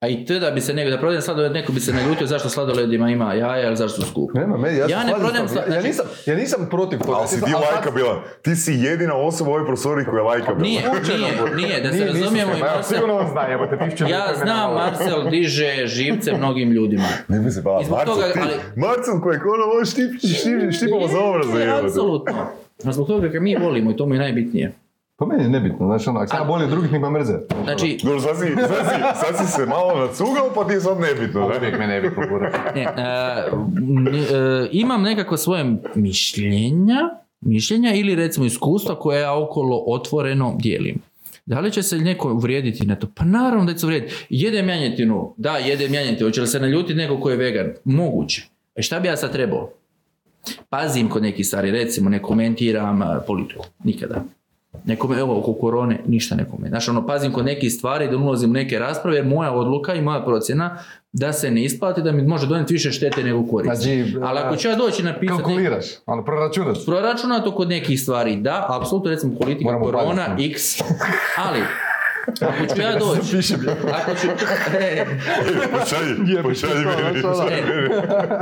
[0.00, 2.48] A i te da bi se neko, da prodajem sladoled, neko bi se naljutio zašto
[2.48, 4.38] sladoledima ima jaja ili zašto su skupi.
[4.38, 5.48] Nema, meni, ja, Ja ne prodajem tobom.
[5.48, 7.12] sla- ja, znači- nisam, ja nisam protiv toga.
[7.12, 8.16] Ali si ti A sad- lajkabilan.
[8.42, 10.62] Ti si jedina osoba u ovoj prostoriji koja je lajkabilan.
[10.62, 13.78] Nije, nije, nije, da se Nije, nisam razumijemo i Marcel, Sigurno on zna, evo te
[13.80, 14.74] tisuću ja znam.
[14.74, 17.08] Marcel diže živce mnogim ljudima.
[17.28, 21.08] Ne bi se zbog Marcel, toga, ti, ali- Marcel kojeg ono ovo štip, štip, štipamo
[21.08, 21.86] za obraz za Je, jebote.
[21.86, 22.34] Apsolutno.
[22.84, 24.72] A zbog toga ga mi volimo i to mu je najbitnije.
[25.16, 27.32] Po meni je nebitno, znaš ono, ako sam ja bolje drugih, nek me mrze.
[27.64, 31.00] Znači, Dobro, sad si, sad, si, sad si se malo nacugao, pa ti je sad
[31.00, 31.58] nebitno, ne?
[31.58, 32.74] Uvijek me nebitno, burak.
[32.74, 33.04] ne, e,
[34.36, 37.00] e, imam nekako svoje mišljenja,
[37.40, 40.98] mišljenja ili recimo iskustva koja ja okolo otvoreno dijelim.
[41.46, 43.06] Da li će se neko uvrijediti na to?
[43.14, 44.14] Pa naravno da će se uvrijediti.
[44.30, 46.28] Jedem janjetinu, da, jedem janjetinu.
[46.28, 47.72] Hoće li se naljutiti neko ko je vegan?
[47.84, 48.48] Moguće.
[48.74, 49.70] E šta bi ja sad trebao?
[50.68, 54.24] Pazim kod nekih stvari, recimo ne komentiram a, politiku, nikada.
[54.84, 56.70] Nekome, evo, oko korone, ništa ne komentiram.
[56.70, 60.02] Znači, ono, pazim kod nekih stvari, da ulazim u neke rasprave, jer moja odluka i
[60.02, 60.78] moja procjena
[61.12, 63.76] da se ne isplati, da mi može donijeti više štete nego koristi.
[63.76, 66.76] Znači, Ali ako ću ja doći napisati Kalkuliraš, ono, proračunac.
[66.86, 70.80] proračunato kod nekih stvari, da, apsolutno, recimo politika, Moramo korona, x,
[71.46, 71.60] ali
[72.40, 73.54] ako ću ja doći,
[73.92, 74.26] ako ću,
[74.78, 75.06] e,
[75.72, 77.22] Pošalji, pošalji meni.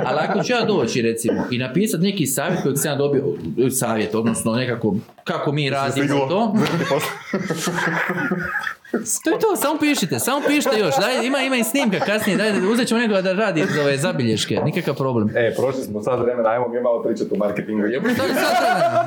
[0.05, 3.25] ali ako ću ja doći recimo i napisati neki savjet kojeg sam ja dobio,
[3.71, 6.55] savjet, odnosno nekako kako mi radimo to,
[9.25, 12.67] to je to, samo pišite, samo pišite još, daj, ima, ima i snimka kasnije, daj,
[12.67, 15.29] uzet ćemo nekoga da radi za ove zabilješke, nikakav problem.
[15.37, 17.87] E, prošli smo sad vremena, ajmo mi malo pričati o marketingu.
[17.87, 18.15] Jebote.
[18.15, 19.05] To je sad vremena.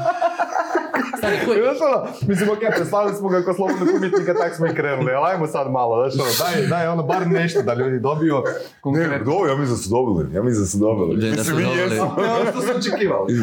[1.18, 5.12] Stani, koji- ono, mislim, ok, predstavili smo ga kao slobodnog umjetnika, tak smo i krenuli,
[5.12, 8.42] ali ajmo sad malo, znaš ono, daj, daj ono bar nešto da ljudi dobiju Ne,
[8.82, 9.26] konkretno.
[9.26, 10.36] dobro, ja mislim da su dobili.
[10.36, 11.16] Ja mislim da su dobili.
[11.16, 11.96] Da, da Mislim, su mi dobili.
[11.96, 13.34] Ne, ono što su očekivali.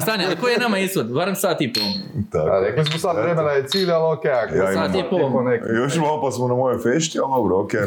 [0.00, 1.06] Stani, ali koji je nama ishod?
[1.08, 1.90] Barem sat i pol.
[2.32, 2.46] Tako.
[2.46, 5.44] A, rekli smo sad vremena je cilj, ali ok, ako Ja Sat i pol.
[5.44, 5.64] neki.
[5.94, 7.80] Još malo pa smo na mojoj fešti, ali dobro, okej.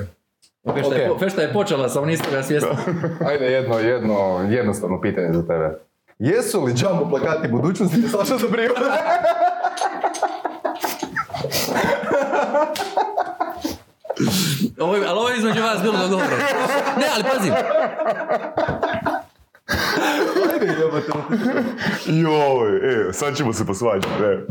[0.74, 1.10] Fešta, je, Ok.
[1.10, 2.70] po- fešta je počela, samo niste ga svjesni.
[3.30, 4.16] Ajde, jedno, jedno
[4.50, 5.80] jednostavno pitanje za tebe.
[6.20, 8.70] Jesu li jumbo plakati budućnosti Saša Dobriju?
[14.80, 16.36] Ovo, je- ali ovo je između vas bilo dogovoreno.
[16.98, 17.52] Ne, ali pazi,
[22.06, 22.78] Joj,
[23.10, 24.46] e, sad ćemo se posvađati, e.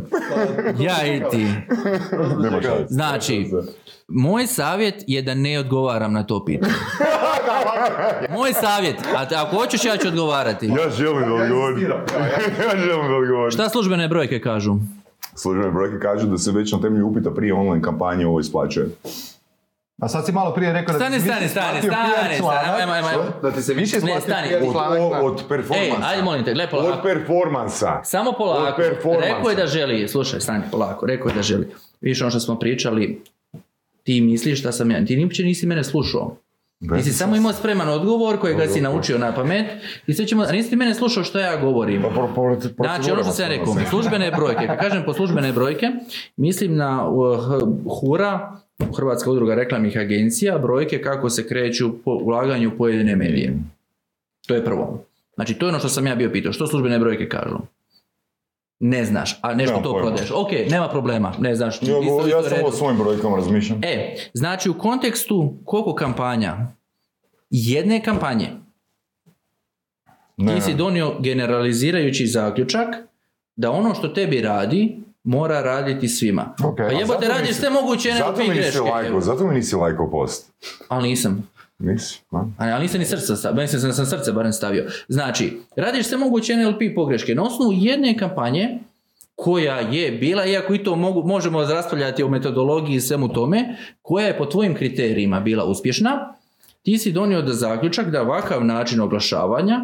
[0.78, 1.46] ja i ti.
[2.38, 2.84] Nema šanse.
[2.88, 3.50] Znači,
[4.08, 6.72] moj savjet je da ne odgovaram na to pitanje.
[8.30, 10.66] Moj savjet, a te- ako hoćeš ja ću odgovarati.
[10.66, 11.78] Ja želim da odgovorim.
[12.64, 13.50] Ja želim da odgovorim.
[13.50, 14.74] Šta službene brojke kažu?
[15.34, 18.86] Službene brojke kažu da se već na temelju upita prije online kampanje ovo isplaćuje.
[19.98, 22.24] A sad si malo prije rekao da Stani, ti se stani, više stani, isplatio stani,
[22.26, 22.80] stani, članak.
[22.80, 23.22] ajmo, ajmo, ajmo.
[23.42, 24.48] Da ti se više isplatio stani.
[24.48, 25.96] PR Od, od, od performansa.
[25.98, 27.02] Ej, ajde molim te, gle Od polako.
[27.02, 28.00] performansa.
[28.04, 28.66] Samo polako.
[28.66, 29.28] Od performansa.
[29.28, 31.68] Rekao je da želi, slušaj, stani polako, rekao je da želi.
[32.00, 33.22] Vidiš ono što smo pričali,
[34.02, 36.36] ti misliš šta sam ja, ti uopće nisi mene slušao.
[36.96, 39.66] Ti si samo imao spreman odgovor kojega si naučio na pamet
[40.06, 42.02] i sve ćemo, a nisi ti mene slušao što ja govorim.
[42.02, 45.52] Pa pro- pro- Znači, ono što sam ja rekao, službene brojke, kad kažem po službene
[45.52, 45.86] brojke,
[46.36, 47.38] mislim na uh,
[47.90, 48.56] HURA,
[48.96, 53.54] Hrvatska udruga reklamnih agencija, brojke kako se kreću po ulaganju pojedine medije.
[54.46, 55.04] To je prvo.
[55.34, 56.52] Znači, to je ono što sam ja bio pitao.
[56.52, 57.56] Što službene brojke kažu?
[58.80, 60.06] Ne znaš, a nešto Nemam to pojma.
[60.06, 60.30] prodaješ.
[60.32, 61.82] Ok, nema problema, ne znaš.
[61.82, 62.66] Ja, isto- ja redu.
[62.66, 63.80] o svojim brojkama razmišljam.
[63.84, 66.56] E, znači u kontekstu koliko kampanja?
[67.50, 68.48] Jedne kampanje.
[70.36, 72.88] Ne, Ti si donio generalizirajući zaključak
[73.56, 76.54] da ono što tebi radi mora raditi svima.
[76.64, 76.76] Ok.
[76.76, 78.80] Pa jebote zato radiš nisi- sve moguće Zato NLP mi nisi greške.
[78.82, 80.52] lajko, zato mi nisi lajko post.
[80.88, 81.48] Ali nisam.
[81.78, 82.20] Nisi,
[82.58, 84.86] ali nisam ni srce stavio, mislim da sam srce barem stavio.
[85.08, 87.34] Znači, radiš sve moguće NLP pogreške.
[87.34, 88.78] Na osnovu jedne kampanje
[89.34, 94.26] koja je bila, iako i to mogu, možemo raspravljati o metodologiji i svemu tome, koja
[94.26, 96.34] je po tvojim kriterijima bila uspješna,
[96.82, 99.80] ti si donio da zaključak da ovakav način oglašavanja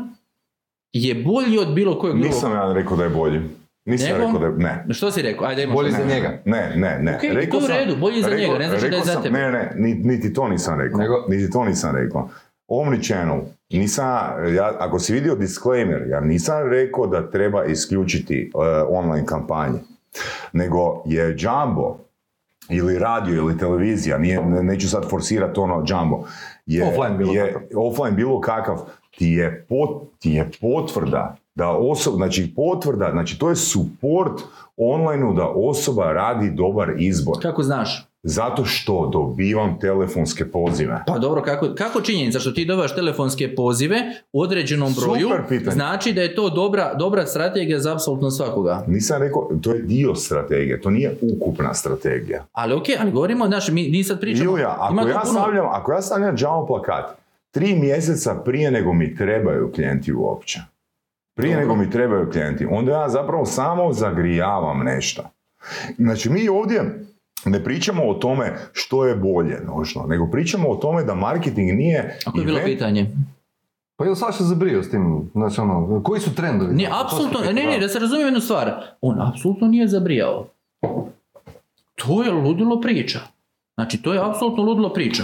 [0.93, 2.35] je bolji od bilo kojeg drugog.
[2.35, 3.41] Nisam ja rekao da je bolji.
[3.85, 4.19] Nisam Nego?
[4.19, 4.95] rekao da je, ne.
[4.95, 5.47] Što si rekao?
[5.47, 5.91] Ajde, Ne.
[5.91, 6.39] za njega.
[6.45, 7.15] Ne, ne, ne.
[7.15, 9.23] Ok, to je u redu, bolji za njega, ne znači da je rekao za sam-
[9.23, 9.39] tebe.
[9.39, 10.99] Ne, ne, ni- niti to nisam rekao.
[10.99, 11.25] Nego?
[11.29, 12.29] Niti to nisam rekao.
[12.69, 14.07] Omnichannel, nisam,
[14.49, 19.79] ja, ako si vidio disclaimer, ja nisam rekao da treba isključiti uh, online kampanje,
[20.53, 21.99] nego je Jumbo
[22.69, 26.25] ili radio ili televizija, nije, ne- neću sad forsirati ono Jumbo,
[26.67, 27.63] je, Offline bilo je, kakav.
[27.77, 28.79] offline bilo kakav,
[29.11, 34.41] ti je, pot, ti je potvrda da osoba, znači potvrda, znači to je support
[34.77, 37.37] online da osoba radi dobar izbor.
[37.43, 38.07] Kako znaš?
[38.23, 41.03] Zato što dobivam telefonske pozive.
[41.07, 43.97] Pa dobro, kako, kako činjenica što ti dobivaš telefonske pozive
[44.33, 48.85] u određenom broju, Super znači da je to dobra, dobra strategija za apsolutno svakoga.
[48.87, 52.45] Nisam rekao, to je dio strategije, to nije ukupna strategija.
[52.53, 54.51] Ali ok, ali govorimo, znaš, mi, mi sad pričamo...
[54.53, 58.93] Ilija, ima ako ja, puno- stavljam, ako ja stavljam Jumbo plakat tri mjeseca prije nego
[58.93, 60.61] mi trebaju klijenti uopće,
[61.41, 65.23] prije nego mi trebaju klijenti, onda ja zapravo samo zagrijavam nešto.
[65.99, 67.07] Znači mi ovdje
[67.45, 72.19] ne pričamo o tome što je bolje nožno, nego pričamo o tome da marketing nije...
[72.27, 73.11] Ako je bilo event- pitanje.
[73.97, 76.79] Pa je li Saša zabrio s tim, znači ono, koji su trendovi?
[76.79, 78.73] Su apsolutno, ne, ne, da se razumijem jednu stvar.
[79.01, 80.47] On apsolutno nije zabrijao.
[81.95, 83.21] To je ludilo priča.
[83.75, 85.23] Znači, to je apsolutno ludilo priča.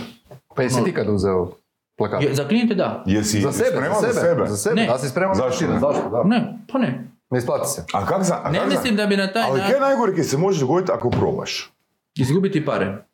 [0.54, 1.50] Pa jesi ti kad uzeo
[1.98, 2.22] plakat?
[2.22, 3.02] Je, za klijente da.
[3.06, 4.74] Jesi Za sebe, spreman za sebe, za sebe.
[4.74, 4.86] Ne.
[4.86, 5.80] Da si spreman Zašto na ne?
[5.80, 6.22] zašto, da.
[6.26, 7.08] Ne, pa ne.
[7.30, 7.84] Ne isplati se.
[7.92, 9.74] A kak za, a Ne kak za- mislim da bi na taj Ali kaj način
[9.74, 11.72] je najgore kad se može dogoditi ako probaš?
[12.14, 13.04] izgubiti pare.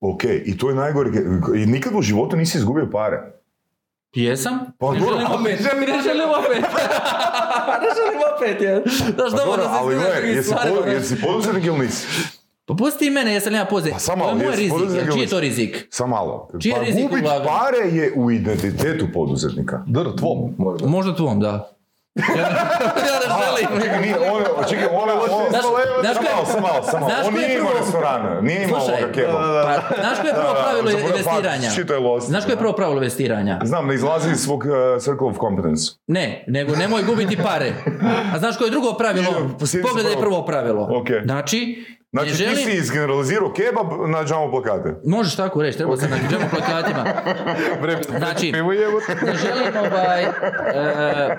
[0.00, 1.10] Ok, i to je najgore,
[1.56, 3.32] i nikad u životu nisi izgubio pare.
[4.14, 4.58] Jesam?
[4.78, 5.60] Pa ne dobro, želim opet.
[5.60, 6.62] ne želim- Ne želim opet.
[7.82, 8.62] ne želim opet.
[8.62, 8.80] Ja.
[9.06, 12.06] Znaš, Pa dobro, se ali izgledaš gledaj, jesi, pod, jesi poduzetnik ili nisi?
[12.70, 13.90] Pa pusti mene, jesam li ja poze.
[13.90, 14.72] Pa samo, to je moj rizik.
[14.72, 15.86] poduzetnik Čiji je to rizik?
[15.90, 16.48] Sam malo.
[16.60, 19.82] Čiji je pa rizik gubit pare je u identitetu poduzetnika.
[19.86, 20.86] Dr, tvom, možda.
[20.86, 21.70] Možda tvom, da.
[22.14, 23.82] ja ne želim.
[23.82, 29.12] Čekaj, nije, ona, čekaj, ona, ona, Znaš- koje- nije imao prvo- restoran, nije imao ovoga
[29.14, 29.80] kebaba.
[29.88, 31.70] Pa, znaš koje je prvo pravilo investiranja?
[32.20, 33.60] Znaš koje je prvo pravilo investiranja?
[33.64, 35.92] Znam, ne izlazi iz svog uh, circle of competence.
[36.06, 37.72] Ne, nego nemoj gubiti pare.
[38.34, 39.32] A znaš koje je drugo pravilo?
[39.82, 40.20] Pogledaj prvo.
[40.20, 40.82] prvo pravilo.
[41.00, 41.06] Ok.
[41.24, 44.94] Znači, Znači želim- ti si izgeneralizirao kebab na džamo plakate.
[45.04, 47.04] Možeš tako reći, treba sam na džemo plakatima.
[48.18, 48.52] Znači,
[49.26, 50.22] ne želim ovaj...
[50.24, 51.36] e,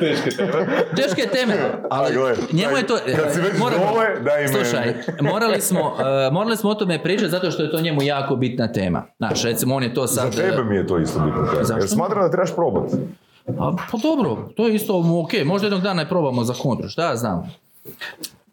[0.00, 0.66] Teške teme.
[0.96, 1.54] teške teme,
[1.90, 2.14] ali
[2.52, 2.98] njemu je to...
[3.16, 4.48] kad si već moramo- dole, daj.
[4.48, 8.36] Slušaj, morali smo, e, morali smo o tome pričati zato što je to njemu jako
[8.36, 9.02] bitna tema.
[9.18, 10.36] Znaš, recimo on je to Za sad...
[10.36, 11.46] tebe mi je to isto bitno.
[11.54, 11.74] Zašto?
[11.74, 12.96] Jer smatram da trebaš probati.
[13.48, 14.92] A, pa dobro, to je isto
[15.24, 17.52] ok, možda jednog dana i probamo za kontru, šta ja znam.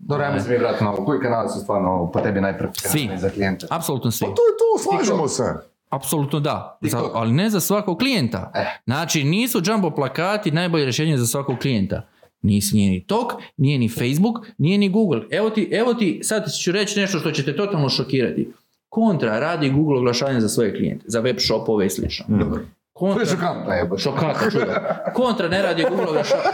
[0.08, 1.06] Dobro, ajmo se mi vratiti na ovo.
[1.06, 3.18] Koji kanali su stvarno po tebi najpreferirani Svi.
[3.18, 3.68] za klijente?
[3.70, 4.26] Apsolutno svi.
[4.26, 5.44] To je to, slažemo se.
[5.90, 8.52] Apsolutno da, za, ali ne za svakog klijenta.
[8.56, 8.82] Eh.
[8.86, 12.08] Znači, nisu jumbo plakati najbolje rješenje za svakog klijenta.
[12.42, 15.22] Nisi nije ni Tok, nije ni Facebook, nije ni Google.
[15.32, 18.54] Evo ti, evo ti, sad ću reći nešto što će te totalno šokirati.
[18.90, 22.26] Kontra radi Google oglašavanje za svoje klijente, za web shopove i slično.
[22.40, 22.60] To
[22.94, 24.02] Kontra, je šokantno, jebote.
[24.02, 24.66] šokantno, čudo.
[25.14, 26.50] Kontra ne radi Google oglašavanje.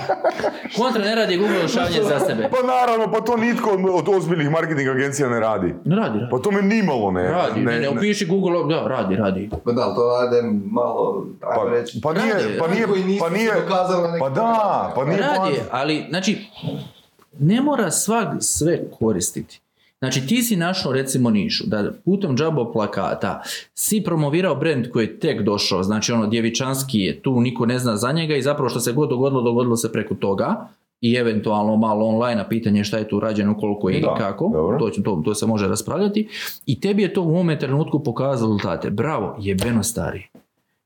[0.77, 2.49] Kontra ne radi Google oglašavanje za sebe.
[2.51, 5.73] Pa naravno, pa to nitko od- ozbiljnih marketing agencija ne radi.
[5.85, 6.31] Ne radi, radi.
[6.31, 7.23] Pa to me nimalo ne...
[7.23, 9.49] Radi, ne, ne, upiši Google, da, radi, radi.
[9.65, 12.01] Pa da, to rade malo, ajmo Pa, reći.
[12.01, 12.87] pa nije, Radi, pa nije,
[13.19, 13.51] pa nije,
[14.19, 16.45] pa da, pa nije Radi, ali, znači,
[17.39, 19.61] ne mora svak sve koristiti.
[19.99, 23.41] Znači ti si našao recimo nišu, da putem džabo plakata
[23.73, 27.97] si promovirao brand koji je tek došao, znači ono djevičanski je tu, niko ne zna
[27.97, 30.67] za njega i zapravo što se god dogodilo, dogodilo se preko toga
[31.01, 34.79] i eventualno malo online, pitanje je šta je tu rađeno, koliko i Da, kako, dobro.
[34.79, 36.27] to, to, to se može raspravljati
[36.65, 38.89] i tebi je to u ovome trenutku pokazalo rezultate.
[38.89, 40.27] Bravo, jebeno stari.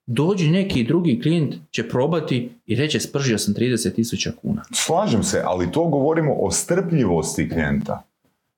[0.06, 4.64] Dođi neki drugi klijent će probati i reće spržio sam 30 tisuća kuna.
[4.72, 8.04] Slažem se, ali to govorimo o strpljivosti klijenta.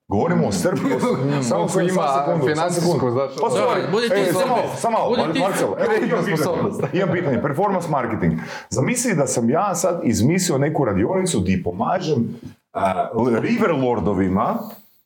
[0.08, 0.52] Govorimo o.
[1.44, 3.12] Samo Koliko samo ima financijsku, samo sekundu.
[3.12, 4.38] znači, Pa Da, sorry, budi ti ej, sebi.
[4.38, 4.98] samo, samo
[5.40, 6.38] Marcel, imam pitanje.
[6.38, 6.82] sposobnost.
[6.94, 8.34] Imam pitanje, performance marketing.
[8.70, 12.28] Zamisli da sam ja sad izmislio neku radionicu di pomažem
[12.74, 13.10] a,
[13.40, 14.56] river lordovima,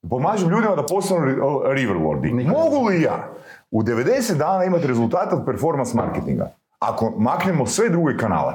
[0.09, 1.39] pomažem ljudima da postanu ri-
[1.73, 2.29] river lordi.
[2.31, 3.29] Mogu li ja
[3.71, 6.51] u 90 dana imati rezultat od performance marketinga?
[6.79, 8.53] Ako maknemo sve druge kanale.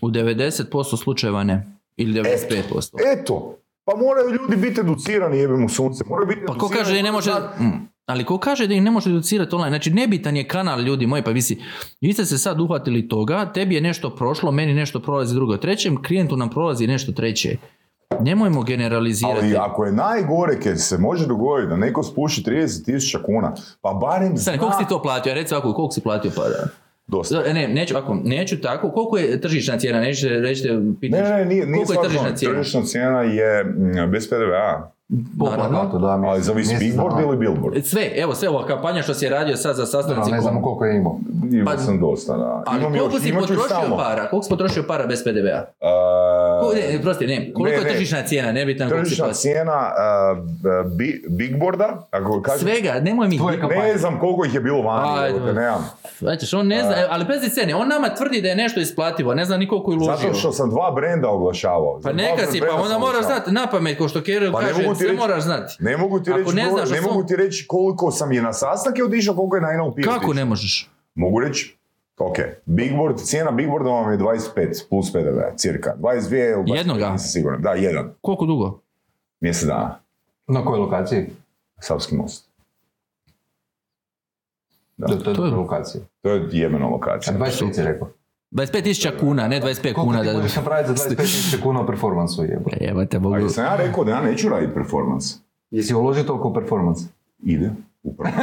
[0.00, 0.64] U 90%
[0.96, 1.66] slučajeva ne.
[1.96, 2.90] Ili 95%.
[3.12, 6.04] Eto, pa moraju ljudi biti educirani, jebe mu sunce.
[6.08, 7.30] Moraju biti Pa ko kaže da ne može...
[7.60, 7.92] Mm.
[8.06, 9.70] Ali ko kaže da ih ne može educirati online?
[9.70, 11.62] Znači nebitan je kanal ljudi moji, pa vi si,
[12.00, 16.02] vi ste se sad uhvatili toga, tebi je nešto prošlo, meni nešto prolazi drugo trećem,
[16.02, 17.56] klijentu nam prolazi nešto treće.
[18.20, 19.38] Nemojmo generalizirati.
[19.40, 24.36] Ali ako je najgore kad se može dogoditi da neko spuši 30.000 kuna, pa barem
[24.36, 25.34] Stani, zna koliko si to platio?
[25.34, 26.81] Reci ovako, koliko si platio pa da...
[27.06, 27.42] dosta.
[27.52, 28.90] Ne, neću, ako, neću tako.
[28.90, 30.00] Koliko je tržišna cijena?
[30.00, 31.28] Nećete reći, Ne, pitaš.
[31.28, 32.54] ne, nije, nije koliko je tržišna cijena?
[32.60, 34.91] Tržišna cijena je mm, bez PDV-a,
[35.40, 35.98] Naravno.
[35.98, 36.16] da.
[36.16, 37.26] mi- ali zavisi mjesec billboard dana.
[37.26, 37.84] ili billboard.
[37.84, 40.30] Sve, evo sve ova kampanja što si je radio sad za Da, sastanci.
[40.30, 41.16] Ne znamo kom- koliko je imao.
[41.52, 42.62] Imao Pa- sam dosta, da.
[42.66, 44.28] Ali Imam koliko još, si potrošio para?
[44.28, 45.64] Koliko si potrošio para bez PDV-a?
[45.82, 47.52] A, Ko- Ne, prosti, ne.
[47.52, 47.90] Koliko Ne, je ne.
[47.90, 48.52] tržišna cijena?
[48.52, 49.34] Nebitan koliko si Tržišna platio.
[49.36, 50.36] cijena a,
[50.88, 53.38] bi- bigboarda, ako kažem, Svega, nemoj mi...
[53.70, 55.90] Ne znam koliko ih je bilo vani, nemam.
[56.18, 59.44] Znači, on ne zna, ali bez scene, on nama tvrdi da je nešto isplativo, ne
[59.44, 60.16] zna ni koliko je uložio.
[60.18, 61.94] Zato što sam dva brenda oglašavao.
[61.94, 64.68] Pa Za neka si, pa onda moraš znati na pamet, ko što Keril Pa ne
[64.68, 65.76] kaže, sve reći- moraš znati.
[65.80, 68.42] Ne mogu ti Ako reći, ne znaš ne svom- mogu ti reći koliko sam je
[68.42, 70.34] na sastanke otišao, koliko je na NLP Kako otišao.
[70.34, 70.90] ne možeš?
[71.14, 71.76] Mogu reći,
[72.18, 74.54] ok, Bigboard, cijena Bigboarda vam je 25
[74.90, 75.94] plus PDV, cirka.
[75.96, 76.06] 22
[76.46, 77.10] ili 25, Jednoga?
[77.10, 77.62] nisam siguran.
[77.62, 78.14] Da, jedan.
[78.20, 78.80] Koliko dugo?
[79.40, 79.98] Mjesec dana.
[80.46, 81.26] Na kojoj lokaciji?
[81.80, 82.48] Savski most.
[84.96, 85.06] Da.
[85.06, 86.04] To, to je To je- lokacija.
[86.22, 87.34] To je jebena lokacija.
[87.34, 88.08] 25 si rekao.
[88.52, 90.20] 25.000 kuna, ne 25 Koliko kuna.
[90.20, 90.32] ti Da...
[90.32, 92.44] možeš napraviti za 25.000 kuna u performansu?
[92.80, 93.36] Jebate, A Bogu.
[93.36, 95.34] jesam ja rekao da ja neću raditi performance?
[95.70, 96.98] Jesi uložio toliko u performans?
[97.40, 97.70] Ide.
[98.04, 98.34] Upravo.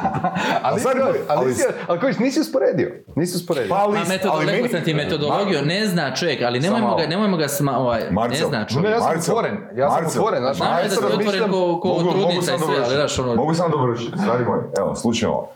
[0.62, 2.92] ali, sad, ali, ali- nisi, ali kojiš, nisi usporedio.
[3.16, 3.68] Nisi usporedio.
[3.68, 6.96] Pa ali, A metodologiju, ali rekao meni- sam ti metodologiju, ne zna čovjek, ali nemojmo
[6.96, 8.90] ga, nemojmo ga sma, ovaj, ne Marcel, zna Ne, čovjek.
[8.90, 9.56] ja sam Marcel, otvoren.
[9.76, 10.42] Ja sam Marcel, otvoren.
[10.42, 12.94] Znaš, da si sad otvoren razmišljam- ko, ko Mogu- mogu trudnica i sam sve, ali
[13.20, 13.34] ono...
[13.36, 14.58] Mogu sam dovršiti, stari moj.
[14.78, 15.48] Evo, slušaj ovo.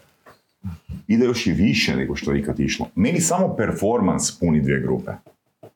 [1.06, 2.86] Ide još i više nego što je ikad išlo.
[2.94, 5.12] Meni samo performance puni dvije grupe.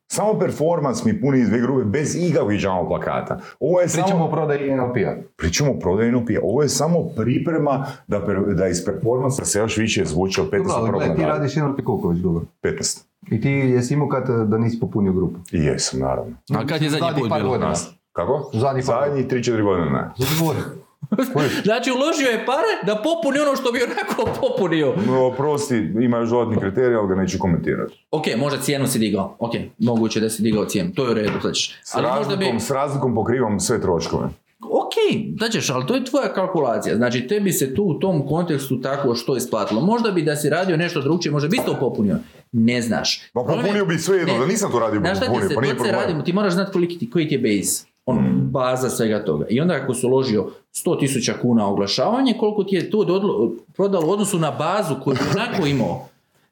[0.07, 3.39] Samo performance mi puni dvije grupe bez ikakvih džamo plakata.
[3.59, 4.25] Ovo je Pričamo samo...
[4.25, 5.15] o prodaji NLP-a.
[5.37, 6.29] Pričamo o prodaju NLP.
[6.43, 10.67] Ovo je samo priprema da, per, da iz performansa se još više zvuči od 15
[10.67, 12.43] Dobro, ali ti radiš NLP koliko već dugo?
[12.63, 13.03] 15.
[13.31, 15.39] I ti jesi imao kad da nisi popunio grupu?
[15.51, 16.35] I jesam, naravno.
[16.55, 17.49] A kad je zadnji put bilo?
[17.49, 17.73] godina.
[18.13, 18.49] Kako?
[18.53, 20.09] Zadnji Zadnjih 3-4 godine ne.
[20.39, 20.63] Govorim.
[21.63, 24.95] Znači uložio je pare da popuni ono što bi onako popunio.
[25.07, 28.05] No, prosti, ima još dodatni kriterij, ali ga neću komentirati.
[28.11, 29.35] Ok, možda cijenu si digao.
[29.39, 30.91] Ok, moguće da si digao cijenu.
[30.95, 31.79] To je u redu, znači.
[31.83, 32.61] S Ali možda razlikom, bi...
[32.63, 34.29] s razlikom pokrivam sve troškove.
[34.63, 34.93] Ok,
[35.27, 36.95] da ćeš, ali to je tvoja kalkulacija.
[36.95, 39.81] Znači, tebi se tu u tom kontekstu tako što isplatilo.
[39.81, 42.15] Možda bi da si radio nešto drugčije, možda bi isto popunio.
[42.51, 43.21] Ne znaš.
[43.33, 44.39] Pa popunio bi sve jedno, Ne.
[44.39, 47.09] da nisam to radio Znaš šta ti se, pa radimo, ti moraš znati koliki ti,
[47.09, 47.90] koji ti je base.
[48.11, 49.45] Ono, baza svega toga.
[49.49, 54.11] I onda ako si uložio 100.000 kuna oglašavanje, koliko ti je to dodlo- prodalo u
[54.11, 56.07] odnosu na bazu koju si onako imao.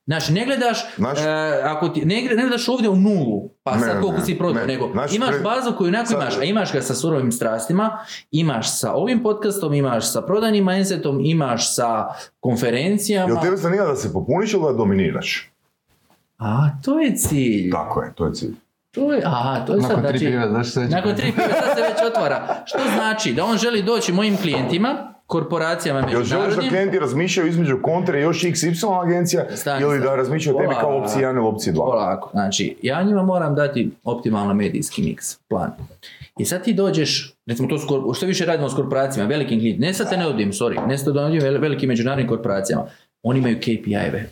[0.06, 1.30] Znači, ne gledaš, Znaš- e,
[1.64, 4.62] ako ti, ne, ne gledaš ovdje u nulu, pa Ne, sad koliko ne, si prodao,
[4.62, 4.68] ne.
[4.68, 7.98] nego Znaš, imaš bazu koju onako imaš, a imaš ga sa surovim strastima,
[8.32, 12.08] imaš sa ovim podcastom, imaš sa prodajnim mindsetom, imaš sa
[12.40, 13.34] konferencijama.
[13.34, 15.52] Jel tebe zanima da se popuniš ili da dominiraš?
[16.38, 17.72] A, to je cilj.
[17.72, 18.56] Tako je, to je cilj.
[18.92, 21.82] To je, aha, to je sad, Nakon tri znači, pive, nakon tri pive sad se
[21.82, 22.64] već otvara.
[22.66, 27.50] Što znači da on želi doći mojim klijentima, korporacijama Jel želiš da međunarodnim, klijenti razmišljaju
[27.50, 31.36] između kontre i još XY agencija Stani, ili da razmišljaju o tebi kao opciji 1
[31.38, 31.76] ili opciji 2?
[31.78, 32.30] Polako.
[32.32, 35.72] Znači, ja njima moram dati optimalan medijski miks, plan.
[36.40, 37.78] I sad ti dođeš, recimo to
[38.14, 41.18] što više radimo s korporacijama, velikim klijentima, ne sad te ne odim, sorry, ne sad
[41.18, 42.86] odim vel- velikim međunarodnim korporacijama,
[43.24, 44.30] oni imaju KPI-eve.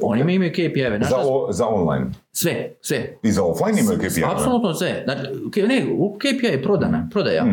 [0.00, 1.00] Oni imaju KPI-eve.
[1.08, 2.06] Za, o- za online.
[2.32, 3.16] sve, sve.
[3.22, 4.22] I za offline imaju KPI.
[4.26, 5.02] Apsolutno sve.
[5.04, 5.22] Znači,
[5.62, 5.86] ne,
[6.18, 7.46] KPI je prodana, prodaja.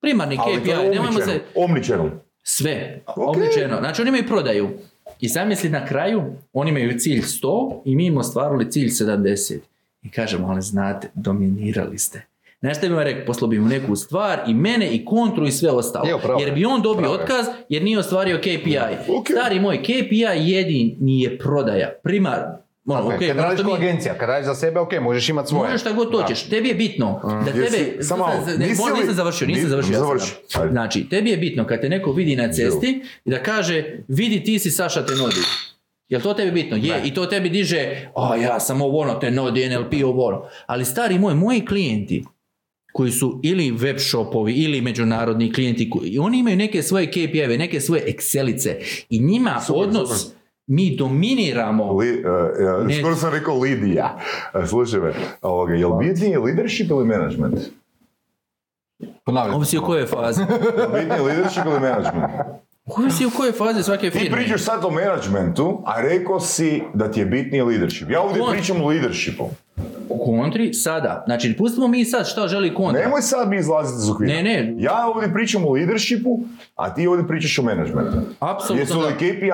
[0.00, 1.40] Primarni Ali to KPI, je nemojmo se...
[1.54, 2.10] omnichannel.
[2.42, 3.76] Sve, obličeno.
[3.78, 4.68] Znači oni imaju prodaju.
[5.20, 6.22] I zamisli na kraju,
[6.52, 9.58] oni imaju cilj 100 i mi imamo stvarili cilj 70.
[10.02, 12.22] I kažemo, ali znate, dominirali ste.
[12.64, 15.52] Znaš što bi vam rekao, poslao bi mu neku stvar i mene i kontru i
[15.52, 16.06] sve ostalo.
[16.06, 17.20] Je, jer bi on dobio Upravo je.
[17.20, 18.78] otkaz jer nije ostvario KPI.
[19.10, 19.26] Ok.
[19.30, 21.90] Stari moj, KPI jedini je prodaja.
[22.02, 22.40] Primar,
[22.86, 25.48] ono, Ok, ok, kad ono radiš mi- agencija, kad radiš za sebe, ok, možeš imati
[25.48, 25.62] svoje.
[25.62, 26.42] Možeš šta god hoćeš.
[26.42, 27.60] Tebi je bitno da tebe...
[27.60, 29.94] Jesi- samo ne, nisi li- nisam završio, nisam Ni- završio.
[29.94, 30.32] završi.
[30.70, 34.58] Znači, tebi je bitno kad te neko vidi na cesti i da kaže, vidi ti
[34.58, 35.40] si Saša Tenodi.
[36.08, 36.76] Jel to tebi bitno?
[36.76, 37.78] Je, i to tebi diže,
[38.16, 40.44] a ja sam ovo ono, Tenodi, NLP, ovo ono.
[40.66, 42.24] Ali stari moj, moji klijenti,
[42.94, 47.80] koji su ili web shopovi ili međunarodni klijenti, koji, oni imaju neke svoje KPI-eve, neke
[47.80, 48.74] svoje Excelice
[49.08, 50.32] i njima odnos,
[50.66, 52.24] mi dominiramo Li, uh,
[52.80, 52.98] uh, Ne.
[52.98, 54.18] skoro sam rekao Lidija.
[54.54, 55.12] Uh, slušaj me,
[55.42, 57.58] ovoga, je li bitniji leadership ili management?
[59.24, 59.54] Ponavljam.
[59.54, 60.40] Ovisi u kojoj fazi.
[60.78, 62.32] Je li bitniji leadership ili management?
[62.86, 64.36] Ovisi u kojoj fazi svake Ti firme.
[64.36, 68.10] pričaš sad o managementu, a rekao si da ti je bitniji leadership.
[68.10, 69.44] Ja ovdje On- pričam o leadershipu.
[70.14, 71.22] U kontri sada.
[71.26, 73.02] Znači, pustimo mi sad šta želi kontra.
[73.02, 74.34] Nemoj sad mi izlaziti iz okvira.
[74.34, 74.74] Ne, ne.
[74.78, 76.40] Ja ovdje pričam o leadershipu,
[76.74, 78.16] a ti ovdje pričaš o managementu.
[78.40, 79.14] Apsolutno Jesu li.
[79.14, 79.50] KPI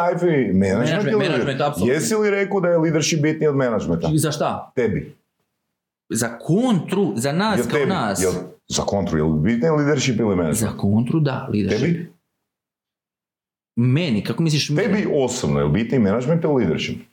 [0.52, 1.94] management, ili management, apsolutno.
[1.94, 4.08] Jesi li rekao da je leadership bitniji od managementa?
[4.12, 4.72] I Za šta?
[4.74, 5.16] Tebi.
[6.08, 7.90] Za kontru, za nas Jel kao tebi?
[7.90, 8.22] nas.
[8.22, 8.32] Jel,
[8.68, 10.58] za kontru, je li bitniji leadership ili management?
[10.58, 11.86] Za kontru da, leadership.
[11.86, 12.12] Tebi?
[13.76, 14.88] Meni, kako misliš meni?
[14.88, 17.09] Tebi osobno, je li bitniji management ili leadership?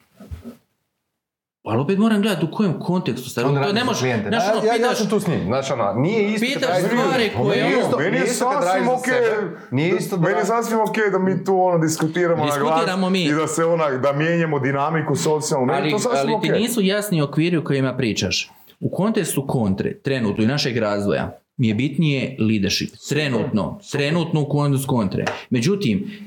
[1.68, 3.30] Ali opet moram gledati u kojem kontekstu.
[3.30, 4.00] Stari, Onda to ne može.
[4.00, 4.30] klijente.
[4.30, 5.44] Znaš, ono, ja, ja, ja pitaš, sam tu s njim.
[5.46, 9.58] Znači, ono, nije isto Pitaš kad stvari koje Nije ono- isto- Meni je sasvim sebe.
[9.72, 13.12] Nije isto da Meni je sasvim ok da mi tu ono diskutiramo na Diskutiramo glas
[13.12, 13.24] mi.
[13.24, 15.66] i da se onak, da mijenjamo dinamiku socijalnu.
[15.66, 16.62] Meni je ali, to sasvim ali ti okej.
[16.62, 18.52] nisu jasni okviri u kojima pričaš.
[18.80, 21.26] U kontekstu kontre, trenutno i našeg razvoja,
[21.58, 22.90] mi je bitnije leadership.
[23.10, 25.26] Trenutno, trenutno u kontekstu kontre.
[25.50, 26.27] Međutim,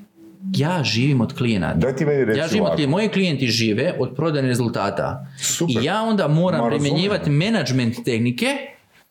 [0.56, 1.78] ja živim od klijenata.
[1.78, 2.76] Daj ti meni reci Ja živim od ovako.
[2.76, 2.90] klijenata.
[2.90, 5.26] Moji klijenti žive od prodane rezultata.
[5.42, 5.82] Super.
[5.82, 8.46] I ja onda moram Ma, primjenjivati management tehnike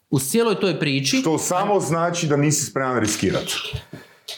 [0.10, 1.18] u cijeloj toj priči.
[1.18, 3.56] Što samo znači da nisi spreman riskirati.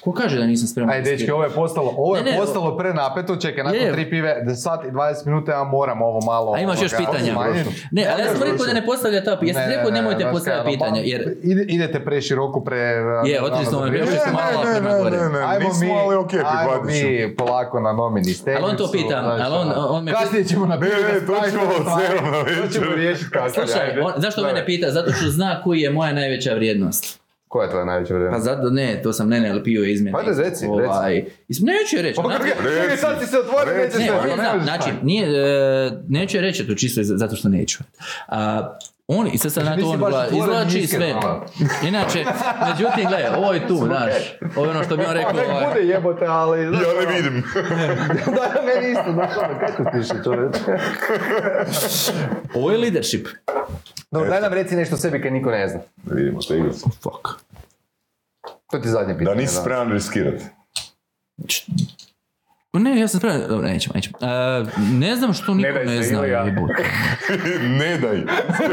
[0.01, 0.89] Ko kaže da nisam spreman?
[0.91, 3.91] Ajde, dečki, ovo je postalo, ovo je Ne, ne, postalo prenapeto, čekaj, nakon Je.
[3.91, 6.53] tri pive, da sat i 20 minuta ja moram ovo malo...
[6.53, 7.33] A imaš još ovoga, pitanja?
[7.33, 7.69] smanjiti.
[7.91, 9.59] Ne, ali ja sam Ne, rekao da ne postavlja ta pitanja.
[9.59, 12.77] Ja sam rekao nemojte postavljati ono, pitanja, pa, jer ide- idete preširoko, pre...
[13.25, 15.17] Je, otišli smo, ono, prešli smo malo ne, prema ne, gore.
[15.17, 16.85] ne, ne, Ajmo mi, ajmo ću.
[16.85, 19.87] mi polako na nomini Ali on to pita, ali on- ono.
[19.87, 23.29] on me Kasnije ćemo na Ne, ne, to ćemo od sedam na To ćemo riješiti
[23.31, 24.91] kasnije, Slušaj, zašto mene pita?
[24.91, 27.20] Zato što zna koji je moja najveća vrijednost.
[27.51, 28.31] Koja je tvoja najveća vrijeme?
[28.31, 30.17] Pa zato ne, to sam ne, ali pio izmjene.
[30.19, 30.67] Ajde, reci, reci.
[30.67, 32.21] Ovaj, is- neću je reći.
[32.25, 33.97] Znate- Čekaj, sad ti se otvori, Reci.
[33.99, 34.27] neće Ne, se...
[34.27, 37.77] ne znam, znači, nije, e, neću je reći to čisto zato što neću.
[38.27, 38.77] A,
[39.17, 41.13] on, i sad sam na to on gleda, izvlači sve.
[41.15, 41.45] ono.
[41.87, 42.25] Inače,
[42.69, 44.13] međutim, gle, ovo je tu, znaš,
[44.55, 46.63] ovo je ono što bi on rekao, Nek ovaj, bude jebote, ali...
[46.63, 47.43] Ja ne ono, vidim.
[48.35, 50.55] da, meni isto, znaš ono, kako piše čovječ?
[52.55, 53.27] ovo je leadership.
[54.11, 55.79] Dobro, daj nam reci nešto o sebi kad niko ne zna.
[56.03, 56.91] Da vidimo, stigli smo.
[56.91, 57.27] Fuck.
[58.71, 59.35] To ti je zadnje pitanje.
[59.35, 60.43] Da nisi spreman riskirati.
[62.73, 64.17] Ne, ja sam spreman, dobro, nećemo, nećemo.
[64.21, 66.25] E, ne znam što niko ne, se, zna.
[66.25, 66.83] Jebote.
[67.79, 68.17] ne daj.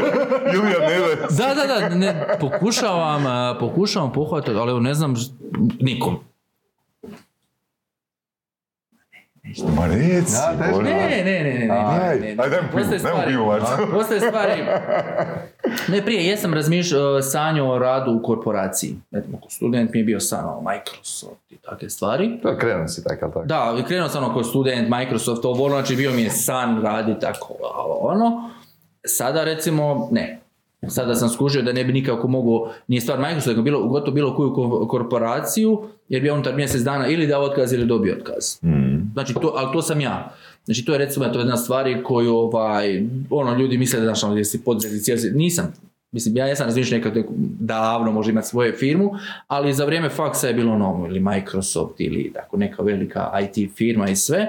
[0.55, 1.15] Ilija, ne daj.
[1.29, 5.15] Da, da, da, ne, pokušavam, a, pokušavam pohvatati, ali ne znam
[5.81, 6.19] nikom.
[9.75, 10.33] Ma reci.
[10.33, 10.83] Da, Bože.
[10.83, 13.91] Ne, ne, ne, ne, ne, Aj, ne, ne, aj, Postoje stvari-.
[13.91, 14.63] Postoje stvari...
[15.87, 18.95] Ne, prije jesam razmišljao, sanjao o radu u korporaciji.
[19.11, 22.39] Recimo, kao student mi je bio san o Microsoft i takve stvari.
[22.41, 23.45] To krenuo si tako, ali tako?
[23.45, 27.53] Da, krenuo sam ono kao student, Microsoft, ovo, znači bio mi je san raditi tako,
[27.75, 28.49] a ono.
[29.05, 30.39] Sada recimo, ne.
[30.87, 34.35] Sada sam skužio da ne bi nikako mogao, nije stvar Microsoft, nego bilo, gotovo bilo
[34.35, 38.57] koju ko- korporaciju, jer bi ja unutar mjesec dana ili dao otkaz ili dobio otkaz.
[39.13, 40.33] Znači, to, ali to sam ja.
[40.65, 44.23] Znači, to je recimo to je jedna stvari koju, ovaj, ono, ljudi misle da znaš,
[44.23, 45.73] ono, si poduzetnik, nisam.
[46.11, 47.23] Mislim, ja jesam razmišljao nekad
[47.59, 49.11] davno može imati svoju firmu,
[49.47, 54.09] ali za vrijeme faksa je bilo ono, ili Microsoft ili tako neka velika IT firma
[54.09, 54.47] i sve.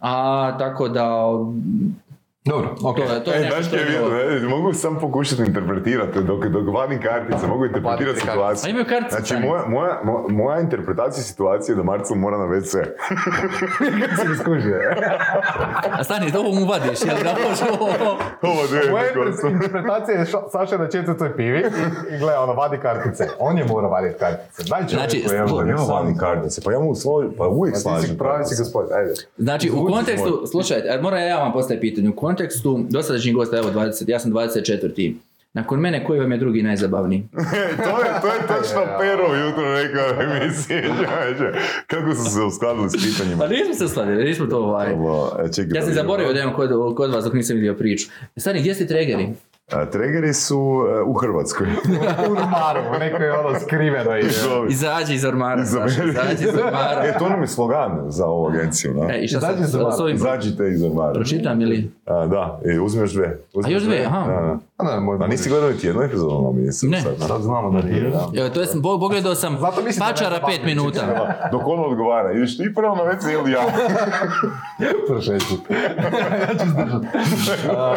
[0.00, 1.22] A tako da,
[2.48, 2.96] Dobro, ok.
[2.96, 6.46] to je, to je E, nešto što je je, e, mogu sam pokušati interpretirati, dok,
[6.46, 8.26] dok vadim kartice, mogu interpretirati Vadite kartice.
[8.26, 8.66] situaciju.
[8.66, 12.44] A imaju kartice, Znači, moja, moja, mo- moja interpretacija situacije je da Marcel mora na
[12.46, 12.72] WC.
[14.18, 14.80] si skužio.
[15.90, 18.18] A stani, ovo mu vadiš, jel da može ovo?
[18.44, 19.04] Ovo dvije Moja
[19.52, 21.62] interpretacija je ša- Saša na četvrtoj pivi i,
[22.08, 23.28] i gleda, ono, vadi kartice.
[23.38, 24.62] On je mora vaditi kartice.
[24.62, 28.02] Znači, Pa da nema sam- vadim kartice, pa ja mogu složiti, pa uvijek ti slažem.
[28.02, 28.62] si pravi si kartice.
[28.62, 29.12] gospodin, ajde.
[29.38, 32.37] Znači, u kontekstu, slušajte, a moram ja vam postaviti pitanje, u kontekstu
[32.88, 35.14] dosadašnjih gosta, evo 20, ja sam 24.
[35.52, 37.22] Nakon mene, koji vam je drugi najzabavniji?
[37.86, 40.08] to, je, to je točno Pero jutro rekao
[40.86, 41.58] čovječe.
[41.86, 43.38] Kako su se uskladili s pitanjima?
[43.38, 44.92] Pa nismo se uskladili, nismo to ovaj...
[44.92, 47.74] Ovo, e, čekaj, Ja sam da zaboravio da imam kod, kod vas dok nisam vidio
[47.74, 48.08] priču.
[48.36, 49.28] Stani, gdje ste tregeri?
[49.70, 50.54] A, Tregeri su
[50.90, 51.66] e, u Hrvatskoj.
[52.28, 54.22] U ormaru, neko je ono skriveno i...
[54.68, 57.02] Izađi iz ormara, Iz Saša, izađi iz ormara.
[57.04, 59.14] E, to nam je slogan za ovu agenciju, da?
[59.14, 59.96] E, i šta sad, Izađi iz ormara.
[59.96, 61.12] s ovim Izađite iz ormara.
[61.12, 61.90] pročitam ili?
[62.06, 63.38] A, da, i uzmeš dve.
[63.54, 64.26] Uzmeš A još dve, aha.
[64.26, 64.58] Da, da.
[64.78, 67.00] A ne, moj A nisi gledao niti jednu epizodu na mjesecu Ne.
[67.00, 67.14] sad?
[67.20, 68.28] Sad znamo da nije, da.
[68.34, 71.00] Evo, to je, sam- po- pogledao sam Zato mislim pačara pet minuta.
[71.52, 73.60] Dok on odgovara, ideš ti prvo na WC ili ja?
[75.08, 75.54] Prošeći.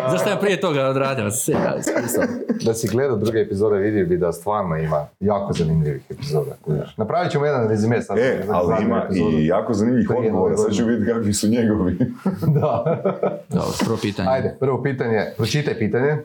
[0.10, 1.32] Zašto ja prije toga odradio?
[1.32, 2.24] Smisao.
[2.62, 6.52] Da si gledao druge epizode vidio bi da stvarno ima jako zanimljivih epizoda.
[6.98, 8.18] Napravit ćemo jedan rezime sad.
[8.18, 9.30] E, ali ima epizodu.
[9.32, 11.98] i jako zanimljivih odgovora, sad ću vidjeti kakvi su njegovi.
[12.41, 13.02] Da.
[13.49, 14.30] Dobro, prvo pitanje.
[14.30, 16.18] Ajde, prvo pitanje, pročitaj pitanje.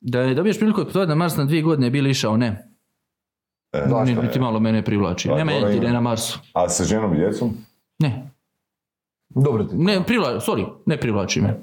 [0.00, 2.36] Da dobiješ priliku putovati na Mars na dvije godine, bi li išao?
[2.36, 2.68] Ne.
[3.74, 4.04] Zašto?
[4.04, 5.28] Ni- Niti malo mene privlači.
[5.28, 5.90] Nema entire ima.
[5.90, 6.38] na Marsu.
[6.52, 7.56] A sa ženom i djecom?
[7.98, 8.30] Ne.
[9.28, 9.76] Dobro ti.
[9.76, 11.54] Ne, privlači, sorry, ne privlači me.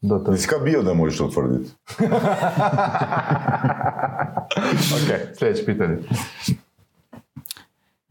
[0.00, 0.34] Do to.
[0.48, 1.70] Kad bio da možeš to utvrditi?
[4.94, 5.96] ok, sljedeće pitanje.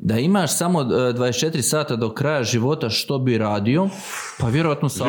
[0.04, 3.90] Da imaš samo e, 24 sata do kraja života, što bi radio?
[4.40, 5.06] Pa vjerojatno sa...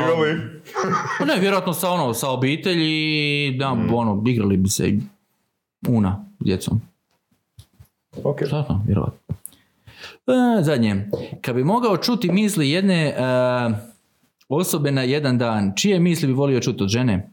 [1.18, 3.94] Pa ne, vjerojatno sa ono, sa obitelji da, Mm.
[3.94, 4.92] ono, igrali bi se
[5.88, 6.80] una djecom.
[8.24, 8.38] Ok.
[8.46, 9.18] Šta to, vjerojatno.
[10.26, 11.08] E, zadnje.
[11.40, 13.14] Kad bi mogao čuti misli jedne e,
[14.48, 17.31] osobe na jedan dan, čije misli bi volio čuti od žene?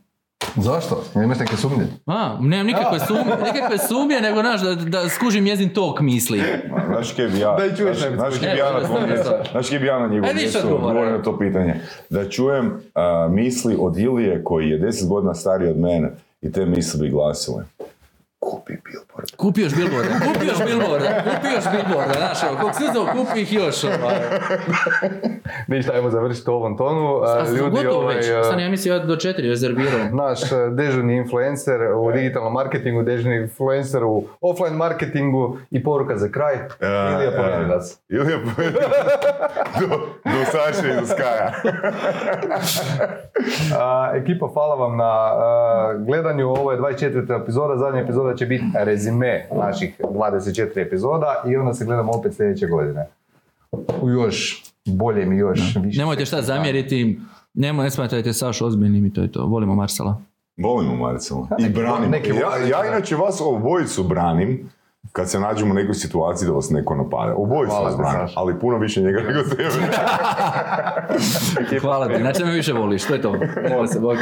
[0.62, 1.04] Zašto?
[1.16, 1.88] Ne imaš neke sumnje?
[2.06, 6.42] A, nemam nikakve sumnje, nikakve sumnje, nego znaš, da, da skužim njezin tok misli.
[6.88, 8.18] Znaš kaj bi ja, čuješ znaš, najbolje.
[8.18, 10.60] znaš kaj bi ja na tvom stavio mjestu, znaš kaj bi ja na njegovom mjestu
[10.76, 11.76] odgovorio na to pitanje.
[12.10, 16.12] Da čujem a, misli od Ilije koji je 10 godina stariji od mene
[16.42, 17.64] i te misli bi glasile.
[18.40, 18.74] Kupi
[19.20, 19.36] billboard.
[19.36, 23.54] Kupi još billboarda, kupi još billboarda, kupi još billboarda, znaš, ovo, kog sve kupi ih
[23.54, 24.16] još, ovaj.
[25.68, 27.16] Ništa, ajmo završiti u ovom tonu.
[27.16, 30.00] A A, sam Ljudi, gotovo ovaj, već, a, stani, ja mislim ja do četiri rezervirao.
[30.24, 36.30] naš e, dežurni influencer u digitalnom marketingu, dežurni influencer u offline marketingu i poruka za
[36.32, 36.56] kraj.
[37.14, 38.02] Ilija povedi nas.
[38.10, 38.78] Ilija povedi
[39.80, 39.88] do,
[40.26, 41.54] do Saše i do Skaja.
[43.80, 46.50] A, ekipa, hvala vam na a, gledanju.
[46.50, 47.42] Ovo je 24.
[47.42, 47.78] epizoda.
[47.78, 48.66] Zadnja epizoda će biti
[49.10, 53.08] rezime naših 24 epizoda i onda se gledamo opet sljedeće godine.
[54.02, 56.00] U još boljem i još više.
[56.00, 57.20] Nemojte šta zamjeriti,
[57.54, 59.46] Nemo, ne smatrajte Sašu ozbiljnim i to je to.
[59.46, 60.22] Volimo Marsala.
[60.58, 61.48] Volimo Marcela.
[61.60, 62.10] I Neki- branim.
[62.10, 62.88] neki ja, ja da.
[62.88, 64.70] inače vas obojicu branim
[65.12, 67.34] kad se nađemo u nekoj situaciji da vas neko napade.
[67.34, 68.34] Obojicu vas Saša.
[68.36, 69.70] ali puno više njega nego tebe.
[71.82, 73.36] Hvala ti, znači me više voliš, to je to.
[73.68, 74.18] Hvala se, Bog.